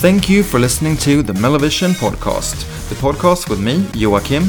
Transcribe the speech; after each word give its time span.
Thank 0.00 0.30
you 0.30 0.42
for 0.42 0.58
listening 0.58 0.96
to 0.98 1.22
the 1.22 1.34
MelloVision 1.34 1.92
podcast, 1.92 2.56
the 2.88 2.94
podcast 2.94 3.50
with 3.50 3.60
me, 3.60 3.86
Joachim, 3.92 4.44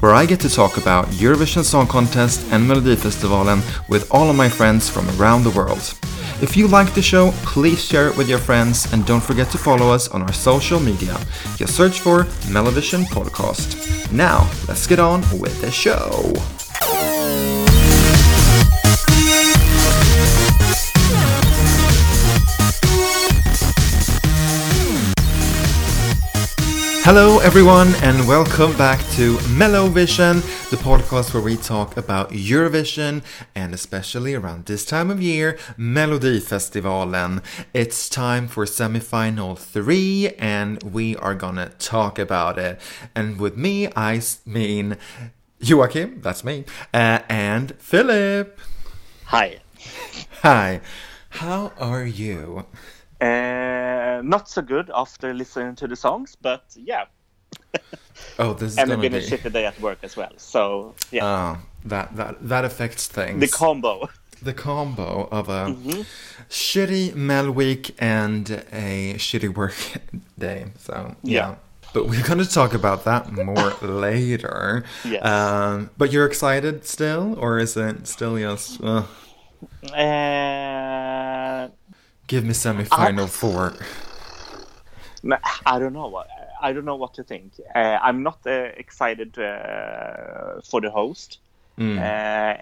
where 0.00 0.12
I 0.12 0.26
get 0.26 0.40
to 0.40 0.48
talk 0.48 0.78
about 0.78 1.06
Eurovision 1.22 1.62
Song 1.62 1.86
Contest 1.86 2.44
and 2.50 2.68
Melodifestivalen 2.68 3.62
with 3.88 4.12
all 4.12 4.28
of 4.28 4.34
my 4.34 4.48
friends 4.48 4.90
from 4.90 5.08
around 5.10 5.44
the 5.44 5.50
world. 5.50 5.94
If 6.42 6.56
you 6.56 6.66
like 6.66 6.92
the 6.92 7.02
show, 7.02 7.30
please 7.44 7.84
share 7.84 8.08
it 8.08 8.16
with 8.16 8.28
your 8.28 8.40
friends 8.40 8.92
and 8.92 9.06
don't 9.06 9.22
forget 9.22 9.48
to 9.50 9.58
follow 9.58 9.92
us 9.92 10.08
on 10.08 10.22
our 10.22 10.32
social 10.32 10.80
media. 10.80 11.16
Just 11.54 11.76
search 11.76 12.00
for 12.00 12.24
MelloVision 12.50 13.04
Podcast. 13.04 14.10
Now, 14.10 14.50
let's 14.66 14.88
get 14.88 14.98
on 14.98 15.20
with 15.38 15.60
the 15.60 15.70
show. 15.70 16.32
Hello, 27.08 27.38
everyone, 27.38 27.94
and 28.02 28.26
welcome 28.26 28.76
back 28.76 28.98
to 29.10 29.36
MelloVision, 29.54 30.42
the 30.70 30.76
podcast 30.76 31.32
where 31.32 31.42
we 31.42 31.56
talk 31.56 31.96
about 31.96 32.30
Eurovision 32.30 33.22
and 33.54 33.72
especially 33.72 34.34
around 34.34 34.64
this 34.66 34.84
time 34.84 35.08
of 35.08 35.22
year, 35.22 35.56
Melodifestivalen. 35.78 37.44
It's 37.72 38.08
time 38.08 38.48
for 38.48 38.64
semifinal 38.64 39.56
three, 39.56 40.30
and 40.36 40.82
we 40.82 41.14
are 41.18 41.36
gonna 41.36 41.68
talk 41.78 42.18
about 42.18 42.58
it. 42.58 42.80
And 43.14 43.38
with 43.38 43.56
me, 43.56 43.86
I 43.94 44.20
mean 44.44 44.96
Joachim, 45.60 46.20
that's 46.22 46.42
me, 46.42 46.64
uh, 46.92 47.20
and 47.28 47.76
Philip. 47.78 48.58
Hi. 49.26 49.60
Hi. 50.42 50.80
How 51.28 51.72
are 51.78 52.04
you? 52.04 52.66
Uh, 53.20 54.20
not 54.22 54.48
so 54.48 54.62
good 54.62 54.90
after 54.94 55.32
listening 55.34 55.74
to 55.76 55.86
the 55.88 55.96
songs, 55.96 56.36
but 56.40 56.64
yeah. 56.76 57.04
Oh, 58.38 58.54
this 58.54 58.72
is 58.72 58.78
and 58.78 58.88
gonna 58.88 59.00
been 59.02 59.12
be. 59.12 59.18
a 59.18 59.20
shitty 59.22 59.52
day 59.52 59.66
at 59.66 59.78
work 59.80 59.98
as 60.02 60.16
well. 60.16 60.32
So 60.36 60.94
yeah, 61.10 61.24
Oh, 61.26 61.58
that 61.84 62.16
that 62.16 62.36
that 62.48 62.64
affects 62.64 63.06
things. 63.06 63.40
the 63.40 63.48
combo. 63.48 64.08
the 64.42 64.52
combo 64.52 65.28
of 65.30 65.48
a 65.48 65.66
Mm-hmm. 65.72 66.02
shitty 66.50 67.14
Mel 67.14 67.50
week 67.50 67.94
and 67.98 68.62
a 68.72 69.14
shitty 69.18 69.54
work 69.54 69.74
day. 70.38 70.66
So 70.78 71.14
yeah. 71.22 71.48
Yeah. 71.50 71.54
But 71.94 72.08
we're 72.08 72.22
going 72.26 72.40
to 72.40 72.50
talk 72.50 72.74
about 72.74 73.04
that 73.04 73.32
more 73.32 73.70
later. 73.82 74.84
Yes. 75.04 75.24
Um, 75.24 75.88
but 75.96 76.12
you're 76.12 76.26
excited 76.26 76.84
still, 76.84 77.34
or 77.38 77.58
is 77.58 77.74
it 77.76 78.06
still 78.06 78.36
just 78.38 78.82
uh, 78.82 79.04
Uh, 79.94 79.96
give 82.26 82.44
me 82.44 82.52
semi-final 82.54 83.26
four? 83.26 83.74
n- 85.24 85.38
I 85.64 85.78
don't 85.78 85.92
know. 85.92 86.08
what- 86.08 86.28
I 86.60 86.72
don't 86.72 86.84
know 86.86 86.96
what 86.96 87.14
to 87.14 87.22
think. 87.22 87.52
Uh, 87.74 87.98
I'm 88.02 88.22
not 88.22 88.38
uh, 88.46 88.50
excited 88.76 89.38
uh, 89.38 90.60
for 90.64 90.80
the 90.80 90.90
host. 90.90 91.38
Mm. 91.78 91.98
Uh, 91.98 92.02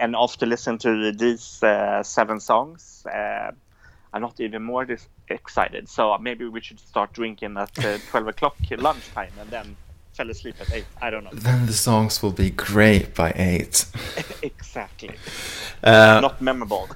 and 0.00 0.16
after 0.16 0.46
listening 0.46 0.78
to 0.78 1.12
these 1.12 1.62
uh, 1.62 2.02
seven 2.02 2.40
songs, 2.40 3.06
uh, 3.06 3.52
I'm 4.12 4.20
not 4.22 4.40
even 4.40 4.64
more 4.64 4.84
dis- 4.84 5.06
excited. 5.28 5.88
So 5.88 6.18
maybe 6.18 6.46
we 6.48 6.60
should 6.60 6.80
start 6.80 7.12
drinking 7.12 7.56
at 7.56 7.78
uh, 7.84 7.98
12 8.10 8.28
o'clock 8.28 8.56
lunchtime 8.76 9.30
and 9.40 9.48
then 9.50 9.76
fell 10.14 10.28
asleep 10.30 10.56
at 10.60 10.72
8. 10.72 10.84
I 11.00 11.10
don't 11.10 11.22
know. 11.24 11.30
Then 11.32 11.66
the 11.66 11.72
songs 11.72 12.20
will 12.22 12.32
be 12.32 12.50
great 12.50 13.14
by 13.14 13.32
eight. 13.36 13.86
exactly. 14.42 15.14
Uh, 15.82 16.18
Not 16.20 16.40
memorable. 16.40 16.88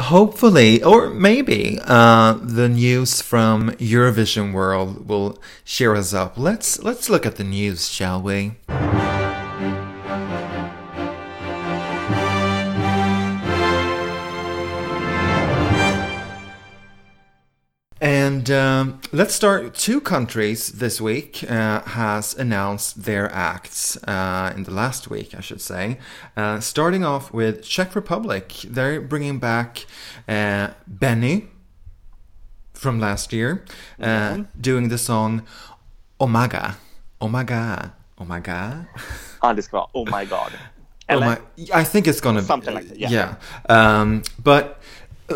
Hopefully, 0.00 0.82
or 0.82 1.10
maybe, 1.10 1.78
uh, 1.84 2.34
the 2.42 2.68
news 2.68 3.22
from 3.22 3.70
Eurovision 3.72 4.52
World 4.52 5.08
will 5.08 5.38
cheer 5.64 5.94
us 5.94 6.12
up. 6.12 6.36
Let's 6.36 6.82
let's 6.82 7.08
look 7.08 7.24
at 7.24 7.36
the 7.36 7.44
news, 7.44 7.88
shall 7.88 8.20
we? 8.20 8.56
And 18.42 18.50
um, 18.50 19.00
let's 19.12 19.34
start. 19.34 19.72
Two 19.72 20.00
countries 20.00 20.72
this 20.72 21.00
week 21.00 21.48
uh, 21.48 21.82
has 21.82 22.34
announced 22.34 23.04
their 23.04 23.30
acts 23.30 23.96
uh, 24.08 24.52
in 24.56 24.64
the 24.64 24.72
last 24.72 25.08
week, 25.08 25.32
I 25.32 25.40
should 25.40 25.60
say. 25.60 25.98
Uh, 26.36 26.58
starting 26.58 27.04
off 27.04 27.32
with 27.32 27.62
Czech 27.62 27.94
Republic, 27.94 28.48
they're 28.64 29.00
bringing 29.00 29.38
back 29.38 29.86
uh, 30.28 30.70
Benny 30.88 31.50
from 32.74 32.98
last 32.98 33.32
year, 33.32 33.64
uh, 34.00 34.42
doing 34.60 34.88
the 34.88 34.98
song 34.98 35.42
Omaga, 36.18 36.74
Omaga, 37.20 37.92
Omaga. 38.18 38.88
Det 39.54 39.62
ska 39.62 39.86
Oh 39.94 40.04
my 40.10 40.24
god. 40.24 40.52
Oh 41.08 41.20
my, 41.20 41.38
I 41.74 41.84
think 41.84 42.06
it's 42.06 42.20
gonna 42.20 42.42
Something 42.42 42.74
like 42.74 42.88
that, 42.88 42.98
yeah. 42.98 43.10
Yeah. 43.10 43.34
Um, 43.68 44.22
but 44.42 44.80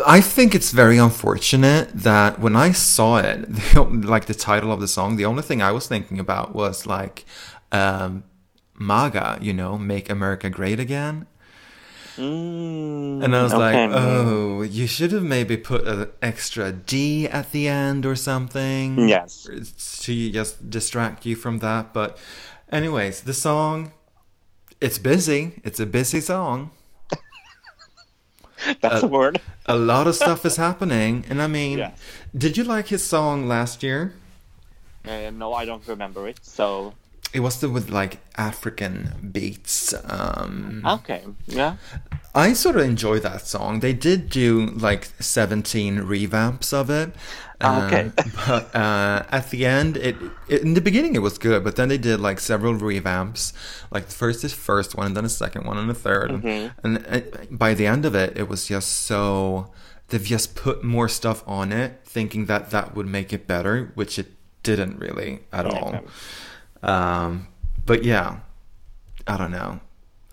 I 0.05 0.21
think 0.21 0.53
it's 0.55 0.71
very 0.71 0.97
unfortunate 0.97 1.89
that 1.93 2.39
when 2.39 2.55
I 2.55 2.71
saw 2.71 3.17
it, 3.17 3.45
the, 3.73 3.83
like 3.83 4.25
the 4.25 4.33
title 4.33 4.71
of 4.71 4.79
the 4.79 4.87
song, 4.87 5.15
the 5.17 5.25
only 5.25 5.43
thing 5.43 5.61
I 5.61 5.71
was 5.71 5.87
thinking 5.87 6.19
about 6.19 6.53
was 6.55 6.85
like 6.85 7.25
um, 7.71 8.23
MAGA, 8.79 9.39
you 9.41 9.53
know, 9.53 9.77
Make 9.77 10.09
America 10.09 10.49
Great 10.49 10.79
Again. 10.79 11.27
Mm, 12.17 13.23
And 13.23 13.35
I 13.35 13.43
was 13.43 13.53
like, 13.53 13.75
oh, 13.93 14.61
you 14.63 14.87
should 14.87 15.11
have 15.11 15.23
maybe 15.23 15.55
put 15.55 15.87
an 15.87 16.09
extra 16.21 16.71
D 16.71 17.27
at 17.27 17.51
the 17.51 17.67
end 17.67 18.05
or 18.05 18.15
something. 18.15 19.07
Yes. 19.07 19.47
To 20.01 20.31
just 20.31 20.69
distract 20.69 21.25
you 21.27 21.35
from 21.35 21.59
that. 21.59 21.93
But, 21.93 22.17
anyways, 22.71 23.21
the 23.21 23.33
song, 23.35 23.91
it's 24.81 24.97
busy. 24.97 25.61
It's 25.63 25.79
a 25.79 25.85
busy 25.85 26.19
song. 26.19 26.71
That's 28.81 29.03
a 29.03 29.07
word. 29.07 29.39
A 29.65 29.75
lot 29.75 30.07
of 30.07 30.15
stuff 30.15 30.45
is 30.45 30.55
happening. 30.57 31.25
And 31.29 31.41
I 31.41 31.47
mean, 31.47 31.77
Yeah. 31.79 31.91
did 32.35 32.57
you 32.57 32.63
like 32.63 32.87
his 32.87 33.05
song 33.05 33.47
last 33.47 33.83
year? 33.83 34.13
Uh, 35.07 35.29
no, 35.31 35.53
I 35.53 35.65
don't 35.65 35.87
remember 35.87 36.27
it. 36.27 36.39
So, 36.41 36.93
It 37.33 37.41
was 37.41 37.59
the 37.59 37.69
with 37.69 37.89
like 37.89 38.19
African 38.37 39.29
beats. 39.31 39.93
Um, 40.05 40.81
okay. 40.85 41.23
Yeah. 41.45 41.75
I 42.33 42.53
sort 42.53 42.77
of 42.77 42.83
enjoy 42.83 43.19
that 43.19 43.45
song. 43.47 43.79
They 43.81 43.93
did 43.93 44.29
do 44.29 44.67
like 44.67 45.09
17 45.19 45.97
revamps 45.99 46.73
of 46.73 46.89
it. 46.89 47.11
Okay. 47.61 48.11
Uh, 48.17 48.23
but 48.47 48.75
uh, 48.75 49.23
at 49.29 49.49
the 49.49 49.65
end, 49.65 49.97
it, 49.97 50.15
it 50.47 50.61
in 50.61 50.73
the 50.75 50.81
beginning 50.81 51.15
it 51.15 51.21
was 51.21 51.37
good, 51.37 51.63
but 51.63 51.75
then 51.75 51.89
they 51.89 51.97
did 51.97 52.19
like 52.19 52.39
several 52.39 52.73
revamps. 52.75 53.53
Like 53.91 54.07
first 54.09 54.41
the 54.43 54.49
first 54.49 54.95
one, 54.95 55.07
and 55.07 55.17
then 55.17 55.25
a 55.25 55.29
second 55.29 55.65
one, 55.65 55.77
and 55.77 55.89
a 55.89 55.93
3rd 55.93 56.27
Mm-hmm. 56.27 56.79
And 56.83 57.05
uh, 57.07 57.45
by 57.49 57.73
the 57.73 57.87
end 57.87 58.05
of 58.05 58.13
it, 58.13 58.37
it 58.37 58.47
was 58.47 58.67
just 58.67 58.89
so 59.05 59.71
they've 60.09 60.23
just 60.23 60.55
put 60.55 60.83
more 60.83 61.09
stuff 61.09 61.43
on 61.47 61.71
it, 61.71 61.99
thinking 62.03 62.45
that 62.45 62.69
that 62.71 62.95
would 62.95 63.07
make 63.07 63.33
it 63.33 63.47
better, 63.47 63.91
which 63.95 64.19
it 64.19 64.27
didn't 64.63 64.99
really 64.99 65.39
at 65.51 65.65
all. 65.65 66.01
Um, 66.83 67.47
but 67.85 68.03
yeah, 68.03 68.39
I 69.25 69.37
don't 69.37 69.51
know. 69.51 69.79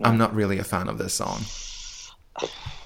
I'm 0.01 0.17
not 0.17 0.35
really 0.35 0.59
a 0.59 0.63
fan 0.63 0.89
of 0.89 0.97
this 0.97 1.13
song. 1.15 1.41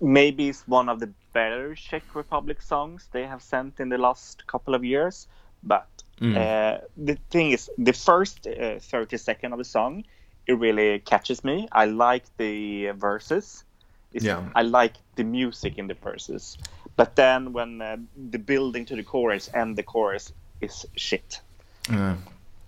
Maybe 0.00 0.48
it's 0.48 0.66
one 0.66 0.88
of 0.88 0.98
the 1.00 1.10
better 1.32 1.74
Czech 1.74 2.02
Republic 2.14 2.62
songs 2.62 3.08
they 3.12 3.24
have 3.26 3.42
sent 3.42 3.80
in 3.80 3.88
the 3.90 3.98
last 3.98 4.46
couple 4.46 4.74
of 4.74 4.84
years. 4.84 5.26
But 5.62 5.86
Mm. 6.20 6.36
uh, 6.36 6.80
the 6.96 7.16
thing 7.30 7.52
is, 7.52 7.70
the 7.78 7.92
first 7.94 8.46
uh, 8.46 8.78
30 8.78 9.16
seconds 9.16 9.52
of 9.52 9.58
the 9.58 9.64
song, 9.64 10.04
it 10.46 10.52
really 10.58 10.98
catches 10.98 11.42
me. 11.44 11.66
I 11.72 11.86
like 11.86 12.24
the 12.36 12.90
verses. 12.90 13.64
It's, 14.12 14.24
Yeah. 14.24 14.42
I 14.54 14.62
like 14.62 14.94
the 15.16 15.24
music 15.24 15.78
in 15.78 15.86
the 15.86 15.94
verses. 15.94 16.58
But 16.96 17.16
then 17.16 17.52
when 17.52 17.80
uh, 17.80 17.96
the 18.30 18.38
building 18.38 18.84
to 18.86 18.96
the 18.96 19.02
chorus 19.02 19.48
and 19.54 19.76
the 19.76 19.82
chorus 19.82 20.32
is 20.60 20.84
shit. 20.96 21.40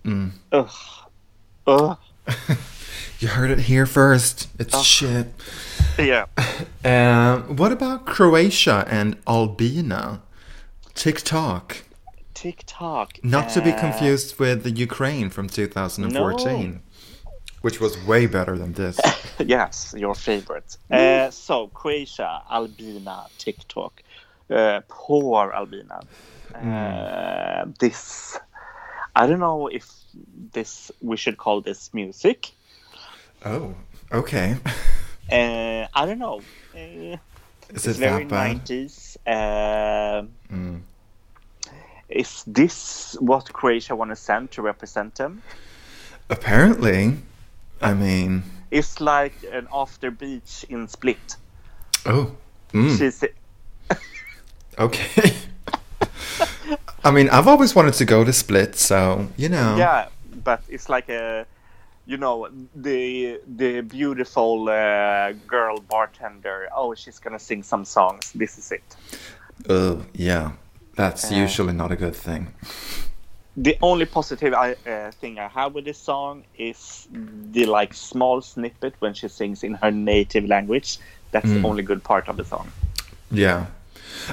Mm. 0.05 0.31
Ugh. 0.51 0.69
Ugh. 1.67 1.97
You 3.19 3.29
heard 3.29 3.51
it 3.51 3.59
here 3.59 3.85
first. 3.85 4.49
It's 4.59 4.81
shit. 4.83 5.27
Yeah. 5.99 6.25
Uh, 6.83 7.41
what 7.43 7.71
about 7.71 8.05
Croatia 8.05 8.85
and 8.89 9.15
Albina? 9.27 10.21
Tick-Tock. 10.95 11.77
Tick-Tock. 12.33 13.19
Not 13.23 13.49
to 13.51 13.61
be 13.61 13.71
uh, 13.71 13.79
confused 13.79 14.39
with 14.39 14.63
the 14.63 14.71
Ukraine 14.71 15.29
from 15.29 15.47
2014, 15.47 16.81
which 17.61 17.79
was 17.79 17.97
way 18.05 18.25
better 18.25 18.57
than 18.57 18.73
this. 18.73 18.99
Yes, 19.39 19.93
your 19.97 20.13
favorite. 20.15 20.77
Uh, 20.91 21.29
so 21.31 21.67
Croatia, 21.67 22.41
Albina, 22.51 23.25
Tick-Tock. 23.37 24.01
Uh, 24.49 24.81
poor 24.87 25.51
Albina. 25.51 26.01
Uh, 26.55 27.65
this, 27.79 28.37
I 29.15 29.25
don't 29.27 29.39
know 29.39 29.67
if 29.67 29.91
this 30.53 30.91
we 31.01 31.17
should 31.17 31.37
call 31.37 31.61
this 31.61 31.93
music. 31.93 32.51
oh, 33.45 33.75
okay. 34.11 34.57
Uh, 35.31 35.87
I 35.93 36.05
don't 36.05 36.19
know. 36.19 36.41
Uh, 36.75 37.17
Is 37.69 37.87
it's 37.87 37.87
it 37.87 37.95
very 37.97 38.25
90s. 38.25 39.17
Uh, 39.25 40.25
Mm. 40.51 40.81
Is 42.09 42.43
this 42.45 43.15
what 43.19 43.51
Croatia 43.53 43.95
want 43.95 44.11
to 44.11 44.15
send 44.15 44.51
to 44.51 44.61
represent 44.61 45.15
them? 45.15 45.41
Apparently, 46.29 47.17
I 47.81 47.93
mean, 47.93 48.43
It's 48.69 49.01
like 49.01 49.33
an 49.51 49.67
after 49.73 50.11
beach 50.11 50.65
in 50.69 50.87
Split. 50.87 51.37
oh, 52.05 52.35
mm, 52.73 52.97
She's 52.97 53.23
okay. 54.77 55.33
I 57.03 57.11
mean, 57.11 57.29
I've 57.29 57.47
always 57.47 57.73
wanted 57.75 57.93
to 57.95 58.05
go 58.05 58.23
to 58.23 58.31
Split, 58.33 58.75
so 58.75 59.27
you 59.37 59.49
know. 59.49 59.75
yeah, 59.77 60.07
but 60.43 60.61
it's 60.69 60.89
like 60.89 61.09
a, 61.09 61.45
you 62.05 62.17
know, 62.17 62.47
the 62.75 63.39
the 63.57 63.81
beautiful 63.81 64.69
uh, 64.69 65.31
girl 65.47 65.79
bartender. 65.79 66.67
Oh, 66.75 66.95
she's 66.95 67.19
gonna 67.19 67.39
sing 67.39 67.63
some 67.63 67.85
songs. 67.85 68.31
This 68.33 68.57
is 68.57 68.71
it. 68.71 68.95
Oh, 69.69 70.03
yeah. 70.13 70.51
That's 70.95 71.31
Uh, 71.31 71.35
usually 71.43 71.73
not 71.73 71.91
a 71.91 71.95
good 71.95 72.15
thing. 72.15 72.47
The 73.55 73.77
only 73.81 74.05
positive 74.05 74.53
I, 74.53 74.75
uh, 74.89 75.11
thing 75.11 75.37
I 75.39 75.47
have 75.47 75.73
with 75.75 75.85
this 75.85 75.97
song 75.99 76.43
is 76.57 77.07
the 77.51 77.65
like 77.65 77.93
small 77.93 78.41
snippet 78.41 78.93
when 78.99 79.13
she 79.13 79.27
sings 79.27 79.63
in 79.63 79.75
her 79.75 79.91
native 79.91 80.45
language. 80.47 80.97
That's 81.31 81.45
Mm. 81.45 81.61
the 81.61 81.67
only 81.67 81.83
good 81.83 82.03
part 82.03 82.27
of 82.29 82.37
the 82.37 82.43
song. 82.45 82.71
Yeah. 83.31 83.65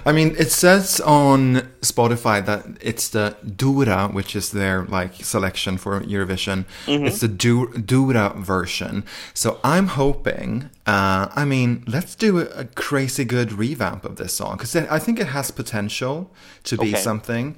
I 0.07 0.13
mean, 0.13 0.35
it 0.39 0.51
says 0.51 1.01
on 1.01 1.57
Spotify 1.81 2.45
that 2.47 2.65
it's 2.81 3.09
the 3.09 3.37
Dora, 3.57 4.09
which 4.09 4.37
is 4.37 4.51
their 4.53 4.85
like 4.85 5.15
selection 5.25 5.79
for 5.79 6.01
Eurovision. 6.01 6.65
It's 6.87 7.21
the 7.21 7.29
du- 7.29 7.73
Dora 7.79 8.33
version. 8.37 9.05
So 9.35 9.59
I'm 9.65 9.89
hoping. 9.89 10.71
Uh, 10.87 11.29
I 11.35 11.45
mean, 11.45 11.85
let's 11.87 12.15
do 12.15 12.39
a, 12.39 12.45
a 12.61 12.65
crazy 12.65 13.25
good 13.25 13.53
revamp 13.53 14.05
of 14.05 14.17
this 14.17 14.33
song 14.35 14.57
because 14.57 14.75
I 14.77 14.99
think 14.99 15.21
it 15.21 15.29
has 15.29 15.51
potential 15.51 16.31
to 16.65 16.77
be 16.77 16.91
Okay. 16.91 17.01
something. 17.01 17.57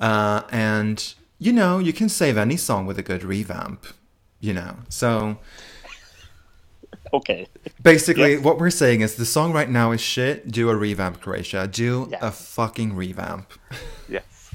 Uh, 0.00 0.42
and 0.50 1.14
you 1.38 1.52
know, 1.52 1.78
you 1.78 1.92
can 1.92 2.08
save 2.08 2.36
any 2.36 2.56
song 2.56 2.86
with 2.86 2.98
a 2.98 3.02
good 3.02 3.24
revamp. 3.24 3.86
You 4.40 4.54
know, 4.54 4.76
so 4.88 5.38
Okay. 7.20 7.46
Basically, 7.82 8.32
Yes. 8.34 8.42
what 8.42 8.58
we're 8.58 8.70
saying 8.70 9.02
is 9.02 9.16
the 9.16 9.26
song 9.26 9.52
right 9.52 9.68
now 9.68 9.92
is 9.92 10.00
shit. 10.00 10.50
Do 10.50 10.70
a 10.70 10.76
revamp, 10.76 11.20
Croatia. 11.20 11.66
Do 11.66 12.08
Yes. 12.10 12.22
a 12.22 12.30
fucking 12.30 12.94
revamp. 12.96 13.52
Yes. 14.08 14.50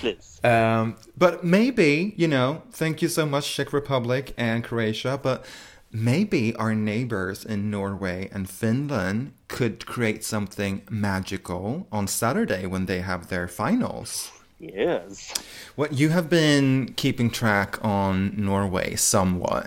Please. 0.00 0.32
Um, 0.44 0.94
but 1.16 1.42
maybe, 1.42 2.14
you 2.16 2.28
know, 2.28 2.62
thank 2.70 3.02
you 3.02 3.08
so 3.08 3.26
much, 3.26 3.52
Czech 3.52 3.72
Republic 3.72 4.32
and 4.36 4.62
Croatia, 4.62 5.18
but 5.20 5.44
maybe 5.90 6.54
our 6.56 6.72
neighbors 6.72 7.44
in 7.44 7.68
Norway 7.70 8.28
and 8.32 8.48
Finland 8.48 9.32
could 9.48 9.86
create 9.86 10.22
something 10.22 10.82
magical 10.88 11.88
on 11.90 12.06
Saturday 12.06 12.64
when 12.66 12.86
they 12.86 13.00
have 13.00 13.26
their 13.26 13.48
finals. 13.48 14.30
Yes. 14.58 15.34
What 15.74 15.92
you 15.92 16.08
have 16.10 16.30
been 16.30 16.94
keeping 16.96 17.30
track 17.30 17.78
on 17.84 18.32
Norway 18.36 18.96
somewhat. 18.96 19.66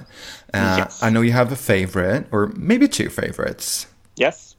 Uh, 0.53 0.75
Yes. 0.80 1.03
I 1.03 1.09
know 1.09 1.21
you 1.21 1.31
have 1.31 1.51
a 1.51 1.56
favorite, 1.56 2.27
or 2.31 2.47
maybe 2.56 2.88
two 2.88 3.09
favorites. 3.09 3.86
Yes. 4.15 4.56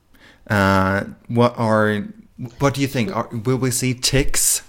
Uh, 0.48 1.04
what 1.28 1.58
are 1.58 2.04
what 2.58 2.74
do 2.74 2.80
you 2.80 2.86
think? 2.86 3.14
Are, 3.14 3.28
will 3.44 3.58
we 3.58 3.70
see 3.70 3.92
Tix 3.94 4.62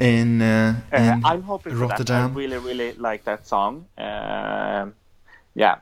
in, 0.00 0.42
uh, 0.42 0.80
Uh, 0.92 0.96
in 0.96 1.24
I'm 1.24 1.42
hoping 1.42 1.72
for 1.72 1.78
that. 1.80 1.90
Rotterdam? 1.90 2.30
I 2.32 2.34
really, 2.34 2.58
really 2.58 2.92
like 2.94 3.24
that 3.24 3.46
song. 3.46 3.86
Um 3.98 4.94
yeah, 5.54 5.76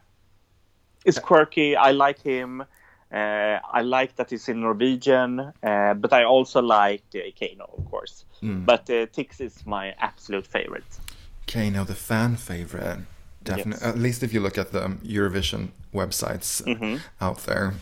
it's 1.05 1.19
quirky. 1.19 1.77
I 1.77 1.93
like 1.93 2.21
him. 2.21 2.65
Uh, 3.13 3.59
I 3.79 3.83
like 3.83 4.17
that 4.17 4.33
it's 4.33 4.49
in 4.49 4.61
Norwegian, 4.61 5.41
uh, 5.63 5.95
but 5.95 6.13
I 6.13 6.25
also 6.25 6.63
like 6.63 7.03
uh, 7.15 7.19
KEiiNO, 7.39 7.79
of 7.79 7.85
course. 7.91 8.25
Mm. 8.43 8.65
But 8.65 8.89
uh, 8.91 9.07
Tix 9.07 9.41
is 9.41 9.67
my 9.67 9.95
absolute 9.99 10.47
favorite. 10.47 10.99
KEiiNO, 11.47 11.87
the 11.87 11.95
fan 11.95 12.37
favorite. 12.37 12.99
Definitely, 13.45 13.81
Yes. 13.87 13.95
at 13.95 13.99
least 13.99 14.23
if 14.23 14.33
you 14.33 14.41
look 14.41 14.57
at 14.57 14.71
the 14.73 14.97
Eurovision 15.05 15.69
websites 15.93 16.63
Mhm. 16.65 17.01
out 17.21 17.39
there. 17.45 17.75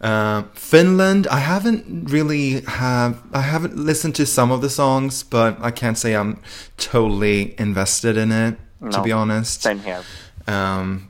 Uh, 0.00 0.42
Finland, 0.54 1.26
I 1.26 1.40
haven't 1.40 1.84
really 2.12 2.60
have 2.66 3.14
I 3.32 3.40
haven't 3.40 3.76
listened 3.76 4.14
to 4.16 4.26
some 4.26 4.52
of 4.54 4.60
the 4.60 4.68
songs, 4.68 5.24
but 5.24 5.56
I 5.60 5.70
can't 5.72 5.98
say 5.98 6.14
I'm 6.14 6.36
totally 6.76 7.54
invested 7.58 8.16
in 8.16 8.30
it. 8.32 8.54
To 8.92 9.02
be 9.02 9.10
honest, 9.10 9.62
Same 9.62 9.80
here. 9.80 10.02
Um, 10.46 11.08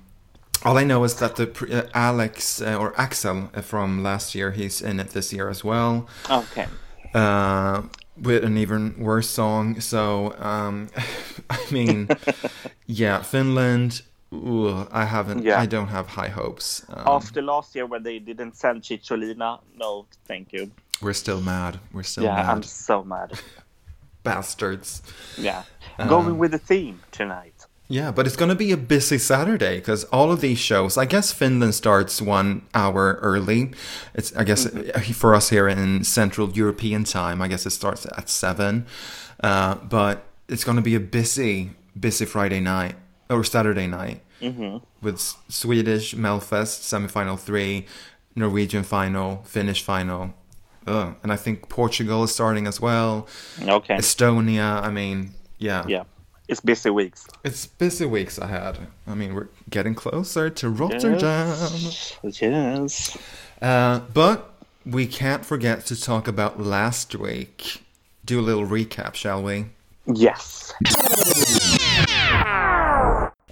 all 0.65 0.77
I 0.79 0.85
know 0.85 1.05
is 1.05 1.15
that 1.17 1.37
the 1.37 1.49
uh, 1.71 1.89
Alex 1.95 2.61
uh, 2.61 2.77
or 2.77 2.93
Axel 3.01 3.51
uh, 3.55 3.61
from 3.63 4.03
last 4.03 4.35
year, 4.35 4.51
he's 4.53 4.81
in 4.83 5.01
it 5.01 5.11
this 5.11 5.33
year 5.33 5.49
as 5.49 5.63
well, 5.65 6.07
Okay. 6.31 6.67
uh, 7.15 7.83
with 8.21 8.45
an 8.45 8.57
even 8.59 8.95
worse 8.99 9.29
song. 9.31 9.81
So, 9.81 10.35
um, 10.39 10.89
I 11.51 11.61
mean, 11.71 12.09
yeah, 12.87 13.23
Finland. 13.23 14.03
Ooh, 14.33 14.87
I 14.93 15.05
haven't. 15.07 15.43
Yeah. 15.45 15.59
I 15.59 15.65
don't 15.67 15.89
have 15.89 16.07
high 16.09 16.29
hopes. 16.29 16.85
Um, 16.91 17.05
After 17.07 17.41
last 17.41 17.75
year, 17.75 17.87
where 17.87 18.01
they 18.01 18.19
didn't 18.19 18.57
send 18.57 18.83
Cicciolina, 18.83 19.61
no, 19.79 20.05
thank 20.27 20.53
you. 20.53 20.71
we're 21.01 21.15
still 21.15 21.41
mad. 21.41 21.79
We're 21.95 22.03
still 22.03 22.25
yeah, 22.25 22.35
mad. 22.37 22.51
I'm 22.51 22.63
so 22.63 23.03
mad. 23.05 23.33
Bastards. 24.25 25.03
Yeah, 25.39 25.63
Um, 25.99 26.09
going 26.09 26.37
with 26.39 26.51
the 26.51 26.59
theme 26.59 27.01
tonight. 27.11 27.58
Yeah, 27.91 28.13
but 28.13 28.27
it's 28.27 28.37
going 28.37 28.51
to 28.51 28.55
be 28.55 28.71
a 28.71 28.77
busy 28.77 29.17
Saturday 29.17 29.77
because 29.77 30.05
all 30.05 30.31
of 30.31 30.43
these 30.43 30.59
shows, 30.59 30.99
I 30.99 31.07
guess 31.07 31.33
Finland 31.33 31.75
starts 31.75 32.21
one 32.21 32.63
hour 32.75 33.19
early. 33.23 33.71
It's, 34.15 34.35
I 34.37 34.45
guess, 34.45 34.67
uh, 34.67 35.01
for 35.15 35.35
us 35.35 35.49
here 35.49 35.67
in 35.67 36.05
Central 36.05 36.51
European 36.51 37.05
time, 37.05 37.41
I 37.41 37.49
guess 37.49 37.65
it 37.65 37.71
starts 37.71 38.05
at 38.05 38.29
seven. 38.29 38.87
Uh, 39.43 39.77
but 39.77 40.25
it's 40.49 40.65
going 40.65 40.77
to 40.77 40.83
be 40.83 40.95
a 40.95 41.01
busy, 41.01 41.71
busy 41.99 42.27
Friday 42.27 42.61
night 42.61 42.97
or 43.31 43.45
Saturday 43.45 43.87
night 43.87 44.23
hmm 44.41 44.79
with 45.01 45.21
Swedish 45.49 46.15
Melfest 46.15 46.83
semifinal 46.83 47.39
three, 47.39 47.87
Norwegian 48.35 48.83
final, 48.83 49.43
Finnish 49.45 49.83
final. 49.83 50.35
Ugh. 50.87 51.15
And 51.23 51.33
I 51.33 51.37
think 51.37 51.69
Portugal 51.69 52.25
is 52.25 52.33
starting 52.33 52.67
as 52.67 52.81
well. 52.81 53.29
Okay. 53.63 53.97
Estonia. 53.97 54.83
I 54.83 54.91
mean, 54.91 55.35
yeah. 55.59 55.85
Yeah, 55.87 56.05
it's 56.49 56.61
busy 56.61 56.91
weeks. 56.91 57.27
It's 57.45 57.67
busy 57.67 58.07
weeks 58.07 58.39
ahead. 58.39 58.79
I 59.07 59.15
mean, 59.15 59.35
we're 59.35 59.49
getting 59.69 59.95
closer 59.95 60.49
to 60.49 60.71
Rotterdam. 60.71 61.49
Yes. 62.23 63.19
Uh, 63.61 64.01
but 64.13 64.55
we 64.87 65.07
can't 65.07 65.45
forget 65.45 65.85
to 65.87 66.01
talk 66.01 66.27
about 66.27 66.59
last 66.59 67.15
week. 67.15 67.83
Do 68.25 68.41
a 68.41 68.43
little 68.43 68.67
recap, 68.67 69.15
shall 69.15 69.43
we? 69.43 69.67
Yes. 70.07 70.73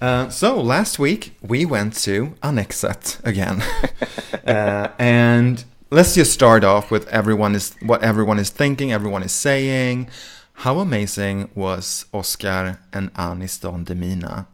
Uh, 0.01 0.29
so 0.29 0.61
last 0.61 0.99
week 0.99 1.37
we 1.43 1.65
went 1.65 1.95
to 1.95 2.35
Annexet 2.43 3.25
again, 3.25 3.63
uh, 4.47 4.89
and 4.99 5.65
let's 5.91 6.15
just 6.15 6.33
start 6.33 6.65
off 6.65 6.91
with 6.91 7.09
everyone 7.09 7.55
is 7.55 7.75
what 7.81 8.03
everyone 8.03 8.39
is 8.39 8.51
thinking, 8.51 8.93
everyone 8.93 9.23
is 9.23 9.33
saying. 9.33 10.09
How 10.61 10.79
amazing 10.79 11.51
was 11.55 12.07
Oscar 12.13 12.81
and 12.93 13.11
Anis 13.17 13.59
Don 13.59 13.85
Demina 13.85 14.47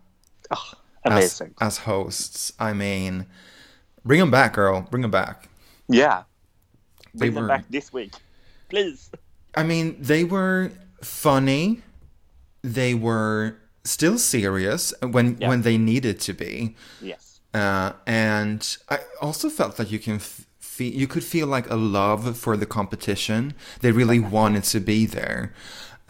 Oh, 0.51 0.73
as, 1.05 1.13
amazing. 1.41 1.55
as 1.61 1.79
hosts? 1.79 2.53
I 2.59 2.73
mean, 2.73 3.27
bring 4.05 4.21
them 4.21 4.31
back, 4.31 4.55
girl. 4.55 4.87
Bring 4.91 5.03
them 5.03 5.11
back. 5.11 5.49
yeah. 5.89 6.25
They 7.15 7.19
Bring 7.29 7.35
them 7.35 7.43
were- 7.43 7.49
back 7.49 7.65
this 7.69 7.93
week, 7.93 8.13
please. 8.71 9.11
I 9.55 9.63
mean, 9.65 9.97
they 10.01 10.25
were 10.25 10.73
funny. 11.03 11.83
They 12.63 12.95
were 12.95 13.57
still 13.85 14.17
serious 14.19 14.95
when 15.03 15.37
Yeah. 15.39 15.49
when 15.51 15.61
they 15.63 15.77
needed 15.77 16.21
to 16.21 16.33
be. 16.33 16.75
Yes. 17.03 17.41
Uh, 17.53 17.93
and 18.07 18.77
I 18.89 19.01
also 19.21 19.51
felt 19.51 19.77
that 19.77 19.91
you 19.91 19.99
can 19.99 20.15
f- 20.17 20.47
feel 20.59 20.95
you 20.95 21.07
could 21.07 21.23
feel 21.25 21.47
like 21.49 21.69
a 21.69 21.77
love 21.77 22.35
for 22.39 22.57
the 22.57 22.65
competition. 22.65 23.53
They 23.83 23.93
really 23.93 24.19
wanted 24.19 24.65
to 24.73 24.81
be 24.81 25.05
there. 25.05 25.53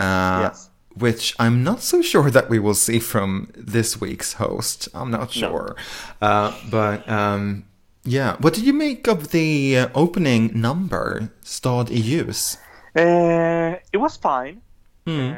Uh, 0.03 0.41
Yes. 0.49 0.69
Which 0.95 1.35
I'm 1.39 1.63
not 1.65 1.81
so 1.81 2.03
sure 2.03 2.31
that 2.31 2.51
we 2.51 2.59
will 2.59 2.75
see 2.75 2.99
from 3.01 3.49
this 3.57 3.99
week's 4.01 4.35
host. 4.35 4.89
I'm 4.95 5.11
not 5.11 5.21
No. 5.37 5.49
sure. 5.49 5.77
Uh, 6.21 6.53
but 6.71 7.09
um, 7.09 7.65
yeah, 8.05 8.37
what 8.41 8.53
did 8.55 8.65
you 8.65 8.75
make 8.75 9.09
of 9.09 9.31
the 9.31 9.79
uh, 9.79 9.89
opening 9.95 10.51
number, 10.55 11.31
Stad 11.43 11.87
ljus? 11.89 12.59
Uh, 12.95 13.79
it 13.93 13.97
was 13.99 14.19
fine. 14.19 14.61
Mm. 15.07 15.31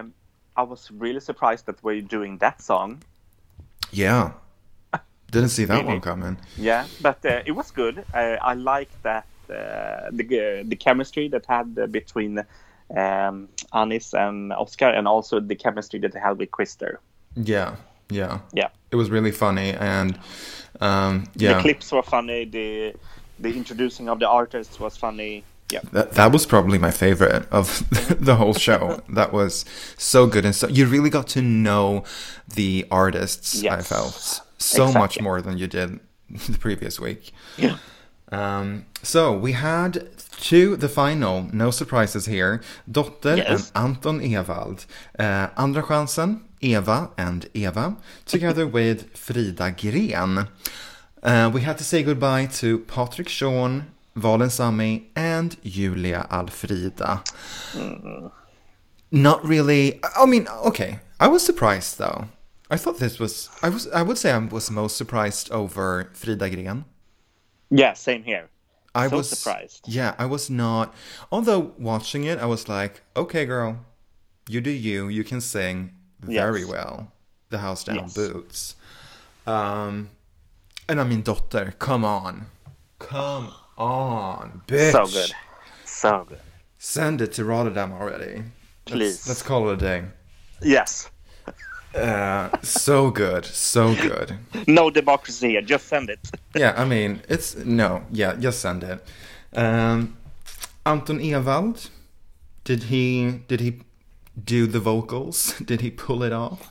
Um, 0.00 0.14
I 0.56 0.62
was 0.62 0.90
really 0.90 1.20
surprised 1.20 1.66
that 1.66 1.76
we're 1.84 2.00
doing 2.00 2.38
that 2.38 2.62
song. 2.62 3.02
Yeah. 3.90 4.30
Didn't 5.30 5.50
see 5.50 5.66
that 5.66 5.74
Really? 5.74 5.86
one 5.88 6.00
coming. 6.00 6.36
Yeah, 6.56 6.86
but 7.02 7.24
uh, 7.24 7.42
it 7.46 7.52
was 7.52 7.70
good. 7.70 8.04
I, 8.14 8.36
I 8.36 8.54
like 8.54 8.90
that 9.02 9.26
uh, 9.50 10.10
the 10.12 10.24
uh, 10.24 10.62
the 10.68 10.76
chemistry 10.76 11.28
that 11.28 11.44
had 11.46 11.68
uh, 11.78 11.86
between 11.86 12.38
um, 12.96 13.48
Anis 13.74 14.14
and 14.14 14.52
Oscar, 14.52 14.88
and 14.88 15.08
also 15.08 15.40
the 15.40 15.54
chemistry 15.54 15.98
that 16.00 16.12
they 16.12 16.20
had 16.20 16.38
with 16.38 16.50
Christer. 16.50 16.98
Yeah, 17.36 17.76
yeah. 18.10 18.40
Yeah, 18.52 18.68
It 18.90 18.96
was 18.96 19.10
really 19.10 19.30
funny 19.30 19.70
and 19.72 20.18
um, 20.80 21.28
yeah. 21.34 21.54
the 21.54 21.60
clips 21.60 21.92
were 21.92 22.02
funny. 22.02 22.44
The 22.44 22.94
the 23.38 23.56
introducing 23.56 24.08
of 24.08 24.18
the 24.20 24.28
artists 24.28 24.78
was 24.78 24.96
funny. 24.96 25.44
Yeah. 25.70 25.80
That, 25.92 26.12
that 26.12 26.32
was 26.32 26.44
probably 26.44 26.78
my 26.78 26.90
favorite 26.90 27.50
of 27.50 27.84
the 28.24 28.36
whole 28.36 28.54
show. 28.54 29.02
that 29.08 29.32
was 29.32 29.64
so 29.96 30.26
good 30.26 30.44
and 30.44 30.54
so 30.54 30.68
you 30.68 30.86
really 30.86 31.10
got 31.10 31.28
to 31.28 31.42
know 31.42 32.04
the 32.54 32.86
artists. 32.90 33.64
I 33.64 33.80
felt 33.80 34.42
so 34.58 34.92
much 34.92 35.20
more 35.20 35.40
than 35.40 35.58
you 35.58 35.66
did 35.66 36.00
the 36.30 36.58
previous 36.58 37.00
week. 37.00 37.32
Yeah. 37.56 37.78
Um, 38.30 38.86
so 39.02 39.36
we 39.36 39.52
had 39.52 40.08
to 40.42 40.76
the 40.76 40.88
final, 40.88 41.48
no 41.52 41.70
surprises 41.70 42.26
here. 42.26 42.60
Dotter 42.90 43.36
Yes. 43.36 43.70
and 43.74 43.86
Anton 43.96 44.20
Ewald. 44.22 44.86
Uh, 45.18 45.48
Andra 45.56 45.82
chansen, 45.86 46.44
Eva 46.60 47.10
and 47.16 47.48
Eva, 47.54 47.96
together 48.26 48.66
with 48.78 49.16
Frida 49.16 49.72
Green. 49.80 50.48
Uh, 51.22 51.50
we 51.54 51.60
had 51.60 51.78
to 51.78 51.84
say 51.84 52.02
goodbye 52.02 52.46
to 52.46 52.80
Patrik 52.80 53.28
Jean, 53.28 53.86
Valen 54.16 54.50
Sami, 54.50 55.10
and 55.14 55.56
Julia 55.64 56.26
Alfrida. 56.30 57.22
Not 59.10 59.44
really. 59.44 60.00
I 60.16 60.26
mean, 60.26 60.48
okay. 60.66 61.00
I 61.20 61.28
was 61.28 61.44
surprised 61.44 61.98
though. 61.98 62.28
I 62.70 62.76
thought 62.78 62.98
this 62.98 63.18
was. 63.20 63.50
I 63.62 63.68
was. 63.68 63.86
I 63.88 64.02
would 64.02 64.18
say 64.18 64.32
I 64.32 64.38
was 64.38 64.70
most 64.70 64.96
surprised 64.96 65.50
over 65.52 66.10
Frida 66.14 66.48
Green. 66.50 66.84
Yeah, 67.70 67.92
same 67.94 68.22
here. 68.24 68.48
I 68.94 69.08
So 69.08 69.16
was 69.16 69.30
surprised. 69.30 69.84
Yeah, 69.88 70.14
I 70.18 70.26
was 70.26 70.50
not. 70.50 70.94
Although 71.30 71.72
watching 71.78 72.24
it, 72.24 72.38
I 72.38 72.46
was 72.46 72.68
like, 72.68 73.02
okay, 73.16 73.44
girl, 73.46 73.78
you 74.48 74.60
do 74.60 74.70
you. 74.70 75.08
You 75.08 75.24
can 75.24 75.40
sing 75.40 75.94
very 76.20 76.60
Yes. 76.60 76.70
well. 76.70 77.12
The 77.50 77.58
house 77.58 77.84
down 77.84 77.96
Yes. 77.96 78.14
boots. 78.14 78.76
Um, 79.46 80.10
and 80.88 81.00
I 81.00 81.04
mean, 81.04 81.22
Dotter, 81.22 81.74
come 81.78 82.04
on, 82.04 82.46
come 82.98 83.52
on, 83.78 84.62
bitch. 84.66 84.92
So 84.92 85.06
good. 85.06 85.32
So 85.84 86.24
good. 86.28 86.40
Send 86.78 87.20
it 87.20 87.32
to 87.34 87.44
Rotterdam 87.44 87.92
already. 87.92 88.42
Please. 88.84 89.26
Let's, 89.26 89.28
let's 89.28 89.42
call 89.42 89.68
it 89.70 89.74
a 89.74 89.76
day. 89.76 90.04
Yes. 90.62 91.10
Uh, 91.94 92.48
so 92.62 93.10
good, 93.10 93.44
so 93.44 93.94
good. 93.94 94.38
No 94.66 94.90
democracy. 94.90 95.60
Just 95.62 95.88
send 95.88 96.10
it. 96.10 96.20
Yeah, 96.54 96.74
I 96.76 96.84
mean, 96.84 97.22
it's 97.28 97.56
no, 97.56 98.02
yeah, 98.10 98.34
just 98.34 98.60
send 98.60 98.82
it. 98.84 99.02
Um, 99.54 100.16
Anton 100.84 101.18
Ewald, 101.20 101.88
did 102.64 102.84
he 102.84 103.40
did 103.48 103.60
he 103.60 103.80
do 104.44 104.66
the 104.66 104.80
vocals? 104.80 105.54
Did 105.66 105.80
he 105.82 105.90
pull 105.90 106.22
it 106.22 106.32
off? 106.32 106.70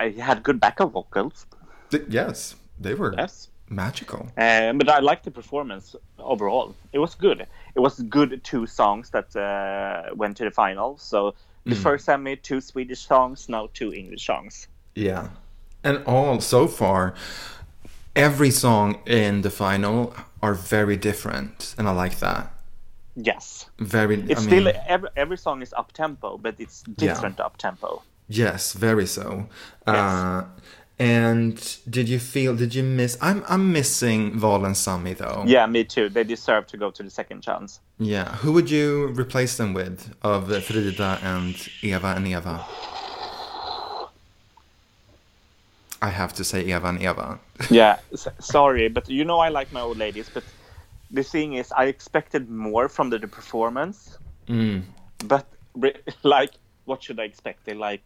I 0.00 0.10
had 0.10 0.42
good 0.42 0.58
backup 0.60 0.90
vocals. 0.92 1.46
Th- 1.90 2.04
yes, 2.08 2.56
they 2.80 2.94
were 2.94 3.14
Yes. 3.16 3.48
magical. 3.70 4.28
Um, 4.36 4.78
but 4.78 4.88
I 4.88 4.98
liked 5.00 5.24
the 5.24 5.30
performance 5.30 5.94
overall. 6.18 6.74
It 6.92 6.98
was 6.98 7.14
good. 7.14 7.40
It 7.74 7.80
was 7.80 8.00
good 8.00 8.42
two 8.44 8.66
songs 8.66 9.10
that 9.10 9.34
uh, 9.36 10.14
went 10.16 10.36
to 10.38 10.44
the 10.44 10.50
final. 10.50 10.96
So 10.98 11.34
the 11.68 11.76
first 11.76 12.08
made 12.08 12.42
two 12.42 12.60
Swedish 12.60 13.06
songs, 13.06 13.48
now 13.48 13.68
two 13.74 13.92
English 13.92 14.26
songs. 14.26 14.68
Yeah, 14.94 15.28
and 15.84 16.02
all 16.06 16.40
so 16.40 16.66
far, 16.66 17.14
every 18.16 18.50
song 18.50 19.00
in 19.06 19.42
the 19.42 19.50
final 19.50 20.14
are 20.42 20.54
very 20.54 20.96
different, 20.96 21.74
and 21.78 21.88
I 21.88 21.92
like 21.92 22.18
that. 22.20 22.52
Yes. 23.16 23.66
Very. 23.78 24.20
It's 24.28 24.40
I 24.40 24.44
still 24.44 24.64
mean, 24.64 24.74
every, 24.86 25.08
every 25.16 25.38
song 25.38 25.62
is 25.62 25.72
up 25.72 25.92
tempo, 25.92 26.38
but 26.38 26.54
it's 26.58 26.82
different 26.82 27.40
up 27.40 27.56
tempo. 27.56 28.02
Yes, 28.28 28.74
very 28.74 29.06
so. 29.06 29.48
Uh, 29.86 30.44
and 30.98 31.78
did 31.88 32.08
you 32.08 32.18
feel? 32.18 32.56
Did 32.56 32.74
you 32.74 32.82
miss? 32.82 33.16
I'm 33.20 33.44
I'm 33.48 33.72
missing 33.72 34.38
Val 34.38 34.64
and 34.64 34.76
Sami 34.76 35.14
though. 35.14 35.44
Yeah, 35.46 35.66
me 35.66 35.84
too. 35.84 36.08
They 36.08 36.24
deserve 36.24 36.66
to 36.68 36.76
go 36.76 36.90
to 36.90 37.02
the 37.02 37.10
second 37.10 37.42
chance. 37.42 37.80
Yeah. 37.98 38.34
Who 38.36 38.52
would 38.52 38.70
you 38.70 39.08
replace 39.08 39.56
them 39.56 39.74
with 39.74 40.14
of 40.22 40.48
Frida 40.64 41.20
and 41.22 41.54
Eva 41.82 42.14
and 42.16 42.26
Eva? 42.26 42.64
I 46.00 46.10
have 46.10 46.32
to 46.34 46.44
say 46.44 46.62
Eva 46.62 46.88
and 46.88 47.02
Eva. 47.02 47.38
Yeah, 47.70 47.98
s- 48.12 48.28
sorry, 48.38 48.88
but 48.88 49.08
you 49.08 49.24
know 49.24 49.40
I 49.40 49.48
like 49.48 49.72
my 49.72 49.80
old 49.80 49.98
ladies, 49.98 50.28
but 50.32 50.44
the 51.10 51.24
thing 51.24 51.54
is, 51.54 51.72
I 51.72 51.86
expected 51.86 52.48
more 52.48 52.88
from 52.88 53.10
the, 53.10 53.18
the 53.18 53.26
performance. 53.26 54.16
Mm. 54.46 54.82
But 55.24 55.46
like, 56.22 56.52
what 56.84 57.02
should 57.02 57.18
I 57.18 57.24
expect? 57.24 57.64
They 57.64 57.74
like 57.74 58.02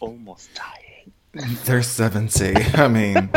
almost 0.00 0.50
dying. 0.54 0.83
They're 1.64 1.82
seventy. 1.82 2.54
I 2.74 2.88
mean, 2.88 3.30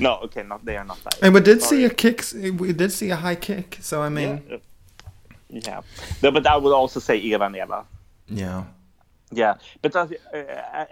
No, 0.00 0.18
okay, 0.24 0.42
not 0.42 0.64
they 0.64 0.76
are 0.76 0.84
not 0.84 1.02
that. 1.04 1.18
and 1.22 1.34
we 1.34 1.40
did 1.40 1.62
see 1.62 1.84
a 1.84 1.90
kick. 1.90 2.22
We 2.34 2.72
did 2.72 2.92
see 2.92 3.10
a 3.10 3.16
high 3.16 3.34
kick. 3.36 3.78
So 3.80 4.02
I 4.02 4.08
mean, 4.08 4.42
Yeah. 4.48 4.58
yeah. 5.48 5.80
No, 6.22 6.30
but 6.30 6.46
I 6.46 6.56
would 6.56 6.72
also 6.72 7.00
say 7.00 7.16
Eva 7.16 7.44
and 7.44 7.56
Eva. 7.56 7.84
yeah. 8.28 8.64
Yeah, 9.32 9.54
but 9.82 9.96
uh, 9.96 10.06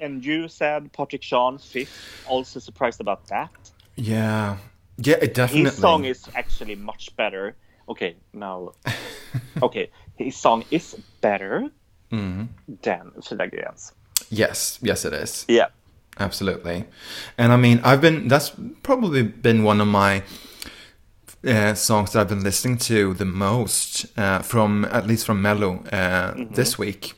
and 0.01 0.25
you 0.25 0.49
said 0.49 0.93
Patrik 0.93 1.21
Jean 1.21 1.59
fifth. 1.59 2.25
Also 2.27 2.59
surprised 2.61 3.01
about 3.01 3.27
that. 3.29 3.51
Yeah. 3.95 4.57
Yeah. 4.97 5.17
It 5.23 5.35
definitely. 5.35 5.71
His 5.71 5.77
song 5.79 6.05
is 6.05 6.25
actually 6.35 6.75
much 6.75 7.15
better. 7.17 7.55
Okay, 7.89 8.17
now, 8.33 8.73
okay, 9.63 9.91
his 10.17 10.35
song 10.37 10.65
is 10.71 10.97
better 11.21 11.71
Mhm. 12.11 12.49
than 12.83 13.13
Frida 13.23 13.49
Green's. 13.49 13.93
Yes. 14.31 14.79
Yes, 14.83 15.05
it 15.05 15.13
is. 15.13 15.45
Yeah, 15.49 15.67
Absolutely. 16.19 16.85
And 17.39 17.53
I 17.53 17.57
mean, 17.57 17.81
I've 17.83 18.01
been, 18.01 18.29
that's 18.29 18.53
probably 18.83 19.23
been 19.23 19.65
one 19.65 19.81
of 19.81 19.89
my 19.89 20.23
uh, 21.47 21.75
songs 21.75 22.13
that 22.13 22.21
I've 22.21 22.29
been 22.29 22.45
listening 22.45 22.79
to 22.79 23.15
the 23.15 23.25
most 23.25 24.07
uh, 24.19 24.41
from, 24.41 24.85
at 24.87 25.07
least 25.07 25.27
from 25.27 25.43
Mello 25.43 25.85
uh, 25.93 26.35
this 26.51 26.79
week. 26.79 27.15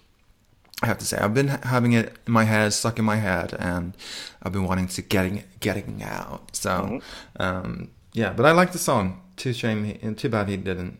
I 0.83 0.87
have 0.87 0.99
to 0.99 1.05
say, 1.07 1.17
I've 1.17 1.35
been 1.35 1.49
having 1.49 1.93
it 1.93 2.17
in 2.27 2.33
my 2.33 2.45
head, 2.45 2.73
stuck 2.73 2.99
in 2.99 3.05
my 3.05 3.17
head, 3.17 3.55
and 3.59 3.97
I've 4.43 4.53
been 4.53 4.65
wanting 4.65 4.89
to 4.89 5.03
getting 5.03 5.45
getting 5.61 6.03
out. 6.03 6.55
So, 6.55 7.01
um, 7.37 7.91
yeah, 8.13 8.33
but 8.33 8.45
I 8.45 8.53
like 8.53 8.73
the 8.73 8.79
song. 8.79 9.23
Too 9.37 9.53
shame, 9.53 9.85
he, 9.85 10.15
too 10.15 10.29
bad 10.29 10.49
he 10.49 10.57
didn't 10.57 10.99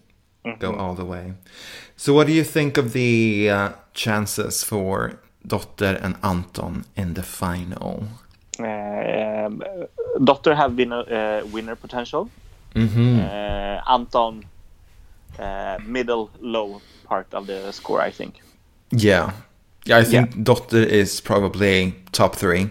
go 0.59 0.75
all 0.75 0.95
the 0.95 1.05
way. 1.05 1.35
So, 1.97 2.15
what 2.15 2.27
do 2.27 2.33
you 2.33 2.45
think 2.45 2.79
of 2.79 2.93
the 2.93 3.51
uh, 3.51 3.73
chances 3.93 4.65
for 4.65 5.21
Dotter 5.47 5.99
and 6.03 6.17
Anton 6.23 6.85
in 6.97 7.15
the 7.15 7.23
final? 7.23 8.09
um, 8.59 9.63
Dotter 10.23 10.55
have 10.55 10.77
winner 10.77 11.05
uh, 11.11 11.47
winner 11.47 11.77
potential. 11.77 12.31
Mm-hmm. 12.75 13.21
Uh, 13.21 13.95
Anton, 13.95 14.45
uh, 15.39 15.79
middle 15.85 16.31
low 16.41 16.81
part 17.05 17.33
of 17.35 17.47
the 17.47 17.73
score, 17.73 18.01
I 18.01 18.11
think. 18.11 18.41
Yeah, 18.91 19.33
yeah. 19.85 19.99
I 19.99 20.05
think 20.05 20.43
Dotter 20.43 20.83
is 20.83 21.21
probably 21.21 21.95
top 22.13 22.37
three, 22.37 22.71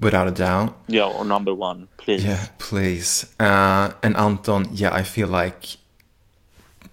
without 0.00 0.28
a 0.28 0.32
doubt. 0.32 0.76
Yeah, 0.88 1.04
or 1.04 1.24
number 1.24 1.54
one, 1.54 1.88
please. 1.96 2.24
Yeah, 2.24 2.46
please. 2.58 3.26
Uh, 3.38 3.92
and 4.02 4.16
Anton, 4.16 4.68
yeah, 4.72 4.92
I 4.92 5.02
feel 5.02 5.28
like 5.28 5.76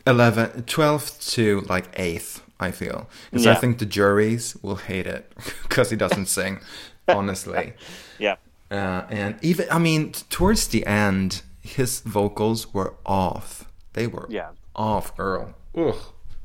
11, 0.05 0.63
12th 0.63 1.33
to 1.33 1.61
like 1.61 1.93
8th, 1.95 2.41
I 2.59 2.71
feel. 2.71 3.09
Because 3.31 3.47
I 3.47 3.55
think 3.55 3.79
the 3.79 3.85
juries 3.85 4.55
will 4.61 4.75
hate 4.77 5.07
it 5.07 5.31
because 5.63 5.89
he 5.89 5.95
doesn't 5.95 6.25
sing, 6.37 6.59
honestly. 7.07 7.73
Yeah. 8.17 8.35
Uh, 8.69 9.03
and 9.09 9.35
even, 9.41 9.67
I 9.71 9.79
mean, 9.79 10.11
towards 10.29 10.67
the 10.67 10.85
end, 10.85 11.41
his 11.61 12.01
vocals 12.01 12.73
were 12.73 12.95
off. 13.05 13.65
They 13.93 14.07
were 14.07 14.27
Yeah. 14.29 14.49
off, 14.75 15.15
girl. 15.17 15.55
Ugh, 15.75 15.95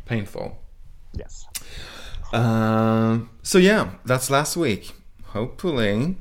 painful. 0.06 0.58
Yes. 1.12 1.46
Um, 2.32 3.30
so 3.42 3.58
yeah, 3.58 3.90
that's 4.04 4.30
last 4.30 4.56
week. 4.56 4.92
Hopefully, 5.26 6.16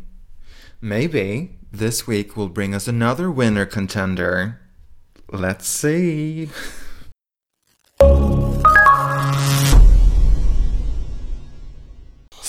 maybe 0.82 1.58
this 1.72 2.06
week 2.06 2.36
will 2.36 2.50
bring 2.50 2.76
us 2.76 2.88
another 2.88 3.32
winner 3.32 3.66
contender. 3.66 4.60
Let's 5.32 5.68
see. 5.68 6.50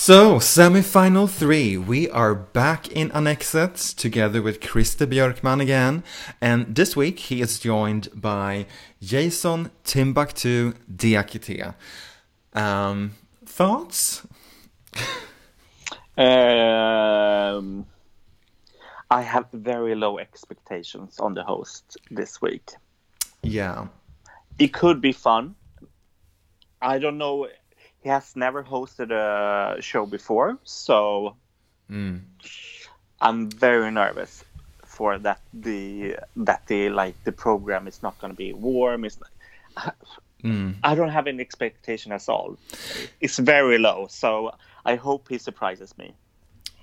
So, 0.07 0.37
semi-final 0.37 1.25
three, 1.25 1.77
we 1.77 2.07
are 2.11 2.35
back 2.35 2.91
in 2.91 3.09
Annexet 3.09 3.95
together 3.95 4.39
with 4.39 4.59
Christer 4.59 5.07
Björkman 5.07 5.59
again, 5.59 6.03
and 6.39 6.75
this 6.75 6.95
week 6.95 7.17
he 7.17 7.41
is 7.41 7.57
joined 7.59 8.09
by 8.13 8.67
Jason 9.01 9.71
Timbuktu 9.83 10.73
Diakite. 10.95 11.73
Um, 12.53 13.13
thoughts? 13.47 14.27
Um, 16.15 17.87
I 19.09 19.23
have 19.23 19.47
very 19.53 19.95
low 19.95 20.19
expectations 20.19 21.19
on 21.19 21.33
the 21.33 21.43
host 21.43 21.97
this 22.11 22.39
week. 22.43 22.73
Yeah. 23.41 23.87
It 24.59 24.71
could 24.71 25.01
be 25.01 25.13
fun. 25.13 25.55
I 26.79 26.99
don't 26.99 27.17
know. 27.17 27.47
He 28.05 28.09
has 28.11 28.35
never 28.35 28.63
hosted 28.63 29.09
a 29.09 29.81
show 29.81 30.05
before, 30.05 30.59
so 30.63 31.35
Mm. 31.89 32.21
I'm 33.19 33.49
very 33.49 33.89
nervous. 33.91 34.43
for 34.85 35.17
that 35.19 35.41
the 35.53 36.15
that 36.47 36.61
the 36.67 36.89
like 36.89 37.15
the 37.25 37.31
program 37.31 37.87
is 37.87 38.01
not 38.03 38.13
going 38.19 38.31
to 38.31 38.37
be 38.37 38.53
warm. 38.53 39.05
It's 39.05 39.17
Mm. 40.43 40.75
I 40.83 40.93
don't 40.95 41.09
have 41.09 41.25
any 41.27 41.41
expectation 41.41 42.11
at 42.11 42.29
all. 42.29 42.57
It's 43.19 43.39
very 43.39 43.77
low, 43.79 44.07
so 44.09 44.51
I 44.85 44.95
hope 44.95 45.27
he 45.33 45.37
surprises 45.39 45.97
me. 45.97 46.13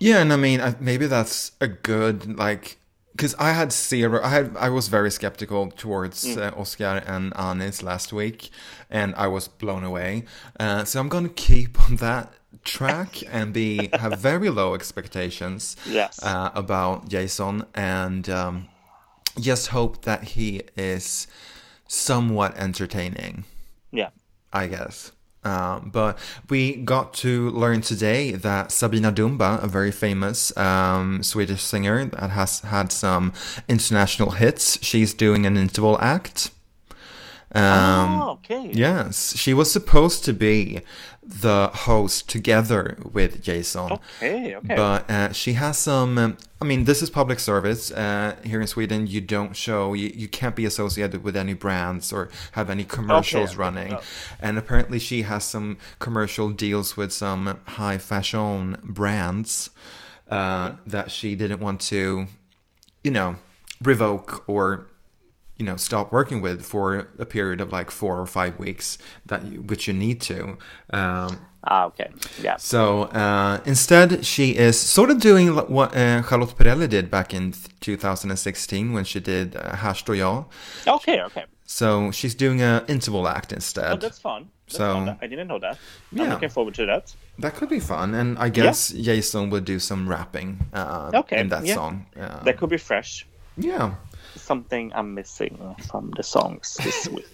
Yeah, 0.01 0.19
and 0.23 0.33
I 0.33 0.37
mean, 0.37 0.61
maybe 0.81 1.07
that's 1.07 1.53
a 1.61 1.69
good 1.69 2.37
like 2.37 2.77
because 3.13 3.35
I 3.39 3.53
had 3.53 3.73
zero. 3.73 4.21
I 4.23 4.29
had 4.31 4.57
I 4.57 4.69
was 4.71 4.89
very 4.89 5.11
skeptical 5.11 5.71
towards 5.71 6.37
uh, 6.37 6.51
Oscar 6.57 7.03
and 7.07 7.33
Anis 7.37 7.83
last 7.83 8.13
week, 8.13 8.51
and 8.91 9.15
I 9.17 9.27
was 9.29 9.49
blown 9.49 9.85
away. 9.85 10.25
Uh, 10.59 10.85
so 10.85 11.01
I'm 11.01 11.09
gonna 11.09 11.29
keep 11.29 11.81
on 11.85 11.97
that 11.97 12.33
track 12.65 13.23
and 13.33 13.53
be 13.53 13.91
have 13.93 14.19
very 14.19 14.51
low 14.51 14.75
expectations 14.75 15.77
Yes. 15.87 16.23
uh, 16.23 16.51
about 16.55 17.09
Jason, 17.09 17.65
and 17.75 18.29
um, 18.29 18.69
just 19.41 19.69
hope 19.69 20.03
that 20.05 20.25
he 20.25 20.63
is 20.77 21.27
somewhat 21.89 22.57
entertaining. 22.57 23.45
Yeah. 23.91 24.11
I 24.53 24.67
guess. 24.67 25.13
Um, 25.45 25.91
but 25.93 26.19
we 26.49 26.77
got 26.77 27.15
to 27.15 27.51
learn 27.51 27.81
today 27.81 28.33
that 28.33 28.71
Sabina 28.71 29.13
Ddumba, 29.13 29.63
a 29.63 29.67
very 29.67 29.91
famous 29.91 30.57
um, 30.57 31.23
Swedish 31.23 31.63
singer 31.63 32.05
that 32.05 32.31
has 32.31 32.61
had 32.61 32.93
some 32.93 33.33
international 33.69 34.33
hits, 34.33 34.83
she's 34.85 35.15
doing 35.15 35.45
an 35.47 35.57
interval 35.57 35.99
act. 36.01 36.51
Um, 37.55 38.21
oh, 38.23 38.31
okay. 38.33 38.71
Yes, 38.73 39.37
she 39.37 39.53
was 39.53 39.71
supposed 39.71 40.25
to 40.25 40.33
be 40.33 40.81
the 41.23 41.71
host 41.73 42.29
together 42.29 42.97
with 43.13 43.43
Jason. 43.43 43.93
Okay. 43.93 44.57
Okay. 44.57 44.75
But 44.75 45.11
uh, 45.11 45.33
she 45.33 45.53
has 45.55 45.79
some. 45.79 46.19
Um, 46.19 46.37
I 46.61 46.65
mean, 46.65 46.85
this 46.85 47.03
is 47.03 47.11
public 47.11 47.41
service. 47.41 47.91
Uh, 47.91 48.37
here 48.45 48.61
in 48.61 48.67
Sweden, 48.67 49.07
you 49.07 49.21
don't 49.21 49.55
show, 49.55 49.95
you, 49.95 50.13
you 50.15 50.29
can't 50.29 50.55
be 50.55 50.65
associated 50.65 51.25
with 51.25 51.37
any 51.37 51.55
brands 51.55 52.13
or 52.13 52.31
have 52.53 52.71
any 52.71 52.85
commercials 52.85 53.51
Okay, 53.51 53.59
running. 53.59 53.99
And 54.41 54.57
apparently, 54.57 54.99
she 54.99 55.23
has 55.23 55.45
some 55.45 55.77
commercial 55.99 56.51
deals 56.51 56.97
with 56.97 57.13
some 57.13 57.61
high 57.67 57.99
fashion 57.99 58.79
brands 58.83 59.71
uh, 60.31 60.73
that 60.87 61.11
she 61.11 61.35
didn't 61.35 61.61
want 61.61 61.81
to, 61.83 62.29
you 63.05 63.11
know, 63.11 63.37
revoke 63.83 64.49
or 64.49 64.87
you 65.59 65.65
know 65.67 65.77
stop 65.77 66.13
working 66.13 66.41
with 66.43 66.63
for 66.65 67.09
a 67.19 67.25
period 67.27 67.61
of 67.61 67.73
like 67.73 67.91
four 67.91 68.19
or 68.21 68.27
five 68.27 68.59
weeks 68.59 68.99
that 69.27 69.45
you, 69.45 69.61
which 69.63 69.87
you 69.87 69.93
need 69.95 70.21
to 70.21 70.57
um, 70.93 71.39
ah, 71.65 71.85
okay. 71.87 72.09
Yeah. 72.43 72.57
so 72.59 73.03
uh, 73.15 73.61
instead, 73.65 74.25
she 74.25 74.57
is 74.57 74.79
sort 74.81 75.11
of 75.11 75.21
doing 75.21 75.55
what 75.55 75.95
uh, 75.97 76.23
Charlotte 76.29 76.57
Perrelli 76.59 76.89
did 76.89 77.11
back 77.11 77.33
in 77.35 77.53
2016 77.81 78.93
when 78.93 79.05
she 79.05 79.21
did 79.21 79.57
uh, 79.57 79.93
jag. 79.93 80.45
Okay. 80.87 81.21
Okay. 81.23 81.45
So 81.67 82.11
she's 82.11 82.35
doing 82.35 82.61
an 82.61 82.85
interval 82.89 83.27
act 83.29 83.53
Oh, 83.53 83.57
instead. 83.57 84.01
that's 84.01 84.19
fun. 84.19 84.49
That's 84.67 84.77
So- 84.79 84.93
fun. 84.95 85.19
I 85.23 85.27
didn't 85.27 85.49
know 85.49 85.59
that. 85.61 85.79
Yeah. 86.11 86.25
I'm 86.25 86.31
looking 86.31 86.51
forward 86.51 86.75
to 86.75 86.87
that. 86.87 87.15
that 87.39 87.55
could 87.55 87.69
be 87.69 87.81
fun, 87.81 88.15
and 88.15 88.39
I 88.39 88.49
guess 88.51 88.91
Jason 88.93 89.51
would 89.51 89.65
do 89.65 89.79
some 89.79 90.09
rapping 90.09 90.67
uh, 90.75 91.11
Okay, 91.15 91.41
in 91.41 91.49
that 91.49 91.65
yeah. 91.65 91.75
song. 91.75 92.07
Uh, 92.21 92.43
That 92.45 92.57
could 92.59 92.71
be 92.71 92.79
fresh. 92.79 93.27
yeah. 93.57 93.95
Something 94.37 94.93
I'm 94.95 95.15
missing 95.15 95.77
from 95.89 96.13
the 96.17 96.23
songs 96.23 96.77
this 96.83 97.09
week. 97.17 97.27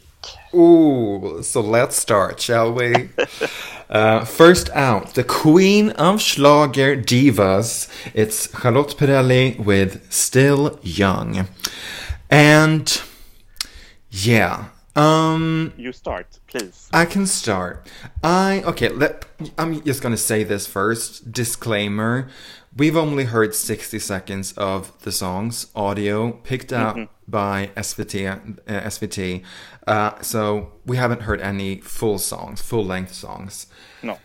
Ooh, 0.55 1.41
so 1.43 1.61
let's 1.61 1.97
start, 1.97 2.41
shall 2.41 2.73
we? 2.73 3.11
uh, 3.91 4.25
first 4.25 4.69
out, 4.71 5.15
the 5.15 5.25
queen 5.25 5.91
of 5.91 6.21
Schlager 6.21 6.97
divas. 6.97 7.89
It's 8.15 8.51
Charlotte 8.61 8.97
Perrelli 8.97 9.59
with 9.59 10.13
Still 10.13 10.79
Young. 10.83 11.47
And 12.31 13.01
yeah, 14.11 14.67
um, 14.99 15.73
You 15.77 15.93
start, 15.93 16.41
please. 16.49 16.89
I 16.93 17.05
can 17.05 17.27
start. 17.27 17.87
I 18.23 18.63
okay. 18.67 18.89
Let 18.89 19.27
I'm 19.57 19.81
just 19.85 20.03
gonna 20.03 20.17
say 20.17 20.43
this 20.43 20.67
first. 20.67 21.31
Disclaimer: 21.31 22.29
We've 22.77 22.97
only 22.97 23.25
heard 23.25 23.55
60 23.55 23.99
seconds 23.99 24.53
of 24.53 24.93
the 25.03 25.11
songs 25.11 25.67
audio 25.75 26.33
picked 26.33 26.73
out 26.73 27.09
by 27.27 27.71
SVT. 27.77 28.59
Uh, 28.69 28.81
SVT. 28.83 29.43
Uh, 29.87 30.21
so 30.21 30.73
we 30.87 30.97
haven't 30.97 31.23
heard 31.23 31.41
any 31.41 31.81
full 31.81 32.19
songs, 32.19 32.63
full 32.63 32.85
length 32.85 33.15
songs. 33.15 33.67
No. 34.03 34.19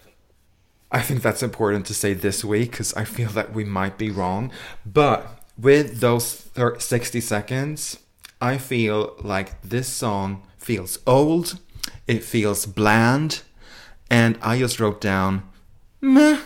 I 0.91 1.01
think 1.01 1.23
that's 1.23 1.41
important 1.41 1.86
to 1.88 1.93
say 1.93 2.13
this 2.13 2.45
week 2.45 2.71
because 2.71 2.93
I 2.93 3.06
feel 3.06 3.29
that 3.29 3.53
we 3.53 3.63
might 3.63 3.97
be 3.97 4.12
wrong. 4.12 4.51
But 4.86 5.43
with 5.58 5.99
those 5.99 6.34
thir- 6.36 6.77
60 6.79 7.19
seconds, 7.21 7.97
I 8.39 8.58
feel 8.58 9.15
like 9.21 9.60
this 9.62 9.88
song 9.88 10.43
feels 10.58 10.99
old, 11.08 11.60
it 12.08 12.23
feels 12.23 12.65
bland, 12.65 13.41
and 14.10 14.38
I 14.41 14.60
just 14.60 14.79
wrote 14.79 15.01
down, 15.01 15.43
meh. 16.01 16.39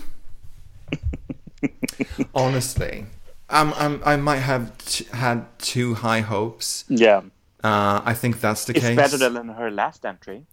Honestly, 2.36 3.06
I'm, 3.50 3.74
I'm, 3.74 4.02
I 4.06 4.16
might 4.18 4.40
have 4.40 4.78
t- 4.78 5.06
had 5.12 5.46
too 5.60 5.96
high 5.96 6.22
hopes. 6.22 6.86
Yeah. 6.88 7.22
Uh, 7.64 8.02
I 8.06 8.14
think 8.14 8.40
that's 8.40 8.66
the 8.66 8.74
It's 8.76 8.86
case. 8.86 8.96
better 8.96 9.18
than 9.18 9.50
her 9.50 9.72
last 9.72 10.06
entry. 10.06 10.46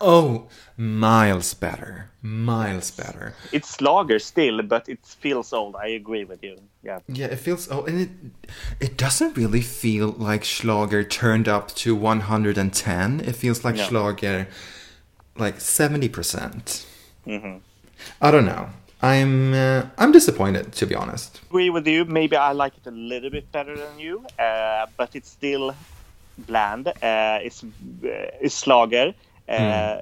oh, 0.00 0.48
miles 0.76 1.54
better. 1.54 2.10
Miles 2.22 2.90
better. 2.90 3.34
It's 3.52 3.74
Schlager 3.76 4.18
still, 4.18 4.62
but 4.62 4.88
it 4.88 5.00
feels 5.04 5.52
old. 5.52 5.76
I 5.76 5.88
agree 5.88 6.24
with 6.24 6.42
you. 6.42 6.56
Yeah. 6.82 7.00
Yeah, 7.08 7.26
it 7.26 7.38
feels 7.38 7.68
oh, 7.70 7.84
and 7.84 8.00
it 8.00 8.10
it 8.80 8.96
doesn't 8.96 9.36
really 9.36 9.60
feel 9.60 10.08
like 10.18 10.44
Schlager 10.44 11.02
turned 11.04 11.48
up 11.48 11.68
to 11.76 11.94
110. 11.94 13.20
It 13.20 13.36
feels 13.36 13.64
like 13.64 13.76
No. 13.76 13.84
Schlager 13.84 14.48
like 15.36 15.60
70 15.60 16.08
percent. 16.08 16.86
Mhm. 17.26 17.60
I 18.20 18.30
don't 18.30 18.46
know. 18.46 18.68
I'm 19.14 19.52
uh, 19.54 19.82
I'm 19.98 20.12
disappointed 20.12 20.72
to 20.72 20.86
be 20.86 20.94
honest. 20.94 21.40
Agree 21.50 21.70
with 21.70 21.86
you. 21.86 22.04
Maybe 22.04 22.36
I 22.36 22.52
like 22.52 22.74
it 22.76 22.86
a 22.88 22.90
little 22.90 23.30
bit 23.30 23.50
better 23.52 23.76
than 23.76 23.98
you, 23.98 24.24
uh, 24.38 24.86
but 24.96 25.14
it's 25.14 25.30
still 25.30 25.74
bland. 26.46 26.88
Uh, 26.88 27.38
it's 27.46 27.62
uh, 27.64 28.44
it's 28.44 28.58
Schlager. 28.62 29.14
Uh, 29.48 30.00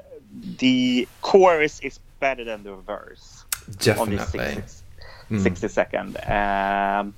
The 0.58 1.06
chorus 1.20 1.80
is 1.80 1.98
better 2.20 2.44
than 2.44 2.62
the 2.64 2.74
verse. 2.86 3.44
on 3.98 4.10
Definitely. 4.10 4.62
60, 5.30 5.38
60 5.42 5.68
second. 5.68 6.16
Um, 6.28 7.14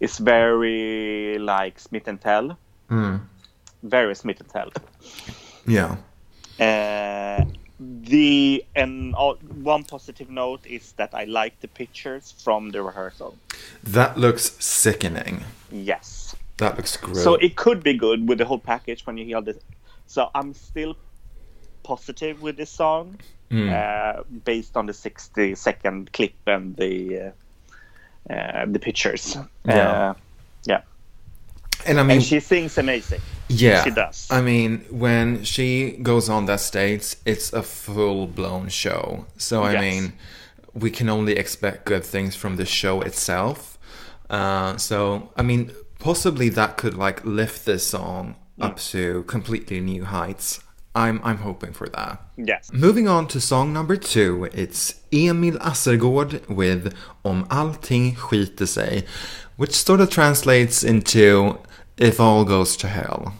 it's 0.00 0.18
very 0.18 1.38
like 1.38 1.78
Smith 1.80 2.08
and 2.08 2.20
Thell, 2.20 2.56
Mm. 2.90 3.20
very 3.82 4.14
Smith 4.14 4.40
and 4.40 4.50
Thell. 4.52 4.70
Yeah. 5.66 5.96
The 7.78 8.64
and 8.74 9.14
all, 9.14 9.34
one 9.62 9.84
positive 9.84 10.30
note 10.30 10.64
is 10.66 10.92
that 10.92 11.14
I 11.14 11.24
like 11.24 11.60
the 11.60 11.68
pictures 11.68 12.32
from 12.42 12.70
the 12.70 12.82
rehearsal. 12.82 13.36
That 13.84 14.16
looks 14.16 14.52
sickening. 14.64 15.44
Yes, 15.70 16.34
That 16.56 16.76
looks 16.76 16.96
great. 16.96 17.16
so 17.16 17.34
it 17.34 17.56
could 17.56 17.82
be 17.82 17.92
good 17.94 18.28
with 18.28 18.38
the 18.38 18.46
whole 18.46 18.58
package 18.58 19.04
when 19.06 19.18
you 19.18 19.26
hear 19.26 19.42
this. 19.42 19.58
So 20.06 20.30
I'm 20.34 20.54
still 20.54 20.96
positive 21.82 22.40
with 22.42 22.56
this 22.56 22.70
song, 22.70 23.18
Mm. 23.50 23.70
uh, 23.70 24.24
based 24.44 24.76
on 24.76 24.86
the 24.86 24.92
60 24.92 25.54
second 25.54 26.12
clip 26.12 26.34
and 26.48 26.74
the 26.76 27.32
uh, 28.28 28.32
uh, 28.32 28.66
the 28.66 28.78
pictures. 28.80 29.36
Yeah. 29.64 29.90
Uh, 29.90 30.14
yeah, 30.66 30.80
and 31.86 31.98
I 32.00 32.02
mean 32.02 32.16
and 32.18 32.24
she 32.24 32.40
sings 32.40 32.78
amazing. 32.78 33.20
Yeah, 33.48 33.84
She 33.84 33.90
does. 33.90 34.26
I 34.30 34.40
mean, 34.40 34.84
when 34.90 35.44
she 35.44 35.92
goes 36.02 36.28
on 36.28 36.46
that 36.46 36.60
stage, 36.60 37.14
it's 37.24 37.52
a 37.52 37.62
full 37.62 38.26
blown 38.26 38.68
show. 38.68 39.26
So 39.36 39.62
I 39.62 39.72
Yes. 39.72 39.80
mean, 39.82 40.12
we 40.74 40.90
can 40.90 41.08
only 41.08 41.34
expect 41.36 41.84
good 41.86 42.04
things 42.04 42.34
from 42.34 42.56
the 42.56 42.64
show 42.66 43.02
itself. 43.02 43.78
Uh, 44.28 44.76
so 44.76 45.30
I 45.36 45.42
mean, 45.42 45.70
possibly 46.00 46.48
that 46.50 46.76
could 46.76 46.94
like 46.94 47.24
lift 47.24 47.64
this 47.64 47.86
song 47.86 48.34
up 48.60 48.78
to 48.92 49.22
completely 49.28 49.80
new 49.80 50.04
heights. 50.04 50.60
I'm 50.94 51.20
I'm 51.22 51.38
hoping 51.38 51.72
for 51.74 51.88
that. 51.90 52.18
Yes. 52.36 52.70
Moving 52.72 53.06
on 53.06 53.28
to 53.28 53.40
song 53.40 53.72
number 53.72 53.96
two, 53.96 54.48
it's 54.52 54.94
Emil 55.12 55.58
Assergård 55.60 56.48
with 56.48 56.94
Om 57.24 57.46
allting 57.50 58.16
skiter 58.16 58.66
sig, 58.66 59.04
which 59.56 59.72
sort 59.74 60.00
of 60.00 60.08
translates 60.10 60.82
into 60.82 61.58
If 61.98 62.20
all 62.20 62.44
goes 62.44 62.76
to 62.78 62.88
hell. 62.88 63.34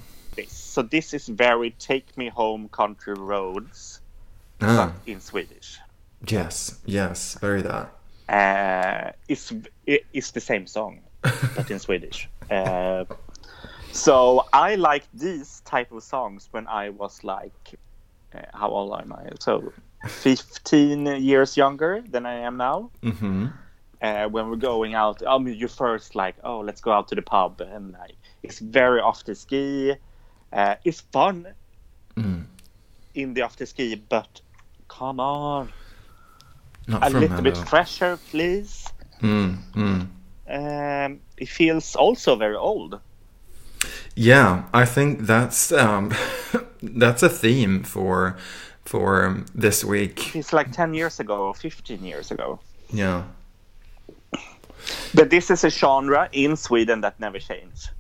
So 0.49 0.83
this 0.83 1.15
is 1.15 1.29
very 1.29 1.71
"Take 1.71 2.17
Me 2.17 2.29
Home, 2.29 2.69
Country 2.69 3.15
Roads" 3.15 4.01
Ah, 4.61 4.93
in 5.07 5.21
Swedish. 5.21 5.79
yes, 6.27 6.79
yes, 6.87 7.39
very 7.41 7.63
that. 7.63 7.93
uh, 8.29 9.13
it's 9.29 9.53
it's 9.87 10.31
the 10.33 10.41
same 10.41 10.67
song, 10.67 11.01
but 11.55 11.71
in 11.71 11.79
Swedish. 11.79 12.29
Uh, 12.51 13.05
so 13.93 14.45
I 14.53 14.75
liked 14.77 15.09
these 15.13 15.61
type 15.65 15.93
of 15.93 16.03
songs 16.03 16.49
when 16.53 16.67
I 16.67 16.91
was 16.91 17.25
like, 17.25 17.79
uh, 18.35 18.41
how 18.55 18.71
old 18.71 19.01
am 19.01 19.13
I? 19.13 19.31
So, 19.41 19.73
fifteen 20.09 21.07
years 21.07 21.57
younger 21.57 22.03
than 22.09 22.27
I 22.27 22.35
am 22.47 22.57
now. 22.57 22.91
hmm 23.03 23.47
uh, 24.03 24.29
when 24.29 24.51
we're 24.51 24.57
going 24.57 24.95
out. 24.95 25.23
I 25.27 25.39
mean, 25.39 25.55
you 25.57 25.69
first 25.69 26.15
like, 26.15 26.37
oh, 26.45 26.61
let's 26.61 26.81
go 26.81 26.93
out 26.93 27.09
to 27.09 27.15
the 27.15 27.23
pub, 27.23 27.61
and 27.61 27.93
like, 27.93 28.17
it's 28.49 28.59
very 28.61 29.01
after 29.01 29.35
ski. 29.35 29.95
Uh, 30.53 30.75
it's 30.85 31.01
fun 31.13 31.47
Mm. 32.17 32.45
in 33.15 33.35
the 33.35 33.43
after 33.43 33.67
ski, 33.67 33.95
but 34.09 34.41
come 34.89 35.21
on, 35.21 35.73
Not 36.87 37.03
a 37.13 37.19
little 37.19 37.43
bit 37.43 37.57
fresher, 37.57 38.19
please. 38.31 38.87
Mm, 39.21 39.59
mm. 39.75 40.07
Um, 40.49 41.21
it 41.37 41.49
feels 41.49 41.97
also 41.97 42.37
very 42.37 42.57
old. 42.57 43.01
Yeah, 44.15 44.63
I 44.73 44.87
think 44.87 45.27
that's 45.27 45.73
um, 45.73 46.13
that's 46.83 47.23
a 47.23 47.29
theme 47.29 47.83
for 47.83 48.37
for 48.85 49.45
this 49.55 49.85
week. 49.85 50.35
It's 50.35 50.53
like 50.53 50.71
10 50.73 50.95
years 50.95 51.21
ago 51.21 51.53
15 51.53 52.05
years 52.05 52.31
ago. 52.31 52.61
Yeah. 52.93 53.25
But 55.15 55.31
this 55.31 55.51
is 55.51 55.65
a 55.65 55.71
genre 55.71 56.29
in 56.33 56.57
Sweden 56.57 57.01
that 57.01 57.19
never 57.19 57.41
changed. 57.41 57.91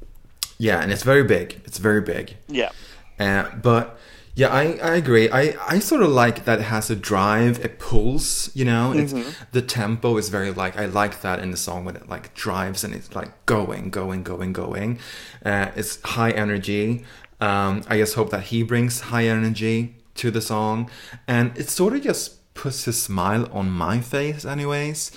Yeah, 0.58 0.80
and 0.80 0.92
it's 0.92 1.02
very 1.02 1.24
big. 1.24 1.60
It's 1.64 1.78
very 1.78 2.00
big. 2.00 2.36
Yeah. 2.48 2.70
Uh, 3.18 3.50
but 3.62 3.98
yeah, 4.36 4.48
I, 4.48 4.78
I 4.82 4.96
agree. 4.96 5.30
I, 5.30 5.56
I 5.66 5.78
sort 5.78 6.02
of 6.02 6.10
like 6.10 6.44
that 6.44 6.60
it 6.60 6.64
has 6.64 6.90
a 6.90 6.96
drive, 6.96 7.64
it 7.64 7.78
pulls, 7.78 8.50
you 8.54 8.66
know? 8.66 8.92
It's 8.92 9.14
the 9.52 9.62
tempo 9.62 10.16
is 10.18 10.28
very 10.28 10.50
like 10.50 10.78
I 10.78 10.84
like 10.84 11.22
that 11.22 11.38
in 11.40 11.50
the 11.50 11.56
song 11.56 11.86
when 11.86 11.96
it 11.96 12.06
like 12.08 12.34
drives 12.34 12.84
and 12.84 12.94
it's 12.94 13.14
like 13.14 13.46
going, 13.46 13.88
going, 13.88 14.22
going, 14.22 14.52
going. 14.52 14.98
Uh, 15.42 15.70
it's 15.74 16.02
high 16.02 16.32
energy. 16.32 17.06
Um, 17.40 17.82
I 17.88 17.96
just 17.96 18.14
hope 18.14 18.28
that 18.30 18.44
he 18.44 18.62
brings 18.62 19.00
high 19.00 19.24
energy 19.24 19.96
to 20.16 20.30
the 20.30 20.42
song. 20.42 20.90
And 21.26 21.56
it 21.56 21.70
sort 21.70 21.94
of 21.94 22.02
just 22.02 22.52
puts 22.52 22.86
a 22.86 22.92
smile 22.92 23.48
on 23.52 23.70
my 23.70 24.00
face 24.00 24.44
anyways. 24.44 25.12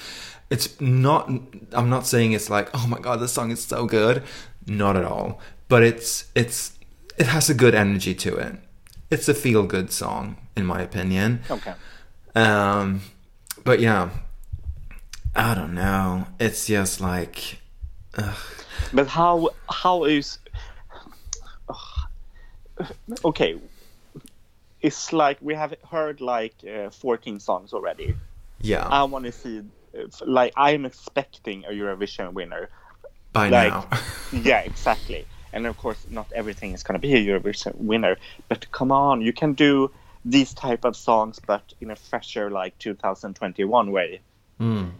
It's 0.50 0.80
not 0.80 1.30
I'm 1.74 1.90
not 1.90 2.08
saying 2.08 2.32
it's 2.32 2.50
like, 2.50 2.70
oh 2.74 2.88
my 2.88 3.00
god, 3.00 3.20
this 3.20 3.34
song 3.34 3.52
is 3.52 3.62
so 3.62 3.86
good. 3.86 4.24
Not 4.68 4.96
at 4.96 5.06
all. 5.06 5.40
But 5.68 5.84
it's 5.84 6.26
it's 6.36 6.78
it 7.18 7.28
has 7.28 7.50
a 7.50 7.54
good 7.54 7.76
energy 7.76 8.16
to 8.16 8.36
it. 8.36 8.56
It's 9.10 9.28
a 9.28 9.34
feel 9.34 9.64
good 9.64 9.92
song, 9.92 10.38
in 10.56 10.66
my 10.66 10.82
opinion. 10.82 11.42
Okay. 11.50 11.74
Um, 12.36 13.02
but 13.64 13.80
yeah, 13.80 14.10
I 15.36 15.56
don't 15.56 15.74
know. 15.74 16.28
It's 16.40 16.68
just 16.68 17.02
like, 17.02 17.60
ugh. 18.18 18.38
But 18.94 19.08
how 19.08 19.50
how 19.70 20.06
is 20.06 20.40
okay? 23.26 23.60
It's 24.82 25.12
like 25.12 25.38
we 25.42 25.54
have 25.56 25.74
heard 25.90 26.22
like 26.22 26.54
uh, 26.64 26.90
14 26.90 27.40
songs 27.40 27.74
already. 27.74 28.16
yeah, 28.62 28.88
I 28.88 29.04
want 29.04 29.26
to 29.26 29.32
see 29.32 29.62
like 30.26 30.54
I'm 30.56 30.86
expecting 30.86 31.66
a 31.66 31.70
Eurovision 31.70 32.34
winner. 32.34 32.70
By 33.34 33.50
like- 33.50 33.72
now. 33.74 33.88
yeah, 34.32 34.60
exactly. 34.60 35.26
And 35.52 35.66
of 35.66 35.78
course, 35.78 36.06
not 36.10 36.28
everything 36.36 36.74
is 36.74 36.84
going 36.84 36.94
to 36.94 37.08
be 37.08 37.16
a 37.16 37.26
Eurovision 37.26 37.76
winner. 37.76 38.18
But 38.50 38.72
come 38.72 38.92
on, 38.92 39.22
you 39.22 39.34
can 39.34 39.54
do 39.54 39.90
these 40.24 40.54
type 40.54 40.86
of 40.86 40.96
songs, 40.96 41.40
but 41.46 41.74
in 41.82 41.90
a 41.90 41.96
fresher, 41.96 42.52
like 42.52 42.78
2021 42.80 43.92
way, 43.92 44.20
Mm. 44.60 44.92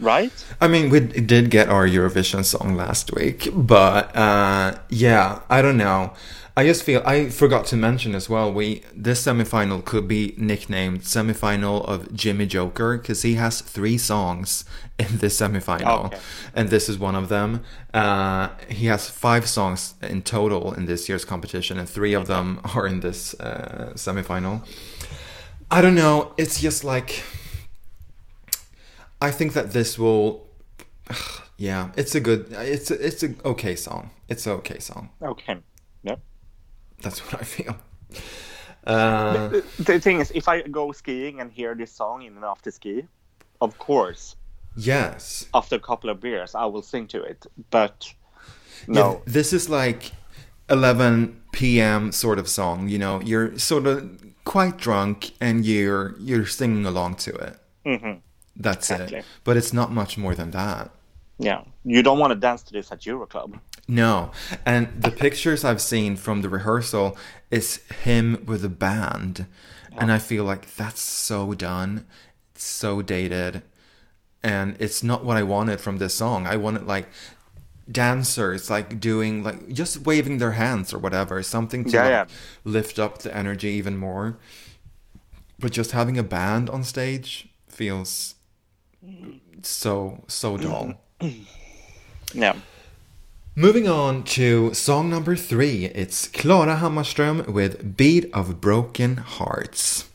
right? 0.00 0.32
I 0.60 0.66
mean, 0.68 0.90
we 0.90 1.00
did 1.00 1.50
get 1.50 1.68
our 1.68 1.86
Eurovision 1.86 2.44
song 2.44 2.74
last 2.74 3.12
week, 3.14 3.48
but 3.54 4.16
uh, 4.16 4.78
yeah, 4.88 5.40
I 5.50 5.62
don't 5.62 5.76
know. 5.76 6.12
I 6.56 6.64
just 6.64 6.84
feel 6.84 7.02
I 7.04 7.30
forgot 7.30 7.66
to 7.66 7.76
mention 7.76 8.14
as 8.14 8.28
well. 8.28 8.52
We 8.52 8.82
this 8.94 9.24
semifinal 9.24 9.84
could 9.84 10.06
be 10.06 10.34
nicknamed 10.36 11.00
semifinal 11.00 11.84
of 11.84 12.14
Jimmy 12.14 12.46
Joker 12.46 12.96
because 12.96 13.22
he 13.22 13.34
has 13.34 13.60
three 13.60 13.98
songs 13.98 14.64
in 14.98 15.18
this 15.18 15.36
semifinal, 15.40 16.06
Okay. 16.06 16.18
and 16.54 16.68
this 16.70 16.88
is 16.88 16.96
one 16.96 17.16
of 17.16 17.28
them. 17.28 17.62
Uh, 17.92 18.50
he 18.68 18.86
has 18.86 19.10
five 19.10 19.48
songs 19.48 19.94
in 20.00 20.22
total 20.22 20.72
in 20.72 20.86
this 20.86 21.08
year's 21.08 21.24
competition, 21.24 21.76
and 21.78 21.88
three 21.88 22.14
of 22.14 22.28
them 22.28 22.60
are 22.76 22.86
in 22.86 23.00
this 23.00 23.34
uh, 23.40 23.92
semifinal. 23.96 24.62
I 25.72 25.80
don't 25.80 25.96
know. 25.96 26.34
It's 26.36 26.60
just 26.60 26.84
like 26.84 27.24
I 29.20 29.30
think 29.30 29.52
that 29.54 29.72
this 29.72 29.98
will. 29.98 30.46
Yeah, 31.56 31.92
it's 31.96 32.16
a 32.16 32.20
good. 32.20 32.48
It's 32.50 32.90
a, 32.90 33.06
it's 33.06 33.22
a 33.22 33.32
okay 33.44 33.76
song. 33.76 34.10
It's 34.28 34.44
a 34.44 34.50
okay 34.54 34.80
song. 34.80 35.10
Okay. 35.22 35.56
Yeah. 36.02 36.16
That's 37.04 37.20
what 37.24 37.40
I 37.42 37.44
feel. 37.44 37.76
Uh, 38.86 39.48
The, 39.48 39.62
the 39.78 40.00
thing 40.00 40.20
is, 40.20 40.30
if 40.34 40.48
I 40.48 40.62
go 40.62 40.92
skiing 40.92 41.40
and 41.40 41.50
hear 41.52 41.74
this 41.74 41.92
song 41.92 42.22
in 42.22 42.36
an 42.36 42.44
after 42.44 42.70
ski, 42.70 43.06
of 43.60 43.78
course, 43.78 44.36
yes. 44.76 45.46
after 45.54 45.76
a 45.76 45.80
couple 45.80 46.10
of 46.10 46.20
beers, 46.20 46.54
I 46.54 46.66
will 46.66 46.82
sing 46.82 47.06
to 47.08 47.22
it. 47.22 47.46
But 47.70 48.14
Yeah, 48.88 48.94
no, 48.94 49.22
this 49.26 49.52
is 49.52 49.68
like 49.68 50.12
11 50.68 51.40
p.m. 51.52 52.12
sort 52.12 52.38
of 52.38 52.48
song. 52.48 52.88
You 52.88 52.98
know, 52.98 53.20
you're 53.22 53.58
sort 53.58 53.86
of 53.86 53.96
quite 54.44 54.76
drunk 54.76 55.32
and 55.40 55.64
you're 55.64 56.14
you're 56.18 56.46
singing 56.46 56.86
along 56.86 57.16
to 57.16 57.30
it. 57.48 57.56
Mhm. 57.86 58.20
That's 58.56 58.90
Exactly. 58.90 59.18
it. 59.18 59.24
But 59.44 59.56
it's 59.56 59.72
not 59.72 59.90
much 59.92 60.18
more 60.18 60.34
than 60.34 60.50
that. 60.50 60.90
yeah, 61.38 61.62
you 61.84 62.02
don't 62.02 62.18
want 62.20 62.30
to 62.32 62.38
dance 62.38 62.62
to 62.62 62.72
this 62.72 62.92
at 62.92 63.00
Euroclub. 63.06 63.58
No. 63.86 64.30
And 64.64 65.02
the 65.02 65.10
pictures 65.10 65.64
I've 65.64 65.80
seen 65.82 66.16
from 66.16 66.42
the 66.42 66.48
rehearsal 66.48 67.16
is 67.50 67.76
him 68.02 68.42
with 68.46 68.64
a 68.64 68.68
band. 68.68 69.46
And 69.96 70.10
I 70.10 70.18
feel 70.18 70.44
like 70.44 70.74
that's 70.74 71.00
so 71.00 71.54
done. 71.54 72.06
It's 72.54 72.64
so 72.64 73.02
dated. 73.02 73.62
And 74.42 74.76
it's 74.78 75.02
not 75.02 75.24
what 75.24 75.36
I 75.36 75.42
wanted 75.42 75.80
from 75.80 75.98
this 75.98 76.14
song. 76.14 76.46
I 76.46 76.56
wanted 76.56 76.86
like 76.86 77.08
dancers 77.90 78.70
like 78.70 78.98
doing 78.98 79.42
like 79.42 79.68
just 79.68 80.06
waving 80.06 80.38
their 80.38 80.52
hands 80.52 80.92
or 80.94 80.98
whatever, 80.98 81.42
something 81.42 81.84
to 81.84 81.90
Yeah, 81.90 82.02
like, 82.02 82.10
yeah. 82.10 82.24
lift 82.64 82.98
up 82.98 83.18
the 83.18 83.34
energy 83.36 83.68
even 83.68 83.96
more. 83.96 84.36
But 85.58 85.72
just 85.72 85.92
having 85.92 86.18
a 86.18 86.22
band 86.22 86.68
on 86.70 86.82
stage 86.84 87.48
feels 87.68 88.34
so 89.62 90.24
so 90.26 90.56
dull. 90.56 90.94
Yeah. 92.32 92.56
Moving 93.56 93.86
on 93.86 94.24
to 94.24 94.74
song 94.74 95.08
number 95.08 95.36
three. 95.36 95.84
It's 95.84 96.26
Klara 96.26 96.80
Hammarström 96.80 97.46
with 97.46 97.96
Beat 97.96 98.28
of 98.34 98.60
Broken 98.60 99.18
Hearts. 99.18 100.10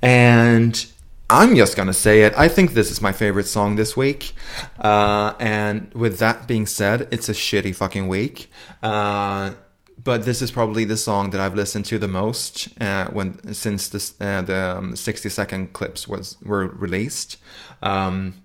And 0.00 0.86
I'm 1.28 1.54
just 1.54 1.76
gonna 1.76 1.92
say 1.92 2.22
it. 2.22 2.32
I 2.34 2.48
think 2.48 2.72
this 2.72 2.90
is 2.90 3.02
my 3.02 3.12
favorite 3.12 3.46
song 3.46 3.76
this 3.76 3.94
week. 3.94 4.32
Uh, 4.78 5.34
and 5.38 5.92
with 5.92 6.18
that 6.20 6.48
being 6.48 6.64
said, 6.64 7.08
it's 7.10 7.28
a 7.28 7.34
shitty 7.34 7.76
fucking 7.76 8.08
week. 8.08 8.50
Uh, 8.82 9.50
but 10.02 10.24
this 10.24 10.40
is 10.40 10.50
probably 10.50 10.86
the 10.86 10.96
song 10.96 11.28
that 11.32 11.42
I've 11.42 11.54
listened 11.54 11.84
to 11.86 11.98
the 11.98 12.08
most 12.08 12.68
uh, 12.80 13.08
when 13.08 13.52
since 13.52 13.90
this, 13.90 14.14
uh, 14.18 14.40
the 14.40 14.78
um, 14.78 14.96
60 14.96 15.28
second 15.28 15.74
clips 15.74 16.08
was 16.08 16.38
were 16.42 16.68
released. 16.68 17.36
Um, 17.82 18.42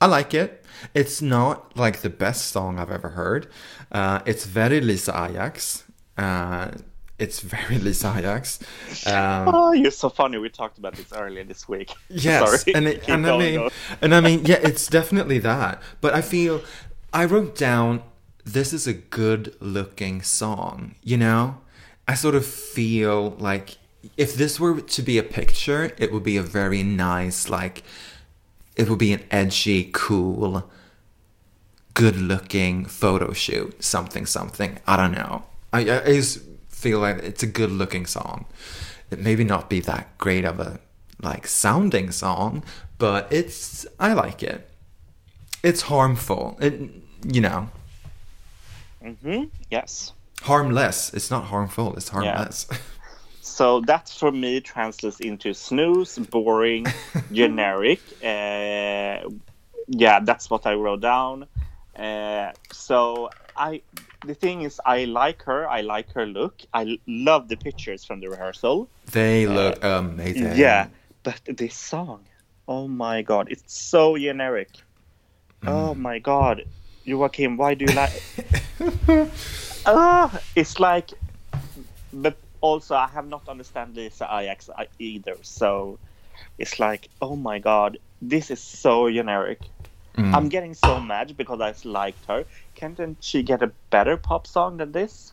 I 0.00 0.06
like 0.06 0.32
it. 0.32 0.63
It's 0.94 1.20
not 1.22 1.76
like 1.76 2.00
the 2.02 2.10
best 2.10 2.46
song 2.46 2.78
I've 2.78 2.90
ever 2.90 3.10
heard. 3.10 3.46
Uh, 3.92 4.20
it's 4.26 4.44
very 4.46 4.80
Lisa 4.80 5.12
Ajax. 5.30 5.84
Uh, 6.16 6.70
it's 7.18 7.40
very 7.40 7.78
Lisa 7.86 8.14
Ajax. 8.16 8.58
Um, 9.06 9.48
Oh, 9.54 9.72
you're 9.72 9.90
so 9.90 10.08
funny. 10.08 10.38
We 10.38 10.48
talked 10.48 10.78
about 10.78 10.94
this 10.94 11.12
earlier 11.12 11.44
this 11.44 11.68
week. 11.68 11.92
yes, 12.08 12.62
Sorry. 12.62 12.74
and 12.74 12.86
it, 12.88 13.08
and 13.08 13.26
I 13.26 13.38
mean, 13.38 13.68
and 14.02 14.14
I 14.14 14.20
mean, 14.20 14.44
yeah, 14.44 14.58
it's 14.62 14.86
definitely 14.88 15.38
that. 15.40 15.80
But 16.00 16.14
I 16.14 16.20
feel 16.22 16.62
I 17.12 17.24
wrote 17.24 17.56
down 17.56 18.02
this 18.44 18.72
is 18.72 18.86
a 18.86 18.92
good 18.92 19.54
looking 19.60 20.22
song. 20.22 20.96
You 21.02 21.16
know, 21.16 21.58
I 22.08 22.14
sort 22.14 22.34
of 22.34 22.44
feel 22.44 23.30
like 23.38 23.78
if 24.16 24.34
this 24.34 24.60
were 24.60 24.80
to 24.80 25.02
be 25.02 25.16
a 25.16 25.22
picture, 25.22 25.92
it 25.98 26.12
would 26.12 26.24
be 26.24 26.36
a 26.36 26.42
very 26.42 26.82
nice 26.82 27.48
like. 27.48 27.82
It 28.76 28.88
would 28.88 28.98
be 28.98 29.12
an 29.12 29.22
edgy, 29.30 29.90
cool, 29.92 30.68
good 31.94 32.16
looking 32.16 32.84
photo 32.86 33.32
shoot, 33.32 33.82
something, 33.82 34.26
something. 34.26 34.78
I 34.86 34.96
don't 34.96 35.12
know. 35.12 35.44
I, 35.72 35.80
I 35.80 36.04
just 36.14 36.40
feel 36.68 36.98
like 37.00 37.18
it's 37.18 37.42
a 37.42 37.46
good 37.46 37.70
looking 37.70 38.06
song. 38.06 38.46
It 39.10 39.20
maybe 39.20 39.44
not 39.44 39.70
be 39.70 39.80
that 39.80 40.16
great 40.18 40.44
of 40.44 40.58
a 40.60 40.80
like 41.22 41.46
sounding 41.46 42.10
song, 42.10 42.64
but 42.98 43.32
it's 43.32 43.86
I 44.00 44.12
like 44.12 44.42
it. 44.42 44.68
It's 45.62 45.82
harmful. 45.82 46.58
It 46.60 46.80
you 47.26 47.40
know 47.40 47.70
Mhm, 49.04 49.50
Yes. 49.70 50.12
harmless. 50.42 51.12
It's 51.14 51.30
not 51.30 51.44
harmful. 51.44 51.94
It's 51.96 52.08
harmless. 52.08 52.66
So 53.44 53.80
that 53.82 54.08
for 54.08 54.32
me 54.32 54.60
translates 54.62 55.20
into 55.20 55.52
snooze, 55.52 56.18
boring, 56.18 56.86
generic. 57.32 58.00
Uh, 58.22 59.28
yeah, 59.86 60.20
that's 60.22 60.48
what 60.48 60.66
I 60.66 60.72
wrote 60.72 61.02
down. 61.02 61.46
Uh, 61.94 62.52
so 62.72 63.28
I, 63.54 63.82
the 64.26 64.34
thing 64.34 64.62
is, 64.62 64.80
I 64.86 65.04
like 65.04 65.42
her. 65.42 65.68
I 65.68 65.82
like 65.82 66.10
her 66.14 66.24
look. 66.24 66.62
I 66.72 66.98
love 67.06 67.48
the 67.48 67.56
pictures 67.56 68.02
from 68.02 68.20
the 68.20 68.28
rehearsal. 68.30 68.88
they 69.12 69.46
look 69.46 69.84
amazing. 69.84 70.56
Yeah, 70.56 70.88
but 71.22 71.38
this 71.46 71.76
song, 71.76 72.24
oh 72.66 72.88
my 72.88 73.20
god, 73.20 73.48
it's 73.50 73.74
so 73.74 74.16
generic. 74.16 74.70
Oh 75.66 75.94
my 75.94 76.18
god, 76.18 76.64
Joachim, 77.04 77.58
why 77.58 77.74
do 77.74 77.84
you 77.84 77.92
like? 77.94 78.22
Ah, 79.86 80.40
it's 80.56 80.80
like, 80.80 81.10
but 82.10 82.38
also 82.64 82.94
I 82.94 83.08
have 83.08 83.28
not 83.28 83.46
understand 83.46 83.94
Lisa 83.94 84.24
Ajax 84.24 84.70
either. 84.98 85.36
So 85.42 85.98
it's 86.58 86.80
like, 86.80 87.08
oh 87.20 87.36
my 87.36 87.58
god, 87.58 87.98
this 88.22 88.50
is 88.50 88.60
so 88.60 89.10
generic. 89.10 89.60
I'm 90.16 90.48
getting 90.48 90.74
so 90.74 91.00
mad 91.00 91.36
because 91.36 91.60
I 91.60 91.74
liked 91.88 92.24
her. 92.26 92.44
Can't 92.76 93.16
she 93.20 93.42
get 93.42 93.62
a 93.62 93.70
better 93.90 94.16
pop 94.16 94.46
song 94.46 94.76
than 94.76 94.92
this? 94.92 95.32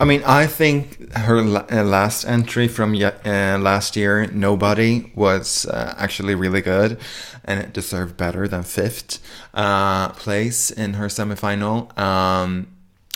I 0.00 0.04
mean, 0.04 0.22
I 0.24 0.46
think 0.46 1.12
her 1.12 1.38
uh, 1.38 1.84
last 1.84 2.24
entry 2.24 2.66
from 2.66 2.94
uh, 2.94 3.58
last 3.58 3.94
year, 3.94 4.26
Nobody, 4.26 5.12
was 5.14 5.66
uh, 5.66 5.94
actually 5.98 6.34
really 6.34 6.62
good, 6.62 6.98
and 7.44 7.60
it 7.60 7.72
deserved 7.72 8.16
better 8.16 8.48
than 8.48 8.62
fifth 8.62 9.20
uh, 9.52 10.08
place 10.10 10.70
in 10.70 10.94
her 10.94 11.08
semifinal. 11.08 11.96
Um, 11.98 12.68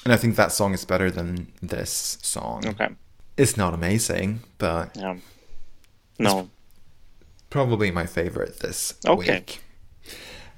and 0.04 0.12
I 0.12 0.16
think 0.16 0.36
that 0.36 0.52
song 0.52 0.74
is 0.74 0.84
better 0.84 1.10
than 1.10 1.52
this 1.60 2.18
song. 2.22 2.66
Okay. 2.66 2.88
It's 3.36 3.56
not 3.56 3.74
amazing, 3.74 4.40
but 4.58 4.96
Yeah. 4.96 5.16
No. 6.18 6.48
probably 7.50 7.90
my 7.90 8.06
favorite 8.06 8.60
this 8.60 8.94
Okay. 9.06 9.38
week. 9.38 9.62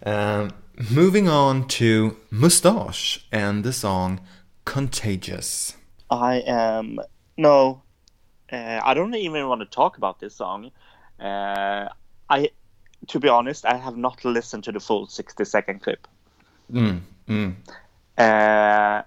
Um, 0.05 0.51
moving 0.91 1.29
on 1.29 1.67
to 1.69 2.17
Mustasch 2.31 3.25
and 3.33 3.65
the 3.65 3.73
song 3.73 4.21
Contagious. 4.65 5.77
I 6.11 6.37
am 6.47 6.99
no. 7.37 7.83
Uh, 8.53 8.81
I 8.83 8.95
don't 8.95 9.15
even 9.15 9.49
want 9.49 9.61
to 9.61 9.67
talk 9.67 9.97
about 9.99 10.21
this 10.21 10.37
song. 10.37 10.71
Uh, 11.21 11.89
I, 12.31 12.51
to 13.09 13.21
be 13.21 13.29
honest, 13.29 13.65
I 13.67 13.77
have 13.77 13.97
not 13.97 14.25
listened 14.25 14.65
to 14.65 14.73
the 14.73 14.81
full 14.81 15.07
sixty 15.07 15.45
second 15.45 15.81
clip. 15.83 16.07
Mm, 16.73 17.01
mm. 17.29 17.55
Uh, 18.17 19.03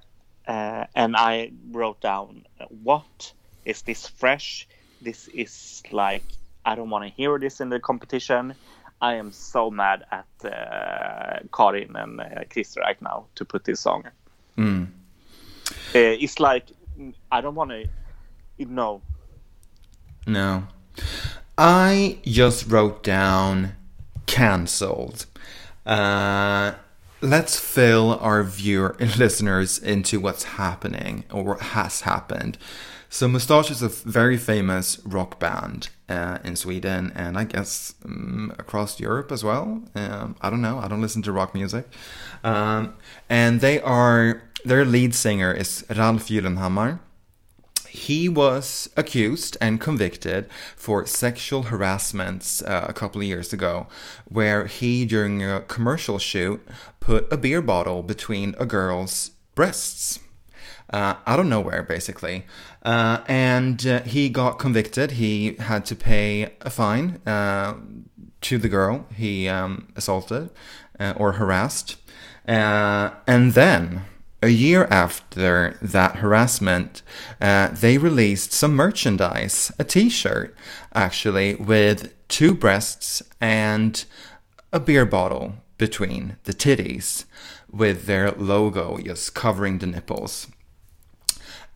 uh, 0.47 0.85
and 0.95 1.15
I 1.15 1.51
wrote 1.71 2.01
down, 2.01 2.45
"What 2.83 3.33
is 3.65 3.81
this 3.83 4.07
fresh? 4.07 4.67
This 5.01 5.27
is 5.27 5.83
like 5.91 6.23
I 6.65 6.75
don't 6.75 6.89
want 6.89 7.05
to 7.05 7.11
hear 7.11 7.37
this 7.39 7.61
in 7.61 7.69
the 7.69 7.79
competition." 7.79 8.55
I 8.99 9.13
am 9.15 9.31
so 9.31 9.69
mad 9.69 10.05
at 10.11 10.25
uh, 10.43 11.39
Karin 11.55 11.95
and 11.95 12.19
uh, 12.19 12.25
Chris 12.49 12.75
right 12.77 12.99
now 12.99 13.27
to 13.35 13.45
put 13.45 13.63
this 13.63 13.79
song. 13.79 14.05
Mm. 14.57 14.87
Uh, 14.87 15.73
it's 15.93 16.39
like 16.39 16.65
I 17.31 17.41
don't 17.41 17.55
want 17.55 17.71
to. 17.71 17.85
No, 18.59 19.01
No. 20.25 20.67
I 21.59 22.17
just 22.23 22.67
wrote 22.67 23.03
down 23.03 23.75
cancelled. 24.25 25.25
Uh, 25.85 26.73
let's 27.21 27.59
fill 27.59 28.17
our 28.19 28.43
viewer 28.43 28.95
listeners 29.17 29.79
into 29.79 30.19
what's 30.19 30.43
happening 30.43 31.23
or 31.31 31.43
what 31.43 31.61
has 31.61 32.01
happened. 32.01 32.57
So 33.09 33.27
Mustasch 33.27 33.71
is 33.71 33.81
a 33.81 33.87
very 33.87 34.37
famous 34.37 34.99
rock 35.05 35.39
band 35.39 35.89
uh, 36.09 36.39
in 36.43 36.55
Sweden 36.55 37.13
and 37.15 37.37
I 37.37 37.45
guess 37.45 37.95
um, 38.03 38.53
across 38.59 38.99
Europe 38.99 39.31
as 39.31 39.43
well. 39.43 39.81
Um, 39.95 40.35
I 40.41 40.49
don't 40.49 40.61
know. 40.61 40.79
I 40.79 40.87
don't 40.87 41.01
listen 41.01 41.21
to 41.23 41.31
rock 41.31 41.55
music. 41.55 41.87
Um, 42.43 42.95
and 43.29 43.61
they 43.61 43.79
are 43.81 44.43
their 44.65 44.83
lead 44.83 45.15
singer 45.15 45.53
is 45.53 45.85
Ralf 45.89 46.27
Gyllenhammar. 46.27 46.99
He 47.89 48.29
was 48.29 48.89
accused 48.95 49.57
and 49.59 49.79
convicted 49.79 50.49
for 50.75 51.05
sexual 51.05 51.63
harassments 51.63 52.61
uh, 52.61 52.85
a 52.87 52.93
couple 52.93 53.21
of 53.21 53.27
years 53.27 53.53
ago, 53.53 53.87
where 54.25 54.65
he, 54.67 55.05
during 55.05 55.43
a 55.43 55.61
commercial 55.61 56.19
shoot, 56.19 56.65
put 56.99 57.31
a 57.31 57.37
beer 57.37 57.61
bottle 57.61 58.03
between 58.03 58.55
a 58.59 58.65
girl's 58.65 59.31
breasts. 59.55 60.19
Uh, 60.89 61.15
out 61.25 61.37
of 61.37 61.45
nowhere, 61.45 61.83
basically. 61.83 62.45
Uh, 62.81 63.19
and 63.27 63.85
uh, 63.85 64.01
he 64.03 64.29
got 64.29 64.57
convicted. 64.57 65.11
He 65.11 65.55
had 65.59 65.85
to 65.87 65.95
pay 65.95 66.53
a 66.61 66.69
fine 66.69 67.19
uh, 67.27 67.73
to 68.41 68.57
the 68.57 68.69
girl 68.69 69.05
he 69.13 69.49
um, 69.49 69.89
assaulted 69.97 70.49
uh, 70.97 71.13
or 71.17 71.33
harassed. 71.33 71.97
And 72.45 73.51
then 73.51 74.03
a 74.41 74.49
year 74.49 74.85
after 74.91 75.77
that 75.81 76.17
harassment, 76.17 77.01
uh, 77.41 77.69
they 77.69 77.97
released 77.97 78.53
some 78.53 78.75
merchandise, 78.75 79.71
a 79.79 79.83
t 79.83 80.09
shirt, 80.09 80.55
actually, 80.93 81.55
with 81.55 82.13
two 82.27 82.53
breasts 82.53 83.23
and 83.41 84.05
a 84.71 84.79
beer 84.79 85.05
bottle 85.05 85.55
between 85.77 86.37
the 86.43 86.53
titties, 86.53 87.25
with 87.71 88.05
their 88.05 88.31
logo 88.31 88.97
just 88.97 89.33
covering 89.33 89.79
the 89.79 89.87
nipples. 89.87 90.47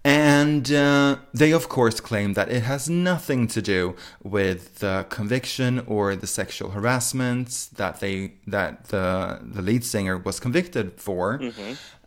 And 0.03 0.71
uh, 0.71 1.17
they, 1.31 1.51
of 1.51 1.69
course, 1.69 1.99
claim 1.99 2.33
that 2.33 2.49
it 2.49 2.63
has 2.63 2.89
nothing 2.89 3.45
to 3.47 3.61
do 3.61 3.95
with 4.23 4.79
the 4.79 5.05
conviction 5.09 5.83
or 5.85 6.15
the 6.15 6.25
sexual 6.25 6.71
harassment 6.71 7.69
that 7.75 7.99
they 7.99 8.33
that 8.47 8.85
the 8.85 9.39
the 9.43 9.61
lead 9.61 9.83
singer 9.83 10.17
was 10.17 10.39
convicted 10.39 10.99
for. 10.99 11.39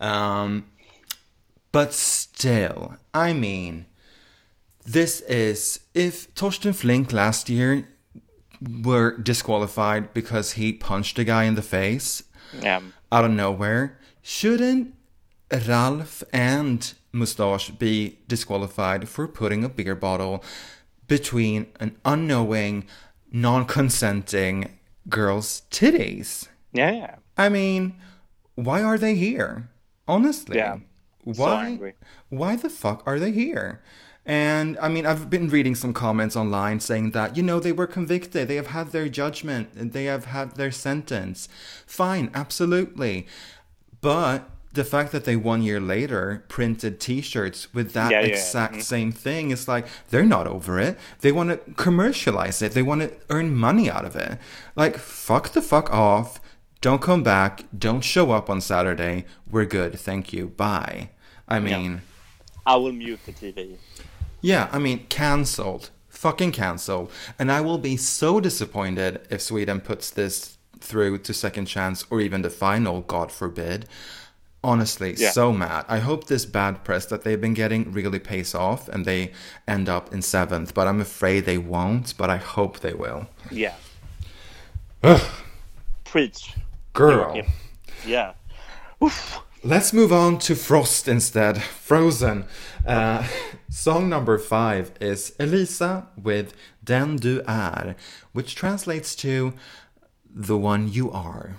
Um, 0.00 0.66
but 1.70 1.92
still, 1.92 2.96
I 3.12 3.32
mean, 3.32 3.86
this 4.84 5.20
is 5.22 5.80
if 5.94 6.34
Torsten 6.34 6.74
Flinck 6.74 7.12
last 7.12 7.48
year 7.48 7.88
were 8.82 9.16
disqualified 9.18 10.12
because 10.14 10.52
he 10.52 10.72
punched 10.72 11.18
a 11.18 11.24
guy 11.24 11.44
in 11.44 11.54
the 11.54 11.62
face 11.62 12.24
yeah, 12.60 12.80
out 13.12 13.24
of 13.24 13.30
nowhere, 13.30 13.98
shouldn't 14.22 14.94
Ralf 15.52 16.24
and 16.32 16.94
Mustasch 17.14 17.78
be 17.78 18.18
disqualified 18.28 19.08
for 19.08 19.28
putting 19.28 19.64
a 19.64 19.68
beer 19.68 19.94
bottle 19.94 20.42
between 21.06 21.66
an 21.78 21.96
unknowing, 22.04 22.86
non 23.30 23.64
consenting 23.64 24.78
girl's 25.08 25.62
titties? 25.70 26.48
yeah. 26.72 27.16
I 27.36 27.48
mean, 27.48 27.94
why 28.54 28.82
are 28.82 28.98
they 28.98 29.14
here? 29.14 29.68
Honestly. 30.06 30.56
Yeah. 30.56 30.78
Why 31.24 31.66
angry. 31.68 31.94
why 32.28 32.56
the 32.56 32.68
fuck 32.68 33.02
are 33.06 33.18
they 33.18 33.32
here? 33.32 33.82
And 34.26 34.78
I 34.78 34.88
mean, 34.88 35.04
I've 35.04 35.28
been 35.28 35.48
reading 35.48 35.74
some 35.74 35.92
comments 35.92 36.36
online 36.36 36.80
saying 36.80 37.10
that, 37.10 37.36
you 37.36 37.42
know, 37.42 37.60
they 37.60 37.72
were 37.72 37.86
convicted, 37.86 38.48
they 38.48 38.56
have 38.56 38.68
had 38.68 38.92
their 38.92 39.08
judgment, 39.08 39.92
they 39.92 40.04
have 40.04 40.26
had 40.26 40.56
their 40.56 40.70
sentence. 40.70 41.48
Fine, 41.86 42.30
absolutely. 42.34 43.26
But 44.00 44.48
the 44.74 44.84
fact 44.84 45.12
that 45.12 45.24
they 45.24 45.36
one 45.36 45.62
year 45.62 45.80
later 45.80 46.44
printed 46.48 47.00
t-shirts 47.00 47.72
with 47.72 47.92
that 47.92 48.10
Yeah, 48.10 48.20
yeah, 48.20 48.26
exact 48.26 48.74
mm-hmm. 48.74 48.82
same 48.82 49.12
thing 49.12 49.50
is 49.50 49.66
like 49.66 49.86
they're 50.10 50.24
not 50.24 50.46
over 50.46 50.78
it. 50.78 50.98
They 51.20 51.32
want 51.32 51.50
to 51.50 51.72
commercialize 51.74 52.60
it. 52.60 52.72
They 52.72 52.82
want 52.82 53.00
to 53.02 53.12
earn 53.30 53.54
money 53.54 53.90
out 53.90 54.04
of 54.04 54.16
it. 54.16 54.38
Like 54.76 54.98
fuck 54.98 55.50
the 55.50 55.62
fuck 55.62 55.92
off. 55.92 56.40
Don't 56.80 57.00
come 57.00 57.22
back. 57.22 57.64
Don't 57.76 58.02
show 58.02 58.32
up 58.32 58.50
on 58.50 58.60
saturday. 58.60 59.24
We're 59.50 59.64
good. 59.64 59.98
Thank 59.98 60.32
you. 60.32 60.48
Bye. 60.48 61.10
I 61.48 61.60
mean 61.60 62.02
I 62.66 62.76
will 62.76 62.92
mute 62.92 63.20
the 63.26 63.32
TV. 63.32 63.76
yeah, 64.40 64.68
I 64.72 64.78
mean, 64.78 65.06
cancelled. 65.08 65.90
Fucking 66.08 66.52
cancelled. 66.52 67.10
And 67.38 67.52
I 67.52 67.60
will 67.60 67.78
be 67.78 67.96
so 67.96 68.40
disappointed 68.40 69.20
if 69.30 69.42
Sweden 69.42 69.80
puts 69.80 70.10
this 70.10 70.56
through 70.80 71.18
to 71.18 71.34
second 71.34 71.66
chance 71.66 72.04
or 72.10 72.20
even 72.20 72.42
the 72.42 72.50
final, 72.50 73.02
God 73.02 73.30
forbid. 73.30 73.86
Honestly, 74.64 75.14
Yeah. 75.16 75.30
so 75.32 75.52
mad. 75.52 75.84
I 75.88 75.98
hope 76.00 76.26
this 76.26 76.46
bad 76.46 76.82
press 76.84 77.06
that 77.06 77.22
they've 77.22 77.40
been 77.40 77.54
getting 77.54 77.92
really 77.92 78.18
pays 78.18 78.54
off 78.54 78.88
and 78.88 79.04
they 79.04 79.32
end 79.68 79.88
up 79.88 80.12
in 80.14 80.22
seventh, 80.22 80.72
but 80.74 80.86
I'm 80.88 81.00
afraid 81.00 81.44
they 81.44 81.58
won't, 81.58 82.14
but 82.16 82.30
I 82.30 82.38
hope 82.38 82.80
they 82.80 82.94
will. 82.94 83.26
Yeah, 83.50 83.74
Ugh, 85.02 85.20
preach. 86.04 86.54
girl. 86.94 87.34
Joachim. 87.34 87.46
Yeah. 88.06 88.32
Oof. 89.02 89.40
Let's 89.62 89.92
move 89.92 90.12
on 90.12 90.38
to 90.40 90.54
Frost 90.54 91.08
instead. 91.08 91.62
Frozen. 91.62 92.44
Uh, 92.86 93.26
song 93.70 94.08
number 94.08 94.38
five 94.38 94.92
is 95.00 95.32
Elisa 95.38 96.06
with 96.22 96.52
Den 96.84 97.16
du 97.16 97.42
är, 97.48 97.94
which 98.32 98.54
translates 98.54 99.14
to 99.16 99.52
the 100.34 100.56
one 100.56 100.88
you 100.92 101.10
are. 101.10 101.56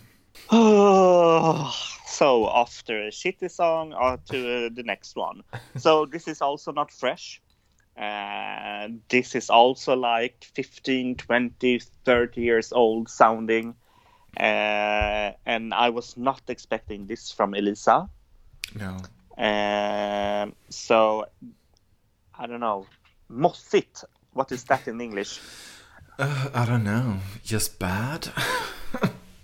Oh, 0.52 1.74
so 2.08 2.50
after 2.50 3.04
a 3.04 3.12
shitty 3.12 3.50
song 3.52 3.94
or 3.94 4.18
to 4.30 4.68
uh, 4.68 4.70
the 4.74 4.84
next 4.84 5.16
one. 5.16 5.44
So 5.78 6.06
this 6.06 6.28
is 6.28 6.42
also 6.42 6.72
not 6.72 6.92
fresh. 6.92 7.42
Uh, 7.98 8.90
this 9.10 9.36
is 9.36 9.50
also 9.50 9.96
like 9.96 10.46
15, 10.54 11.16
20, 11.16 11.80
30 12.06 12.42
years 12.42 12.74
old 12.74 13.10
sounding. 13.10 13.76
Uh, 14.38 15.32
and 15.46 15.74
I 15.74 15.90
was 15.90 16.18
not 16.18 16.42
expecting 16.48 17.08
this 17.08 17.32
from 17.32 17.54
Elisa. 17.54 18.10
No. 18.78 18.98
Um, 19.38 20.56
so 20.70 21.26
I 22.38 22.48
don't 22.48 22.60
know. 22.60 22.86
Mossigt. 23.30 24.04
What 24.34 24.52
is 24.52 24.66
that 24.66 24.88
in 24.88 25.00
English? 25.00 25.40
Uh, 26.20 26.50
I 26.54 26.66
don't 26.66 26.84
know. 26.84 27.20
Just 27.44 27.80
bad? 27.80 28.30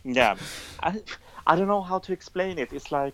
Yeah, 0.03 0.35
I, 0.81 1.01
I 1.45 1.55
don't 1.55 1.67
know 1.67 1.81
how 1.81 1.99
to 1.99 2.13
explain 2.13 2.57
it. 2.57 2.71
It's 2.73 2.91
like, 2.91 3.13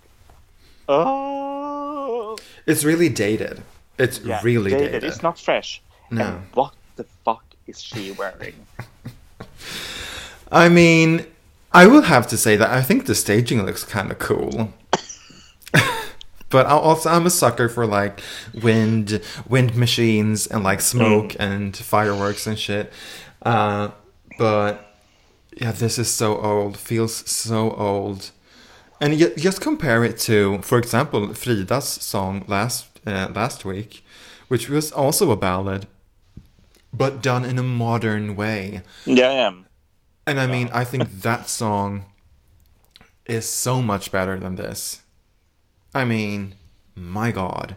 oh, 0.88 2.38
It's 2.66 2.84
really 2.84 3.10
dated. 3.10 3.62
It's 3.98 4.20
yeah, 4.20 4.40
really 4.44 4.72
dated. 4.72 4.92
dated. 4.92 5.04
It's 5.04 5.24
not 5.24 5.40
fresh. 5.40 5.82
No. 6.12 6.26
And 6.26 6.46
what 6.54 6.74
the 6.96 7.06
fuck 7.26 7.44
is 7.66 7.82
she 7.82 8.12
wearing? 8.12 8.56
I 10.52 10.70
mean, 10.70 11.26
I 11.74 11.88
will 11.88 12.04
have 12.04 12.28
to 12.28 12.38
say 12.38 12.56
that 12.56 12.70
I 12.70 12.82
think 12.82 13.06
the 13.06 13.16
staging 13.16 13.66
looks 13.66 13.84
kind 13.84 14.12
of 14.12 14.20
cool. 14.20 14.74
but 16.50 16.66
I 16.66 16.70
also 16.70 17.10
I'm 17.10 17.26
a 17.26 17.30
sucker 17.30 17.68
for 17.68 17.86
like 17.86 18.22
wind 18.54 19.22
wind 19.48 19.76
machines 19.76 20.48
and 20.48 20.64
like 20.64 20.80
smoke 20.80 21.36
and 21.40 21.76
fireworks 21.76 22.48
and 22.48 22.58
shit. 22.58 22.94
Uh, 23.42 23.90
but 24.38 24.97
yeah, 25.62 25.72
this 25.72 25.98
is 25.98 26.10
so 26.10 26.40
old. 26.40 26.78
Feels 26.78 27.30
so 27.30 27.72
old. 27.72 28.32
And 29.00 29.18
just 29.38 29.62
compare 29.62 30.04
it 30.04 30.18
to, 30.20 30.60
for 30.62 30.78
example, 30.78 31.34
Frida's 31.34 31.86
song 31.86 32.44
last 32.48 32.88
uh, 33.06 33.30
last 33.34 33.64
week, 33.64 34.04
which 34.48 34.70
was 34.70 34.92
also 34.92 35.32
a 35.32 35.38
ballad, 35.38 35.88
but 36.92 37.22
done 37.22 37.46
in 37.46 37.60
a 37.60 37.64
modern 37.64 38.36
way. 38.36 38.82
yeah, 39.06 39.32
yeah. 39.32 39.54
And 40.26 40.40
I 40.40 40.48
mean, 40.48 40.70
I 40.74 40.84
think 40.84 41.22
that 41.22 41.48
song 41.48 42.06
is 43.26 43.48
so 43.48 43.82
much 43.82 44.12
better 44.12 44.40
than 44.40 44.56
this. 44.56 45.02
I 45.94 46.06
mean, 46.06 46.56
my 46.96 47.32
god. 47.32 47.76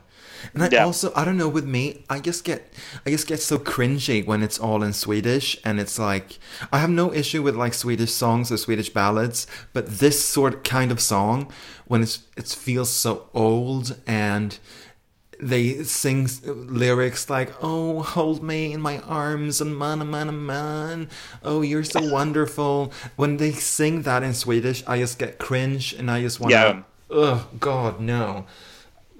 And 0.54 0.62
I 0.62 0.68
Yeah. 0.70 0.84
also, 0.84 1.12
I 1.14 1.24
don't 1.24 1.36
know, 1.36 1.48
with 1.48 1.66
me, 1.66 2.04
I 2.08 2.20
just 2.20 2.44
get, 2.44 2.72
I 3.06 3.10
just 3.10 3.26
get 3.26 3.40
so 3.40 3.58
cringy 3.58 4.24
when 4.24 4.42
it's 4.42 4.58
all 4.58 4.82
in 4.82 4.92
Swedish, 4.92 5.58
and 5.64 5.80
it's 5.80 5.98
like, 5.98 6.38
I 6.72 6.78
have 6.78 6.90
no 6.90 7.12
issue 7.12 7.42
with 7.42 7.56
like 7.56 7.74
Swedish 7.74 8.12
songs 8.12 8.50
or 8.52 8.56
Swedish 8.56 8.90
ballads, 8.90 9.46
but 9.72 9.86
this 9.98 10.24
sort 10.24 10.64
kind 10.64 10.90
of 10.92 11.00
song, 11.00 11.50
when 11.86 12.02
it's, 12.02 12.20
it 12.36 12.48
feels 12.48 12.90
so 12.90 13.28
old 13.34 13.96
and 14.06 14.58
they 15.42 15.82
sing 15.84 16.28
lyrics 16.44 17.30
like 17.30 17.50
"Oh, 17.62 18.02
hold 18.02 18.42
me 18.42 18.72
in 18.74 18.80
my 18.82 18.98
arms 19.00 19.60
and 19.62 19.76
man, 19.76 20.10
man, 20.10 20.44
man, 20.46 21.08
oh, 21.42 21.62
you're 21.62 21.84
so 21.84 22.00
wonderful." 22.12 22.92
When 23.16 23.38
they 23.38 23.52
sing 23.52 24.02
that 24.02 24.22
in 24.22 24.34
Swedish, 24.34 24.82
I 24.86 24.98
just 24.98 25.18
get 25.18 25.38
cringe 25.38 25.94
and 25.94 26.10
I 26.10 26.20
just 26.20 26.40
want 26.40 26.52
to. 26.52 26.84
Yeah. 27.10 27.16
Ugh, 27.16 27.40
God, 27.58 28.00
no. 28.00 28.44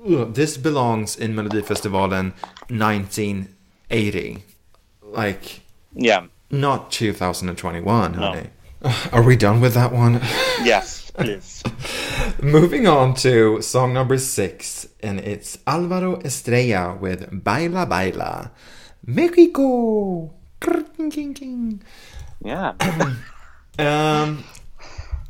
Ugh, 0.07 0.33
this 0.35 0.57
belongs 0.57 1.17
in 1.17 1.35
Melodifestivalen 1.35 2.33
1980, 2.69 4.45
like 5.03 5.61
Yeah. 5.95 6.27
not 6.51 6.91
2021, 6.91 8.15
honey. 8.15 8.49
Ugh, 8.83 9.09
Are 9.13 9.23
we 9.23 9.37
done 9.37 9.61
with 9.61 9.75
that 9.75 9.93
one? 9.93 10.21
Yes, 10.63 11.11
please. 11.11 11.63
Moving 12.43 12.87
on 12.87 13.15
to 13.15 13.61
song 13.63 13.93
number 13.95 14.19
six, 14.19 14.87
and 15.03 15.19
it's 15.21 15.59
Alvaro 15.67 16.21
Estrella 16.21 16.95
with 16.95 17.43
Baila 17.45 17.87
Baila. 17.87 18.51
Mexico! 19.07 20.35
Yeah. 22.45 22.73
Um, 23.79 24.45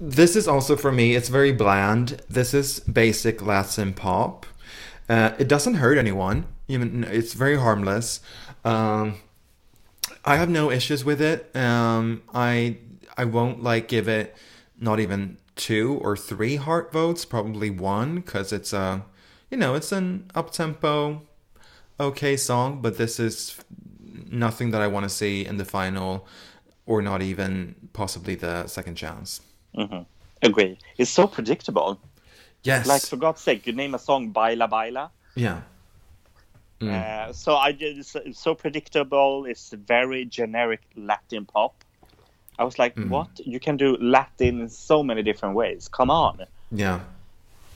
this 0.01 0.35
is 0.35 0.49
also 0.49 0.75
for 0.75 0.91
me, 0.91 1.15
it's 1.15 1.29
very 1.29 1.53
bland. 1.53 2.21
This 2.29 2.53
is 2.53 2.81
basic 2.81 3.41
Latin 3.47 3.93
pop. 3.93 4.45
Uh, 5.11 5.35
it 5.41 5.49
doesn't 5.49 5.75
hurt 5.75 5.99
anyone, 5.99 6.47
even 6.69 7.03
it's 7.03 7.33
very 7.35 7.59
harmless. 7.59 8.21
Um, 8.65 9.17
I 10.25 10.37
have 10.37 10.49
no 10.49 10.71
issues 10.71 11.05
with 11.05 11.21
it. 11.21 11.51
Um, 11.57 12.23
I 12.33 12.79
I 13.19 13.25
won't 13.25 13.61
like 13.61 13.89
give 13.89 14.07
it 14.09 14.37
not 14.79 15.01
even 15.01 15.39
two 15.57 15.99
or 16.01 16.17
three 16.17 16.55
heart 16.55 16.93
votes, 16.93 17.25
probably 17.25 17.71
one, 17.71 18.21
because 18.21 18.53
it's 18.53 18.73
a 18.73 19.05
you 19.51 19.57
know 19.57 19.75
it's 19.75 19.91
an 19.91 20.31
up 20.37 20.53
tempo, 20.53 21.23
okay 21.99 22.37
song, 22.37 22.81
but 22.81 22.97
this 22.97 23.19
is 23.19 23.57
nothing 24.31 24.71
that 24.71 24.81
I 24.81 24.87
want 24.87 25.07
to 25.07 25.11
see 25.11 25.45
in 25.45 25.57
the 25.57 25.65
final, 25.65 26.25
or 26.87 27.03
not 27.03 27.21
even 27.21 27.75
possibly 27.95 28.37
the 28.37 28.69
second 28.69 28.95
chance. 28.95 29.41
Agree. 30.43 30.79
It's 30.99 31.11
so 31.11 31.27
predictable. 31.27 32.01
Yes, 32.63 32.87
Like, 32.87 33.03
for 33.03 33.17
God's 33.17 33.41
sake, 33.41 33.67
you 33.67 33.73
name 33.73 33.95
a 33.95 33.99
song 33.99 34.31
Baila 34.31 34.69
Baila. 34.69 35.11
yeah, 35.35 35.63
Uh, 37.29 37.33
so 37.33 37.57
I 37.57 37.73
just 37.73 38.17
it's 38.17 38.41
so 38.41 38.55
predictable. 38.55 39.45
It's 39.45 39.71
very 39.73 40.25
generic 40.25 40.81
Latin 40.97 41.45
pop. 41.45 41.75
I 42.59 42.65
was 42.65 42.79
like, 42.79 42.97
what? 43.11 43.29
You 43.45 43.61
can 43.61 43.77
do 43.77 43.97
Latin 43.99 44.61
in 44.61 44.69
so 44.69 45.03
many 45.03 45.23
different 45.23 45.55
ways. 45.55 45.89
Come 45.89 46.11
on, 46.11 46.47
yeah. 46.71 47.01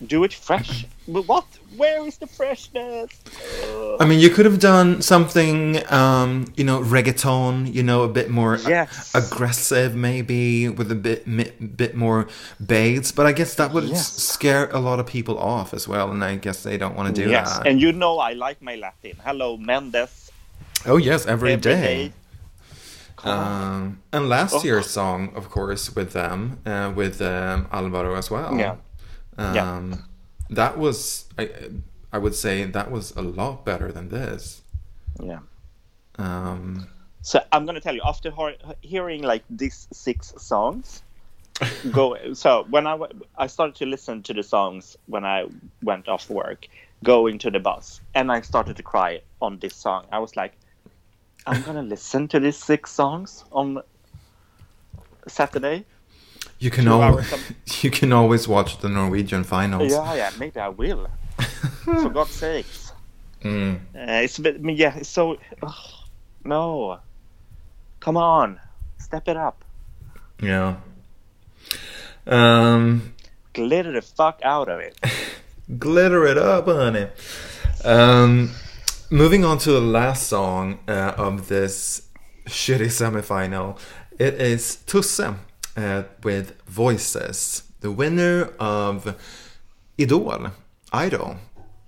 Do 0.03 0.25
it 0.25 0.33
fresh. 0.35 0.87
but 1.09 1.27
what? 1.29 1.45
Where 1.77 2.07
is 2.07 2.19
the 2.19 2.27
freshness? 2.27 3.11
Uh, 3.65 3.97
I 3.99 4.05
mean, 4.07 4.19
you 4.21 4.29
could 4.31 4.45
have 4.45 4.59
done 4.59 5.01
something, 5.03 5.81
um, 5.93 6.53
you 6.57 6.65
know, 6.65 6.81
reggaeton, 6.83 7.73
you 7.73 7.83
know, 7.83 8.03
a 8.03 8.09
bit 8.09 8.29
more 8.31 8.55
a- 8.57 8.89
aggressive, 9.15 9.95
maybe 9.95 10.69
with 10.69 10.91
a 10.91 10.95
bit 10.95 11.27
mi- 11.27 11.51
bit 11.77 11.95
more 11.95 12.27
bass. 12.65 13.13
But 13.13 13.27
I 13.27 13.33
guess 13.33 13.55
that 13.55 13.73
would 13.73 13.85
Yes. 13.85 14.13
scare 14.17 14.69
a 14.73 14.79
lot 14.81 14.99
of 15.01 15.07
people 15.07 15.39
off 15.39 15.73
as 15.75 15.87
well, 15.89 16.11
and 16.11 16.23
I 16.25 16.37
guess 16.37 16.63
they 16.63 16.77
don't 16.77 16.97
want 16.97 17.15
to 17.15 17.23
do 17.25 17.31
yes, 17.31 17.59
that. 17.59 17.67
and 17.67 17.81
you 17.81 17.93
know 17.93 18.19
I 18.19 18.33
like 18.35 18.61
my 18.63 18.75
Latin. 18.77 19.17
Hello, 19.25 19.57
Mendez. 19.57 20.31
oh 20.87 20.97
yes, 20.99 21.25
every 21.27 21.53
Every 21.53 21.63
day. 21.63 22.09
day. 22.09 22.13
Um, 23.25 24.01
and 24.13 24.29
last 24.29 24.55
Oh. 24.55 24.63
year's 24.65 24.91
song, 24.91 25.33
of 25.35 25.49
course, 25.51 25.95
with 25.97 26.13
them, 26.13 26.59
uh, 26.67 26.93
with 26.95 27.23
um, 27.23 27.67
Alvaro 27.73 28.17
as 28.17 28.31
well. 28.31 28.55
Yeah. 28.59 28.77
Um, 29.39 29.55
Yeah. 29.55 29.97
That 30.51 30.79
was, 30.79 31.27
I, 31.39 31.51
I 32.13 32.19
would 32.19 32.35
say, 32.35 32.65
that 32.65 32.91
was 32.91 33.13
a 33.17 33.23
lot 33.23 33.65
better 33.65 33.91
than 33.91 34.09
this. 34.09 34.63
yeah. 35.23 35.41
Um, 36.19 36.87
So 37.23 37.41
I'm 37.53 37.65
gonna 37.67 37.81
tell 37.81 37.95
you 37.95 38.03
after 38.05 38.31
hearing 38.83 39.23
like 39.23 39.43
these 39.49 39.89
six 39.93 40.35
songs, 40.37 41.03
go. 41.91 42.17
So 42.35 42.67
when 42.69 42.87
I 42.87 42.99
I 43.39 43.47
started 43.47 43.75
to 43.77 43.87
listen 43.87 44.23
to 44.25 44.35
the 44.35 44.43
songs 44.43 44.97
when 45.07 45.25
I 45.25 45.47
went 45.83 46.09
off 46.09 46.29
work, 46.29 46.69
going 47.03 47.39
to 47.39 47.51
the 47.51 47.61
bus, 47.61 48.01
and 48.15 48.31
I 48.31 48.43
started 48.43 48.77
to 48.77 48.83
cry 48.83 49.23
on 49.41 49.59
this 49.59 49.75
song. 49.75 50.05
I 50.13 50.19
was 50.19 50.37
like, 50.37 50.53
I'm 51.47 51.63
gonna 51.63 51.83
listen 51.83 52.29
to 52.29 52.39
these 52.41 52.57
six 52.57 52.91
songs 52.93 53.45
on 53.51 53.83
Saturday. 55.27 55.85
You 56.65 56.71
can 56.71 56.85
Two 56.85 56.91
al- 56.93 57.03
hours 57.03 57.33
of- 57.33 57.53
you 57.85 57.91
can 57.91 58.13
always 58.13 58.49
watch 58.49 58.79
the 58.79 58.89
Norwegian 58.89 59.45
finals. 59.45 59.93
Yeah, 59.93 60.15
yeah, 60.15 60.31
maybe 60.39 60.59
I 60.61 60.69
will. 60.69 61.09
For 61.85 62.11
God's 62.11 62.31
sakes, 62.31 62.93
Mm. 63.43 63.75
uh, 63.95 64.25
it's 64.25 64.39
a 64.39 64.43
bit. 64.43 64.55
Yeah, 64.83 65.03
so. 65.03 65.37
ugh, 65.63 65.75
no, 66.45 66.99
come 68.01 68.17
on, 68.17 68.59
step 68.99 69.29
it 69.29 69.37
up, 69.37 69.65
Yeah. 70.41 70.77
Um, 72.27 73.15
glitter 73.53 73.93
the 73.93 74.03
fuck 74.03 74.41
out 74.43 74.69
of 74.69 74.81
it. 74.81 74.97
glitter 75.79 76.27
it 76.27 76.39
up, 76.39 76.67
honey. 76.67 77.09
Um, 77.85 78.51
moving 79.11 79.45
on 79.45 79.59
to 79.59 79.73
the 79.73 79.81
last 79.81 80.27
song 80.29 80.79
uh, 80.89 81.13
of 81.17 81.49
this 81.49 82.09
shitty 82.47 82.87
semifinal, 82.89 83.79
it 84.19 84.35
is 84.41 84.77
Tusse 84.87 85.35
uh, 85.77 86.05
with 86.23 86.61
Voices, 86.67 87.65
the 87.81 87.91
winner 87.91 88.51
of 88.59 89.17
Idol, 89.99 90.51
Idol, 90.93 91.37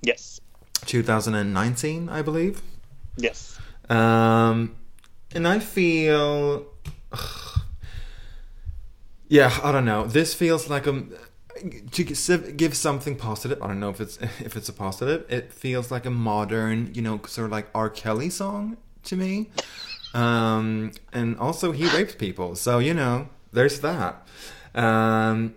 Yes, 0.03 0.41
2019, 0.87 2.09
I 2.09 2.23
believe. 2.23 2.63
yes. 3.17 3.59
Um, 3.89 4.75
and 5.35 5.47
I 5.47 5.59
feel, 5.61 6.67
yeah, 9.29 9.53
I 9.63 9.73
don't 9.73 9.85
know. 9.85 10.07
This 10.07 10.35
feels 10.35 10.69
like 10.69 10.87
a 10.87 11.05
to 11.93 12.05
give 12.05 12.57
give 12.57 12.77
something 12.77 13.17
positive. 13.17 13.63
I 13.63 13.67
don't 13.69 13.81
know 13.81 13.91
if 13.91 14.01
it's 14.01 14.17
if 14.41 14.57
it's 14.57 14.69
a 14.69 14.73
positive. 14.73 15.25
It 15.29 15.53
feels 15.53 15.91
like 15.91 16.07
a 16.07 16.11
modern, 16.11 16.93
you 16.95 17.03
know, 17.03 17.21
sort 17.27 17.47
of 17.47 17.53
like 17.53 17.69
R. 17.75 17.91
Kelly 17.91 18.31
song 18.31 18.77
to 19.05 19.17
me. 19.17 19.51
Um, 20.15 20.93
and 21.13 21.37
also 21.39 21.73
he 21.73 21.89
raped 21.89 22.19
people, 22.19 22.55
so 22.57 22.79
you 22.79 22.95
know, 22.95 23.29
there's 23.57 23.81
that. 23.81 24.13
Um, 24.75 25.55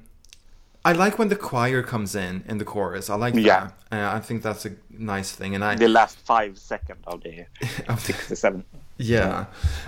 I 0.85 0.91
like 0.93 1.19
when 1.19 1.27
the 1.27 1.35
choir 1.35 1.81
comes 1.83 2.15
in 2.15 2.43
in 2.47 2.57
the 2.57 2.65
chorus. 2.73 3.09
I 3.09 3.15
like 3.15 3.33
that. 3.35 3.41
Yeah. 3.51 3.69
Uh, 3.91 4.15
I 4.17 4.19
think 4.21 4.41
that's 4.47 4.65
a 4.65 4.71
nice 4.89 5.31
thing, 5.39 5.53
and 5.55 5.63
I 5.63 5.75
The 5.75 5.89
last 5.89 6.17
five 6.33 6.57
seconds 6.57 7.03
of 7.11 7.21
the 7.21 7.45
of 7.93 7.97
the- 8.05 8.13
67. 8.13 8.63
yeah, 8.97 9.45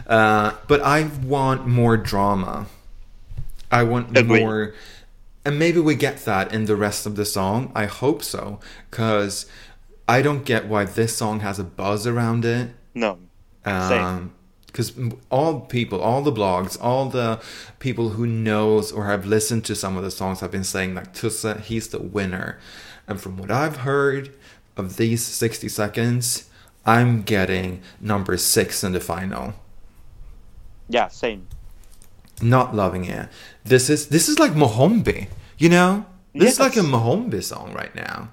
uh, 0.07 0.51
but 0.67 0.79
I 0.81 1.09
want 1.35 1.65
more 1.67 1.95
drama. 2.11 2.65
I 3.71 3.83
want 3.83 4.05
Agreed. 4.17 4.41
more, 4.43 4.73
and 5.45 5.57
maybe 5.57 5.79
we 5.79 5.95
get 5.95 6.17
that 6.25 6.53
in 6.53 6.65
the 6.65 6.75
rest 6.75 7.05
of 7.05 7.13
the 7.15 7.25
song. 7.25 7.71
I 7.83 7.85
hope 8.01 8.21
so, 8.21 8.59
because 8.89 9.45
I 10.15 10.21
don't 10.21 10.43
get 10.45 10.67
why 10.67 10.83
this 10.85 11.15
song 11.15 11.39
has 11.39 11.57
a 11.59 11.63
buzz 11.63 12.05
around 12.05 12.43
it. 12.43 12.65
No. 12.93 13.11
Um, 13.63 14.33
because 14.71 14.93
all 15.29 15.61
people, 15.61 15.99
all 16.01 16.21
the 16.21 16.31
blogs, 16.31 16.77
all 16.81 17.09
the 17.09 17.41
people 17.79 18.09
who 18.09 18.25
knows 18.25 18.91
or 18.91 19.05
have 19.05 19.25
listened 19.25 19.65
to 19.65 19.75
some 19.75 19.97
of 19.97 20.03
the 20.03 20.11
songs 20.11 20.39
have 20.39 20.51
been 20.51 20.63
saying 20.63 20.93
like 20.95 21.13
Tusse, 21.13 21.57
he's 21.65 21.89
the 21.89 21.99
winner. 21.99 22.57
And 23.07 23.19
from 23.19 23.37
what 23.37 23.51
I've 23.51 23.77
heard 23.77 24.33
of 24.77 24.97
these 24.97 25.23
60 25.25 25.67
seconds, 25.67 26.49
I'm 26.85 27.21
getting 27.23 27.81
number 27.99 28.37
six 28.37 28.83
in 28.83 28.93
the 28.93 28.99
final. 29.01 29.53
Yeah, 30.89 31.07
same. 31.09 31.47
Not 32.41 32.75
loving 32.75 33.05
it. 33.05 33.29
This 33.63 33.89
is 33.89 34.07
this 34.07 34.27
is 34.27 34.39
like 34.39 34.53
Mohombi, 34.53 35.27
you 35.57 35.69
know? 35.69 36.05
This 36.33 36.53
is 36.53 36.59
like 36.59 36.73
a 36.73 36.81
Yes. 36.81 36.85
Mohombi 36.85 37.43
song 37.43 37.73
right 37.73 37.93
now. 37.93 38.29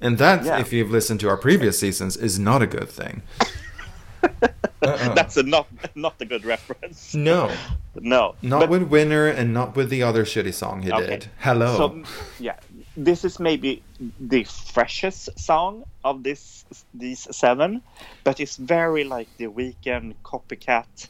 And 0.00 0.18
that, 0.18 0.44
Yeah. 0.44 0.58
if 0.58 0.72
you've 0.72 0.90
listened 0.90 1.20
to 1.20 1.28
our 1.28 1.36
previous 1.36 1.78
seasons, 1.78 2.16
is 2.16 2.38
not 2.38 2.62
a 2.62 2.66
good 2.66 2.88
thing. 2.88 3.22
That's 5.14 5.36
a 5.36 5.42
not 5.42 5.66
not 5.94 6.14
a 6.20 6.24
good 6.24 6.44
reference. 6.44 7.14
No. 7.14 7.50
No, 8.00 8.34
Not 8.42 8.60
but- 8.60 8.70
with 8.70 8.82
Winner 8.90 9.28
and 9.28 9.54
not 9.54 9.76
with 9.76 9.88
the 9.88 10.02
other 10.02 10.24
shitty 10.24 10.52
song 10.52 10.82
he 10.82 10.90
Okay. 10.92 11.06
did. 11.06 11.26
Hello. 11.38 11.76
So 11.76 12.02
yeah, 12.40 12.56
this 12.96 13.24
is 13.24 13.38
maybe 13.38 13.82
the 14.20 14.44
freshest 14.44 15.38
song 15.38 15.84
of 16.04 16.22
this 16.24 16.64
these 16.92 17.28
seven, 17.34 17.82
but 18.24 18.40
it's 18.40 18.56
very 18.56 19.04
like 19.04 19.28
the 19.38 19.46
Weeknd 19.46 20.14
copycat, 20.24 21.08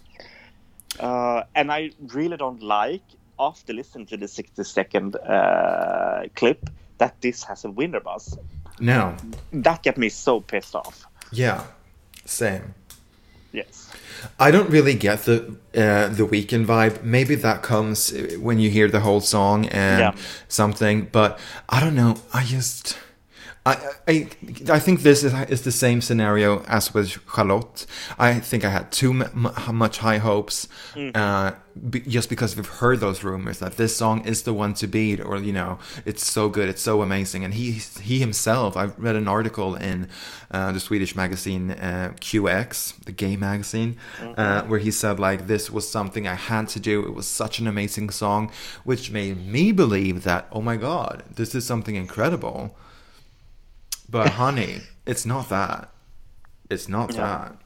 uh, 1.00 1.42
and 1.54 1.72
I 1.72 1.90
really 2.12 2.36
don't 2.36 2.62
like 2.62 3.02
after 3.38 3.72
listening 3.72 4.06
to 4.08 4.16
the 4.16 4.28
sixty 4.28 4.62
second 4.64 5.16
uh, 5.16 6.24
clip 6.36 6.68
that 6.98 7.20
this 7.22 7.42
has 7.44 7.64
a 7.64 7.70
winner 7.70 8.00
buzz. 8.00 8.38
no. 8.78 9.16
That 9.52 9.82
got 9.82 9.96
me 9.96 10.10
so 10.10 10.40
pissed 10.40 10.74
off. 10.74 11.06
Yeah. 11.32 11.64
Same. 12.26 12.74
Yes. 13.54 13.88
I 14.40 14.50
don't 14.50 14.70
really 14.70 14.94
get 14.94 15.24
the 15.24 15.36
uh, 15.74 16.08
the 16.18 16.26
Weeknd 16.32 16.66
vibe. 16.66 17.02
Maybe 17.02 17.34
that 17.36 17.62
comes 17.62 18.12
when 18.46 18.58
you 18.58 18.70
hear 18.70 18.88
the 18.88 19.00
whole 19.00 19.20
song 19.20 19.66
and 19.66 20.00
Yeah. 20.00 20.12
something. 20.48 21.08
But 21.12 21.38
I 21.68 21.78
don't 21.80 21.94
know. 21.94 22.14
I 22.32 22.42
just 22.44 22.96
I 23.66 23.76
I 24.06 24.28
I 24.68 24.78
think 24.78 25.00
this 25.00 25.24
is 25.24 25.32
is 25.48 25.62
the 25.62 25.72
same 25.72 26.02
scenario 26.02 26.62
as 26.64 26.92
with 26.92 27.18
Charlotte. 27.34 27.86
I 28.18 28.34
think 28.40 28.62
I 28.62 28.68
had 28.68 28.92
too 28.92 29.14
much 29.14 29.98
high 29.98 30.18
hopes, 30.18 30.68
uh, 31.14 31.52
be, 31.88 32.00
just 32.00 32.28
because 32.28 32.56
we've 32.56 32.68
heard 32.68 33.00
those 33.00 33.24
rumors 33.24 33.60
that 33.60 33.78
this 33.78 33.96
song 33.96 34.22
is 34.26 34.42
the 34.42 34.52
one 34.52 34.74
to 34.74 34.86
beat, 34.86 35.18
or 35.18 35.38
you 35.38 35.52
know, 35.52 35.78
it's 36.04 36.26
so 36.26 36.50
good, 36.50 36.68
it's 36.68 36.82
so 36.82 37.00
amazing. 37.00 37.42
And 37.42 37.54
he 37.54 37.72
he 38.02 38.18
himself, 38.18 38.76
I 38.76 38.84
read 38.98 39.16
an 39.16 39.28
article 39.28 39.76
in 39.76 40.08
uh, 40.50 40.72
the 40.72 40.80
Swedish 40.80 41.16
magazine 41.16 41.70
uh, 41.70 42.12
QX, 42.20 43.04
the 43.06 43.12
gay 43.12 43.36
magazine, 43.36 43.96
uh, 44.36 44.62
where 44.64 44.78
he 44.78 44.90
said 44.90 45.18
like 45.18 45.46
this 45.46 45.70
was 45.70 45.88
something 45.90 46.28
I 46.28 46.34
had 46.34 46.68
to 46.68 46.80
do. 46.80 47.00
It 47.06 47.14
was 47.14 47.26
such 47.26 47.60
an 47.60 47.66
amazing 47.66 48.10
song, 48.10 48.52
which 48.84 49.10
made 49.10 49.46
me 49.46 49.72
believe 49.72 50.22
that 50.24 50.48
oh 50.52 50.60
my 50.60 50.76
god, 50.76 51.22
this 51.34 51.54
is 51.54 51.64
something 51.64 51.94
incredible. 51.94 52.76
But 54.08 54.30
honey, 54.30 54.80
it's 55.06 55.26
not 55.26 55.48
that. 55.48 55.90
It's 56.70 56.88
not 56.88 57.10
that. 57.14 57.56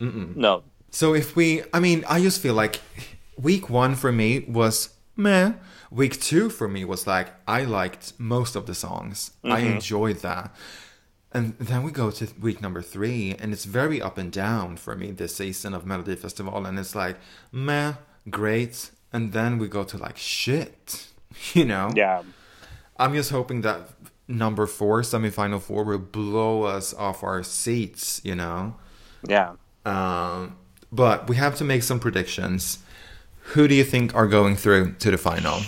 No. 0.00 0.62
So 0.90 1.14
if 1.14 1.34
we, 1.36 1.62
I 1.72 1.80
mean, 1.80 2.04
I 2.08 2.20
just 2.20 2.40
feel 2.40 2.54
like 2.54 2.80
week 3.36 3.68
one 3.68 3.94
for 3.94 4.12
me 4.12 4.40
was 4.40 4.90
meh. 5.16 5.54
Week 5.90 6.20
two 6.20 6.50
for 6.50 6.68
me 6.68 6.84
was 6.84 7.06
like 7.06 7.28
I 7.46 7.64
liked 7.64 8.12
most 8.18 8.56
of 8.56 8.66
the 8.66 8.74
songs. 8.74 9.32
I 9.44 9.60
mm-hmm. 9.60 9.74
enjoyed 9.74 10.16
that. 10.18 10.54
And 11.32 11.58
then 11.58 11.82
we 11.82 11.90
go 11.90 12.12
to 12.12 12.28
week 12.40 12.62
number 12.62 12.80
three, 12.80 13.34
and 13.40 13.52
it's 13.52 13.64
very 13.64 14.00
up 14.00 14.18
and 14.18 14.30
down 14.30 14.76
for 14.76 14.94
me 14.94 15.10
this 15.10 15.34
season 15.34 15.74
of 15.74 15.84
Melody 15.84 16.14
Festival. 16.14 16.64
And 16.64 16.78
it's 16.78 16.94
like, 16.94 17.16
meh, 17.50 17.94
great. 18.30 18.92
And 19.12 19.32
then 19.32 19.58
we 19.58 19.66
go 19.66 19.82
to 19.82 19.98
like 19.98 20.16
shit, 20.16 21.08
you 21.52 21.64
know? 21.64 21.90
Yeah. 21.94 22.22
I'm 22.96 23.14
just 23.14 23.30
hoping 23.32 23.62
that 23.62 23.93
number 24.28 24.66
four, 24.66 25.02
semifinal 25.02 25.60
four, 25.60 25.84
will 25.84 25.98
blow 25.98 26.62
us 26.62 26.94
off 26.94 27.22
our 27.22 27.42
seats, 27.42 28.20
you 28.24 28.34
know? 28.34 28.76
Yeah. 29.26 29.54
Um, 29.84 30.56
but 30.90 31.28
we 31.28 31.36
have 31.36 31.56
to 31.56 31.64
make 31.64 31.82
some 31.82 32.00
predictions. 32.00 32.78
Who 33.52 33.68
do 33.68 33.74
you 33.74 33.84
think 33.84 34.14
are 34.14 34.26
going 34.26 34.56
through 34.56 34.94
to 34.94 35.10
the 35.10 35.18
final? 35.18 35.60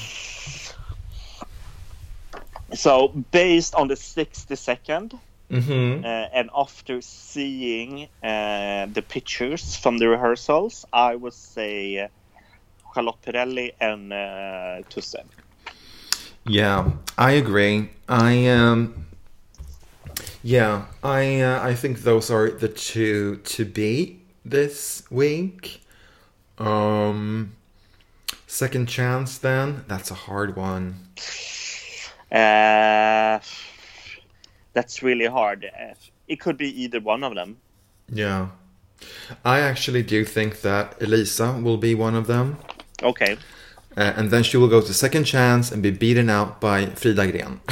So 2.75 3.09
based 3.31 3.75
on 3.75 3.89
the 3.89 3.97
sixty 3.97 4.57
second. 4.57 5.19
Mm-hmm. 5.49 6.05
Uh, 6.05 6.09
and 6.09 6.51
after 6.57 7.01
seeing 7.01 8.09
uh, 8.21 8.87
the 8.93 9.01
pictures 9.01 9.77
from 9.77 9.99
the 9.99 10.09
rehearsals, 10.09 10.85
I 10.93 11.15
would 11.15 11.35
say 11.35 11.99
uh, 12.01 12.09
Charlotte 12.93 13.23
Perrelli 13.23 13.71
and 13.81 14.13
uh, 14.13 14.83
Tusse. 14.89 15.15
Yeah, 16.49 16.93
I 17.19 17.33
agree. 17.33 17.91
I 18.09 18.47
um, 18.47 19.07
yeah, 20.43 20.85
I 21.03 21.41
uh, 21.41 21.61
I 21.61 21.75
think 21.75 22.03
those 22.03 22.31
are 22.31 22.51
the 22.51 22.69
two 22.69 23.39
to 23.45 23.65
beat 23.65 24.25
this 24.45 25.03
week. 25.11 25.83
Um, 26.59 27.57
second 28.47 28.87
chance, 28.87 29.39
then 29.39 29.85
that's 29.89 30.13
a 30.13 30.15
hard 30.15 30.55
one. 30.57 30.95
Uh, 32.31 33.41
that's 34.73 35.03
really 35.03 35.27
hard. 35.27 35.65
Uh, 35.65 35.95
it 36.29 36.39
could 36.39 36.57
be 36.57 36.83
either 36.83 37.01
one 37.01 37.25
of 37.25 37.35
them. 37.35 37.57
Yeah, 38.09 38.51
I 39.45 39.61
actually 39.61 40.05
do 40.05 40.25
think 40.25 40.61
that 40.61 41.03
Elisa 41.03 41.53
will 41.61 41.77
be 41.77 41.97
one 41.97 42.15
of 42.15 42.29
them. 42.29 42.59
Okay. 43.03 43.37
Uh, 43.97 44.13
and 44.17 44.31
then 44.31 44.43
she 44.43 44.57
will 44.57 44.69
go 44.69 44.81
to 44.81 44.93
second 44.93 45.25
chance 45.25 45.73
and 45.73 45.83
be 45.83 45.91
beaten 45.91 46.29
out 46.29 46.61
by 46.61 46.87
Frida 46.87 47.31
Green. 47.33 47.61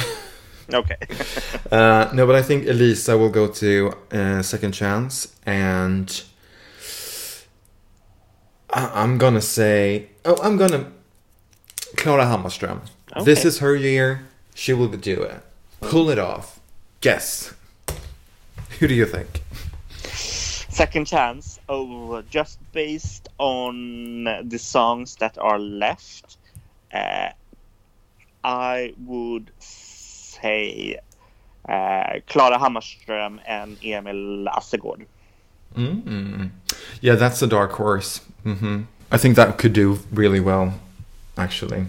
Okay. 0.73 0.95
uh, 1.71 2.09
no, 2.11 2.25
but 2.25 2.33
I 2.35 2.41
think 2.41 2.65
Elisa 2.67 3.15
will 3.15 3.29
go 3.29 3.47
to 3.47 3.93
uh, 4.11 4.41
second 4.41 4.71
chance, 4.71 5.35
and 5.45 6.23
I- 8.73 8.91
I'm 9.03 9.19
gonna 9.19 9.41
say, 9.41 10.07
oh, 10.25 10.37
I'm 10.41 10.57
gonna 10.57 10.91
Klara 11.97 12.25
Hammarström. 12.25 12.79
This 13.23 13.45
is 13.45 13.59
her 13.59 13.75
year. 13.75 14.25
She 14.55 14.73
will 14.73 14.87
do 14.87 15.21
it. 15.21 15.39
Pull 15.81 16.09
it 16.09 16.17
off. 16.17 16.59
Guess. 17.01 17.53
Who 18.79 18.87
do 18.87 18.93
you 18.95 19.05
think? 19.05 19.43
Second 20.75 21.07
chance. 21.07 21.57
Oh, 21.69 22.21
just 22.29 22.59
based 22.73 23.29
on 23.37 24.25
the 24.25 24.59
songs 24.59 25.15
that 25.21 25.37
are 25.37 25.57
left, 25.57 26.35
uh, 26.93 27.29
I 28.43 28.93
would 29.05 29.51
say 29.59 30.99
uh, 31.69 32.19
Klara 32.27 32.57
Hammarström 32.57 33.39
and 33.47 33.77
Emil 33.81 34.47
Assergård. 34.51 35.05
mm 35.77 36.49
Yeah, 36.99 37.15
that's 37.15 37.41
a 37.41 37.47
dark 37.47 37.71
horse. 37.71 38.19
hmm 38.43 38.81
I 39.09 39.17
think 39.17 39.37
that 39.37 39.57
could 39.57 39.71
do 39.71 39.99
really 40.11 40.41
well, 40.41 40.73
actually. 41.37 41.85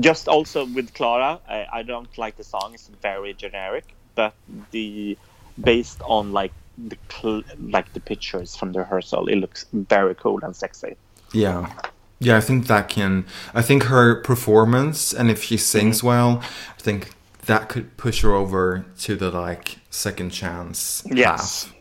Just 0.00 0.26
also 0.26 0.64
with 0.64 0.94
Klara, 0.94 1.38
I, 1.46 1.66
I 1.80 1.82
don't 1.82 2.16
like 2.16 2.38
the 2.38 2.44
song; 2.44 2.72
it's 2.72 2.88
very 3.02 3.34
generic. 3.34 3.84
But 4.14 4.32
the 4.70 5.18
based 5.62 6.00
on 6.06 6.32
like 6.32 6.52
the 6.78 6.96
cl- 7.10 7.42
like 7.60 7.92
the 7.92 8.00
pictures 8.00 8.56
from 8.56 8.72
the 8.72 8.80
rehearsal, 8.80 9.28
it 9.28 9.36
looks 9.36 9.66
very 9.72 10.14
cool 10.14 10.40
and 10.42 10.54
sexy. 10.56 10.96
Yeah. 11.32 11.70
Yeah, 12.18 12.36
I 12.36 12.40
think 12.40 12.68
that 12.68 12.88
can. 12.88 13.24
I 13.52 13.62
think 13.62 13.84
her 13.84 14.14
performance, 14.14 15.12
and 15.12 15.28
if 15.30 15.42
she 15.42 15.56
sings 15.56 16.04
well, 16.04 16.40
I 16.78 16.80
think 16.80 17.10
that 17.46 17.68
could 17.68 17.96
push 17.96 18.22
her 18.22 18.32
over 18.32 18.84
to 19.00 19.16
the 19.16 19.30
like 19.30 19.78
second 19.90 20.30
chance 20.30 21.02
Yes. 21.10 21.64
half. 21.64 21.74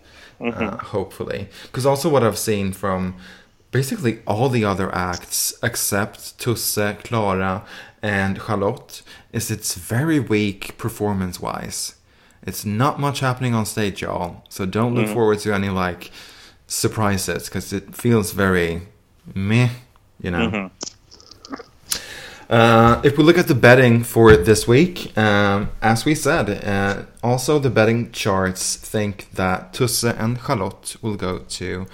Uh, 0.56 0.78
hopefully, 0.78 1.48
because 1.64 1.86
also 1.86 2.10
what 2.10 2.24
I've 2.24 2.40
seen 2.40 2.72
from 2.74 3.16
basically 3.70 4.22
all 4.26 4.50
the 4.50 4.66
other 4.66 4.94
acts 4.96 5.54
except 5.62 6.40
Tusse, 6.40 6.98
Klara, 7.04 7.64
and 8.02 8.42
Charlotte 8.42 9.04
is 9.32 9.52
it's 9.52 9.76
very 9.76 10.20
weak 10.20 10.76
performance 10.80 11.40
wise. 11.40 11.94
It's 12.44 12.66
not 12.66 13.00
much 13.00 13.20
happening 13.20 13.54
on 13.54 13.66
stage, 13.66 14.02
y'all. 14.02 14.44
So 14.50 14.66
don't 14.66 14.96
look 14.96 15.08
forward 15.08 15.40
to 15.40 15.54
any 15.54 15.70
like 15.70 16.12
surprises 16.68 17.46
because 17.46 17.74
it 17.74 17.96
feels 17.96 18.32
very 18.32 18.84
meh, 19.36 19.70
you 20.22 20.32
know. 20.32 20.56
Uh, 22.50 23.00
if 23.04 23.18
we 23.18 23.24
look 23.24 23.38
at 23.38 23.48
the 23.48 23.56
betting 23.56 24.04
for 24.04 24.36
this 24.36 24.68
week, 24.68 25.18
um, 25.18 25.70
as 25.82 26.04
we 26.04 26.14
said, 26.14 26.50
uh, 26.66 27.04
also 27.24 27.60
the 27.60 27.70
betting 27.70 28.12
charts 28.12 28.76
think 28.76 29.32
that 29.34 29.72
Tusse 29.74 30.04
and 30.04 30.38
Charlotte 30.46 30.98
will 31.02 31.16
go 31.16 31.40
to 31.40 31.88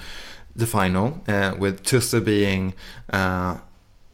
the 0.55 0.65
final, 0.65 1.21
uh, 1.27 1.53
with 1.59 1.83
Tusse 1.83 2.19
being 2.23 2.73
uh, 3.13 3.57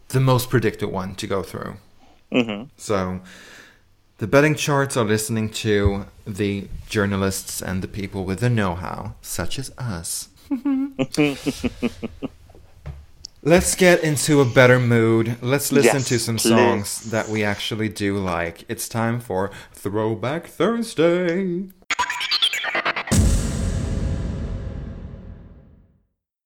the 0.10 0.20
most 0.20 0.50
predicted 0.50 0.90
one 0.90 1.16
to 1.16 1.28
go 1.28 1.44
through. 1.44 1.76
hmm 2.32 2.64
So 2.78 3.22
the 4.24 4.28
betting 4.28 4.56
charts 4.56 4.96
are 4.96 5.04
listening 5.04 5.50
to 5.50 6.06
the 6.26 6.66
journalists 6.88 7.62
and 7.62 7.82
the 7.82 7.90
people 7.90 8.24
with 8.24 8.40
the 8.40 8.50
know 8.50 8.74
how, 8.74 9.16
such 9.22 9.60
as 9.60 9.70
us. 9.78 10.30
Let's 13.44 13.76
get 13.76 14.02
into 14.02 14.40
a 14.40 14.46
better 14.46 14.80
mood. 14.80 15.36
Let's 15.42 15.74
listen 15.74 15.96
Yes, 15.96 16.08
to 16.08 16.20
some 16.20 16.38
please. 16.38 16.48
songs 16.48 17.12
that 17.12 17.28
we 17.28 17.44
actually 17.44 17.90
do 17.90 18.18
like. 18.18 18.64
It's 18.70 18.88
time 18.88 19.20
for 19.20 19.52
Throwback 19.74 20.48
Thursday. 20.48 21.66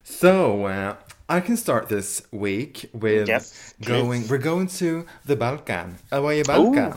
So, 0.04 0.66
uh, 0.66 0.96
I 1.30 1.42
can 1.42 1.58
start 1.58 1.90
this 1.90 2.22
week 2.32 2.90
with 2.94 3.28
Yes, 3.28 3.74
going. 3.84 4.22
please. 4.22 4.32
We're 4.32 4.38
going 4.38 4.68
to 4.68 5.06
the 5.26 5.36
Balkan, 5.36 5.98
away 6.10 6.42
Balkan, 6.42 6.94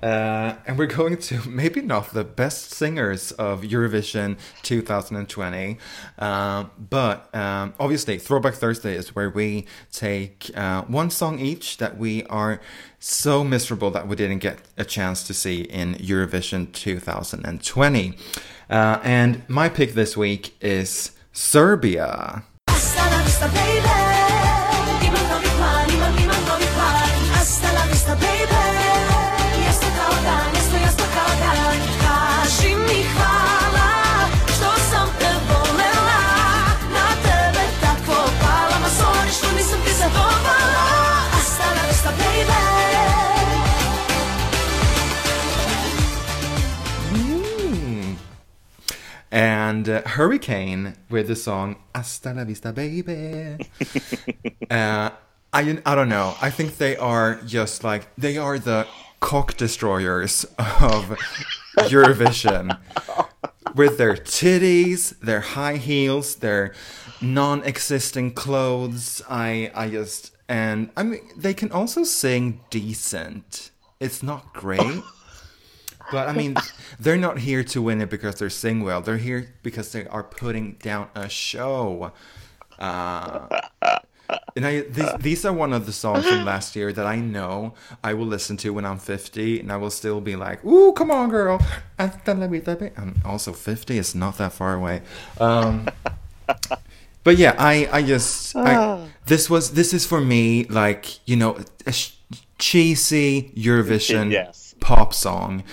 uh, 0.00 0.54
and 0.64 0.78
we're 0.78 0.86
going 0.86 1.16
to 1.16 1.48
maybe 1.48 1.80
not 1.80 2.12
the 2.12 2.22
best 2.22 2.70
singers 2.70 3.32
of 3.32 3.62
Eurovision 3.62 4.38
2020, 4.62 5.78
uh, 6.20 6.64
but 6.78 7.34
um, 7.34 7.74
obviously 7.80 8.18
Throwback 8.18 8.54
Thursday 8.54 8.94
is 8.94 9.16
where 9.16 9.30
we 9.30 9.66
take 9.90 10.52
uh, 10.54 10.82
one 10.82 11.10
song 11.10 11.40
each 11.40 11.78
that 11.78 11.98
we 11.98 12.22
are 12.26 12.60
so 13.00 13.42
miserable 13.42 13.90
that 13.90 14.06
we 14.06 14.14
didn't 14.14 14.38
get 14.38 14.60
a 14.78 14.84
chance 14.84 15.24
to 15.24 15.34
see 15.34 15.62
in 15.62 15.96
Eurovision 15.96 16.72
2020, 16.72 18.16
uh, 18.70 19.00
and 19.02 19.42
my 19.48 19.68
pick 19.68 19.94
this 19.94 20.16
week 20.16 20.54
is 20.60 21.10
Serbia 21.32 22.44
just 23.24 23.42
a 23.42 23.48
baby. 23.48 24.09
And 49.30 49.88
uh, 49.88 50.02
Hurricane 50.02 50.96
with 51.08 51.28
the 51.28 51.36
song 51.36 51.76
"Hasta 51.94 52.32
la 52.32 52.44
vista, 52.44 52.72
baby." 52.72 53.56
uh, 54.70 55.10
I 55.52 55.82
I 55.84 55.94
don't 55.94 56.08
know. 56.08 56.34
I 56.40 56.50
think 56.50 56.78
they 56.78 56.96
are 56.96 57.36
just 57.46 57.84
like 57.84 58.08
they 58.16 58.36
are 58.36 58.58
the 58.58 58.86
cock 59.20 59.56
destroyers 59.56 60.44
of 60.58 61.16
Eurovision 61.78 62.78
with 63.74 63.98
their 63.98 64.14
titties, 64.14 65.18
their 65.20 65.40
high 65.40 65.76
heels, 65.76 66.36
their 66.36 66.74
non-existing 67.20 68.32
clothes. 68.32 69.22
I 69.28 69.70
I 69.74 69.90
just 69.90 70.32
and 70.48 70.90
I 70.96 71.02
mean 71.02 71.20
they 71.36 71.54
can 71.54 71.70
also 71.70 72.04
sing 72.04 72.60
decent. 72.70 73.70
It's 74.00 74.22
not 74.22 74.54
great. 74.54 75.02
But 76.10 76.28
I 76.28 76.32
mean, 76.32 76.56
they're 76.98 77.16
not 77.16 77.38
here 77.38 77.62
to 77.64 77.82
win 77.82 78.00
it 78.00 78.10
because 78.10 78.36
they're 78.36 78.50
sing 78.50 78.82
well. 78.82 79.00
They're 79.00 79.16
here 79.18 79.54
because 79.62 79.92
they 79.92 80.06
are 80.06 80.22
putting 80.24 80.72
down 80.82 81.08
a 81.14 81.28
show. 81.28 82.12
Uh, 82.78 83.60
and 84.56 84.66
I, 84.66 84.80
these, 84.82 85.12
these 85.18 85.44
are 85.44 85.52
one 85.52 85.72
of 85.72 85.86
the 85.86 85.92
songs 85.92 86.26
from 86.26 86.44
last 86.44 86.74
year 86.76 86.92
that 86.92 87.06
I 87.06 87.16
know 87.16 87.74
I 88.02 88.14
will 88.14 88.26
listen 88.26 88.56
to 88.58 88.70
when 88.72 88.84
I'm 88.84 88.98
50, 88.98 89.60
and 89.60 89.72
I 89.72 89.76
will 89.76 89.90
still 89.90 90.20
be 90.20 90.36
like, 90.36 90.64
"Ooh, 90.64 90.92
come 90.92 91.10
on, 91.10 91.28
girl!" 91.30 91.60
I'm 92.96 93.20
also 93.24 93.52
50. 93.52 93.98
It's 93.98 94.14
not 94.14 94.38
that 94.38 94.52
far 94.52 94.74
away. 94.74 95.02
Um, 95.38 95.88
but 97.24 97.36
yeah, 97.36 97.54
I, 97.58 97.88
I 97.92 98.02
just, 98.02 98.56
I, 98.56 99.08
this 99.26 99.50
was, 99.50 99.72
this 99.72 99.92
is 99.92 100.06
for 100.06 100.20
me, 100.20 100.64
like 100.64 101.26
you 101.28 101.36
know, 101.36 101.58
a 101.86 101.92
sh- 101.92 102.14
cheesy 102.58 103.52
Eurovision 103.56 104.30
Yes. 104.32 104.74
pop 104.80 105.12
song. 105.12 105.64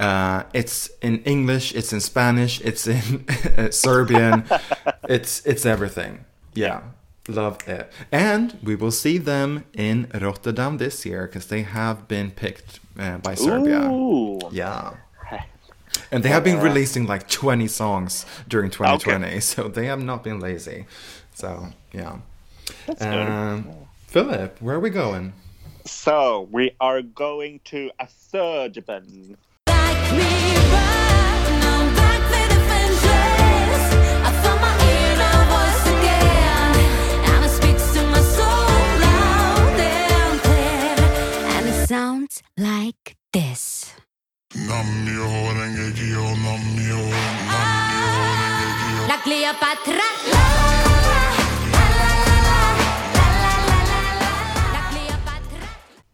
Uh, 0.00 0.42
it's 0.52 0.90
in 1.00 1.22
English, 1.22 1.74
it's 1.74 1.92
in 1.92 2.00
Spanish, 2.00 2.60
it's 2.60 2.86
in 2.86 3.24
Serbian, 3.70 4.44
it's 5.08 5.44
it's 5.46 5.64
everything. 5.64 6.24
Yeah, 6.54 6.82
love 7.28 7.58
it. 7.68 7.92
And 8.10 8.58
we 8.62 8.74
will 8.74 8.90
see 8.90 9.18
them 9.18 9.64
in 9.72 10.08
Rotterdam 10.12 10.78
this 10.78 11.06
year 11.06 11.26
because 11.26 11.46
they 11.46 11.62
have 11.62 12.08
been 12.08 12.30
picked 12.30 12.80
uh, 12.98 13.18
by 13.18 13.34
Serbia. 13.34 13.88
Ooh. 13.90 14.40
Yeah. 14.50 14.94
And 16.10 16.22
they 16.22 16.28
have 16.28 16.44
been 16.44 16.60
releasing 16.60 17.06
like 17.06 17.28
20 17.28 17.66
songs 17.68 18.26
during 18.48 18.70
2020, 18.70 19.40
so 19.50 19.68
they 19.68 19.86
have 19.86 20.02
not 20.02 20.22
been 20.22 20.40
lazy. 20.40 20.86
So, 21.34 21.68
yeah. 21.92 22.18
good. 22.86 23.02
Um, 23.02 23.68
Philip, 24.06 24.60
where 24.60 24.76
are 24.76 24.80
we 24.80 24.90
going? 24.90 25.32
So 25.86 26.48
we 26.50 26.70
are 26.80 27.02
going 27.02 27.60
to 27.64 27.90
a 27.98 28.04
Azerbaijan. 28.04 29.36
sounds 41.86 42.42
like 42.56 43.16
this. 43.32 43.92
La 49.06 49.18
Cleopatra. 49.22 50.00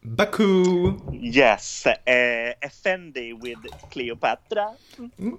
Baku. 0.03 0.99
Yes, 1.13 1.85
eh, 1.85 2.49
uh, 2.59 2.65
Effendi 2.65 3.33
with 3.33 3.59
Cleopatra. 3.89 4.75
Mm, 4.99 5.37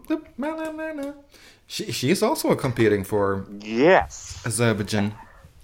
she, 1.66 1.92
she's 1.92 2.22
also 2.22 2.54
competing 2.54 3.04
for 3.04 3.44
yes 3.60 4.40
Azerbaijan 4.46 5.12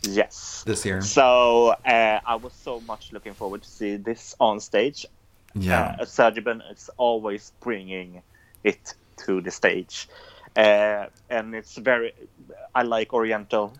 yes. 0.02 0.64
this 0.66 0.84
year. 0.84 1.00
So 1.00 1.68
uh, 1.84 2.20
I 2.24 2.36
was 2.36 2.52
so 2.52 2.80
much 2.80 3.12
looking 3.12 3.34
forward 3.34 3.62
to 3.62 3.68
see 3.68 3.96
this 3.96 4.34
on 4.40 4.60
stage. 4.60 5.06
Yeah. 5.54 5.96
Uh, 5.98 6.02
Azerbaijan 6.02 6.62
is 6.70 6.90
always 6.96 7.52
bringing 7.60 8.22
it 8.64 8.94
to 9.24 9.40
the 9.40 9.50
stage, 9.50 10.08
uh, 10.56 11.06
and 11.30 11.54
it's 11.54 11.76
very. 11.76 12.12
I 12.74 12.82
like 12.82 13.12
Oriental. 13.12 13.72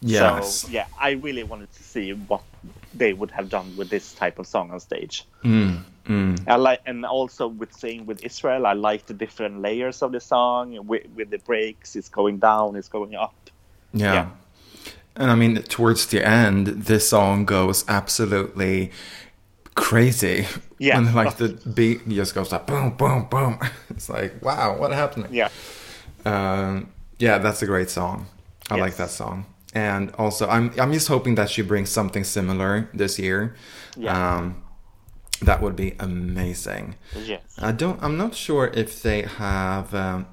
yes. 0.00 0.62
So 0.62 0.68
yeah, 0.68 0.86
I 1.00 1.12
really 1.12 1.44
wanted 1.44 1.72
to 1.72 1.82
see 1.82 2.12
what 2.12 2.42
they 2.94 3.12
would 3.12 3.30
have 3.30 3.48
done 3.48 3.76
with 3.76 3.88
this 3.88 4.12
type 4.14 4.38
of 4.38 4.46
song 4.46 4.70
on 4.70 4.80
stage. 4.80 5.24
Mm, 5.44 5.82
mm. 6.06 6.48
I 6.48 6.56
like, 6.56 6.80
and 6.84 7.06
also 7.06 7.46
with 7.46 7.72
saying 7.72 8.04
with 8.06 8.24
Israel, 8.24 8.66
I 8.66 8.74
like 8.74 9.06
the 9.06 9.14
different 9.14 9.62
layers 9.62 10.02
of 10.02 10.12
the 10.12 10.20
song. 10.20 10.86
With, 10.86 11.06
with 11.14 11.30
the 11.30 11.38
breaks, 11.38 11.96
it's 11.96 12.08
going 12.08 12.38
down, 12.38 12.76
it's 12.76 12.88
going 12.88 13.14
up. 13.14 13.34
Yeah. 13.94 14.14
Yeah. 14.14 14.30
And 15.16 15.30
I 15.30 15.34
mean, 15.34 15.62
towards 15.62 16.06
the 16.06 16.26
end, 16.26 16.66
this 16.66 17.08
song 17.08 17.44
goes 17.44 17.84
absolutely 17.88 18.90
crazy. 19.74 20.46
Yeah. 20.78 20.98
And 20.98 21.14
like 21.14 21.36
the 21.36 21.48
beat 21.74 22.08
just 22.08 22.34
goes 22.34 22.50
like 22.52 22.66
boom, 22.66 22.96
boom, 22.96 23.26
boom. 23.30 23.58
It's 23.90 24.08
like, 24.08 24.42
wow, 24.42 24.76
what 24.78 24.90
happened? 24.92 25.28
Yeah, 25.30 25.48
Um, 26.24 26.88
yeah, 27.18 27.38
that's 27.38 27.62
a 27.62 27.66
great 27.66 27.90
song. 27.90 28.26
I 28.70 28.76
like 28.76 28.96
that 28.96 29.10
song. 29.10 29.46
And 29.74 30.10
also, 30.18 30.48
I'm 30.48 30.72
I'm 30.78 30.92
just 30.92 31.08
hoping 31.08 31.34
that 31.36 31.48
she 31.50 31.62
brings 31.62 31.90
something 31.90 32.24
similar 32.24 32.88
this 32.94 33.18
year. 33.18 33.54
Yeah. 33.96 34.36
Um, 34.36 34.62
that 35.42 35.60
would 35.62 35.76
be 35.76 35.94
amazing. 36.00 36.94
yes. 37.16 37.42
I 37.58 37.72
don't. 37.72 38.02
I'm 38.02 38.16
not 38.16 38.34
sure 38.34 38.70
if 38.74 39.02
they 39.02 39.22
have 39.22 39.94
um, 39.94 40.26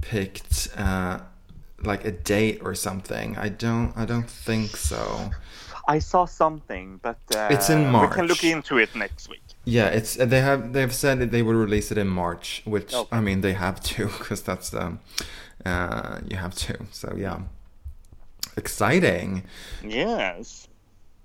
picked 0.00 0.68
uh, 0.76 1.20
like 1.82 2.04
a 2.04 2.12
date 2.12 2.60
or 2.62 2.74
something. 2.74 3.36
I 3.36 3.48
don't. 3.48 3.92
I 3.96 4.04
don't 4.04 4.28
think 4.28 4.76
so. 4.76 5.30
I 5.88 6.00
saw 6.00 6.24
something, 6.24 6.98
but 7.02 7.18
uh, 7.34 7.48
It's 7.50 7.70
in 7.70 7.88
March. 7.90 8.10
We 8.10 8.16
can 8.16 8.26
look 8.26 8.42
into 8.42 8.78
it 8.78 8.94
next 8.96 9.28
week. 9.28 9.42
Yeah, 9.64 9.86
it's 9.86 10.14
they 10.16 10.40
have 10.40 10.72
they've 10.72 10.94
said 10.94 11.18
that 11.20 11.30
they 11.30 11.42
will 11.42 11.54
release 11.54 11.90
it 11.92 11.98
in 11.98 12.08
March, 12.08 12.62
which 12.64 12.92
Okay. 12.94 13.16
I 13.16 13.20
mean 13.20 13.40
they 13.40 13.52
have 13.54 13.80
to 13.94 14.06
because 14.18 14.42
that's 14.42 14.74
um, 14.74 15.00
uh, 15.64 16.20
you 16.28 16.36
have 16.36 16.54
to. 16.54 16.86
So 16.90 17.14
yeah, 17.16 17.40
exciting. 18.56 19.44
Yes. 19.84 20.68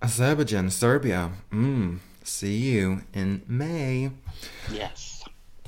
Azerbaijan, 0.01 0.69
Serbia. 0.71 1.31
Mm, 1.51 1.99
see 2.23 2.55
you 2.57 3.01
in 3.13 3.43
May. 3.47 4.11
Yes. 4.71 5.20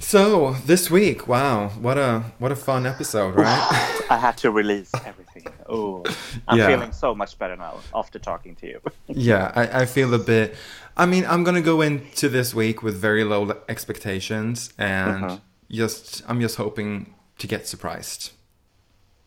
So 0.04 0.52
this 0.66 0.92
week, 0.92 1.28
wow, 1.28 1.70
what 1.80 1.98
a 1.98 2.24
what 2.38 2.52
a 2.52 2.56
fun 2.56 2.86
episode, 2.86 3.36
right? 3.36 4.02
I 4.10 4.18
had 4.18 4.38
to 4.40 4.52
release 4.52 4.92
everything. 5.06 5.48
Oh, 5.68 6.04
I'm 6.48 6.58
Yeah. 6.58 6.68
feeling 6.68 6.92
so 6.92 7.16
much 7.16 7.40
better 7.40 7.56
now 7.56 7.80
after 7.96 8.20
talking 8.20 8.56
to 8.58 8.68
you. 8.68 8.82
yeah, 9.08 9.52
I, 9.56 9.82
I 9.82 9.86
feel 9.86 10.14
a 10.14 10.20
bit. 10.20 10.56
I 10.98 11.06
mean, 11.06 11.26
I'm 11.26 11.44
gonna 11.44 11.62
go 11.62 11.82
into 11.82 12.28
this 12.30 12.54
week 12.54 12.84
with 12.84 12.96
very 12.96 13.24
low 13.24 13.56
expectations, 13.70 14.74
and 14.78 15.24
Uh-huh. 15.24 15.38
just 15.72 16.22
I'm 16.28 16.42
just 16.42 16.58
hoping 16.58 17.16
to 17.40 17.48
get 17.48 17.66
surprised. 17.68 18.32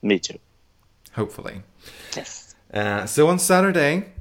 Me 0.03 0.19
too. 0.19 0.39
Hopefully. 1.15 1.63
Yes. 2.15 2.55
Uh, 2.73 3.07
so 3.07 3.29
on 3.29 3.39
Saturday, 3.39 4.13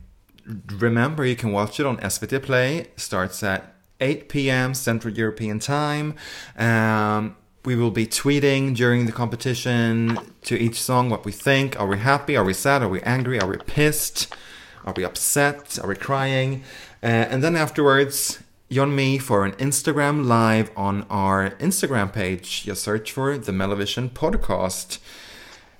remember 0.79 1.25
you 1.25 1.35
can 1.35 1.51
watch 1.51 1.79
it 1.81 1.85
on 1.85 1.97
SVT 1.97 2.39
Play. 2.39 2.87
Starts 2.95 3.43
at 3.43 3.74
8 3.99 4.29
p.m. 4.29 4.73
Central 4.73 5.13
European 5.13 5.59
Time. 5.59 6.15
Um, 6.57 7.35
we 7.63 7.75
will 7.75 7.91
be 7.91 8.05
tweeting 8.05 8.75
during 8.75 9.05
the 9.07 9.11
competition 9.11 10.19
to 10.43 10.55
each 10.55 10.79
song 10.81 11.09
what 11.09 11.25
we 11.25 11.31
think. 11.31 11.79
Are 11.79 11.87
we 11.87 11.97
happy? 11.97 12.37
Are 12.37 12.43
we 12.43 12.53
sad? 12.53 12.83
Are 12.83 12.89
we 12.89 13.01
angry? 13.01 13.39
Are 13.39 13.47
we 13.47 13.57
pissed? 13.57 14.33
Are 14.85 14.93
we 14.95 15.03
upset? 15.03 15.79
Are 15.81 15.87
we 15.87 15.95
crying? 15.95 16.63
Uh, 17.01 17.07
and 17.07 17.43
then 17.43 17.55
afterwards, 17.55 18.39
you 18.69 18.83
and 18.83 18.95
me 18.95 19.17
for 19.17 19.45
an 19.45 19.53
Instagram 19.53 20.25
live 20.25 20.69
on 20.75 21.07
our 21.09 21.51
Instagram 21.51 22.13
page. 22.13 22.63
You 22.65 22.75
search 22.75 23.11
for 23.11 23.37
the 23.37 23.51
MelloVision 23.51 24.11
podcast. 24.11 24.99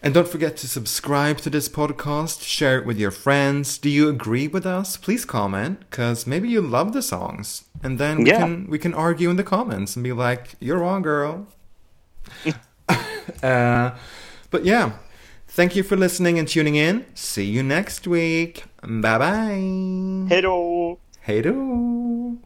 And 0.06 0.14
don't 0.14 0.28
forget 0.28 0.56
to 0.58 0.68
subscribe 0.68 1.38
to 1.40 1.50
this 1.50 1.68
podcast, 1.68 2.44
share 2.44 2.78
it 2.78 2.86
with 2.86 3.00
your 3.00 3.10
friends. 3.10 3.80
Do 3.80 3.90
you 3.90 4.08
agree 4.08 4.48
with 4.48 4.64
us? 4.64 4.98
Please 4.98 5.26
comment, 5.26 5.80
because 5.90 6.28
maybe 6.28 6.48
you 6.48 6.62
love 6.62 6.94
the 6.94 7.02
songs. 7.02 7.64
And 7.84 7.98
then 7.98 8.18
we 8.24 8.30
Yeah. 8.30 8.38
can 8.38 8.68
we 8.70 8.78
can 8.78 8.94
argue 8.94 9.30
in 9.32 9.36
the 9.38 9.44
comments 9.44 9.96
and 9.96 10.04
be 10.04 10.14
like, 10.14 10.56
You're 10.60 10.78
wrong, 10.80 11.02
girl. 11.02 11.48
uh, 13.44 13.92
but 14.52 14.64
yeah. 14.66 14.92
Thank 15.48 15.76
you 15.76 15.84
for 15.84 15.96
listening 15.98 16.38
and 16.40 16.48
tuning 16.48 16.76
in. 16.76 17.06
See 17.16 17.46
you 17.46 17.64
next 17.64 18.08
week. 18.08 18.64
Bye 18.84 19.18
bye. 19.18 20.28
Hej 20.30 20.42
då! 20.42 20.98
Hey 21.22 21.42
do. 21.42 22.46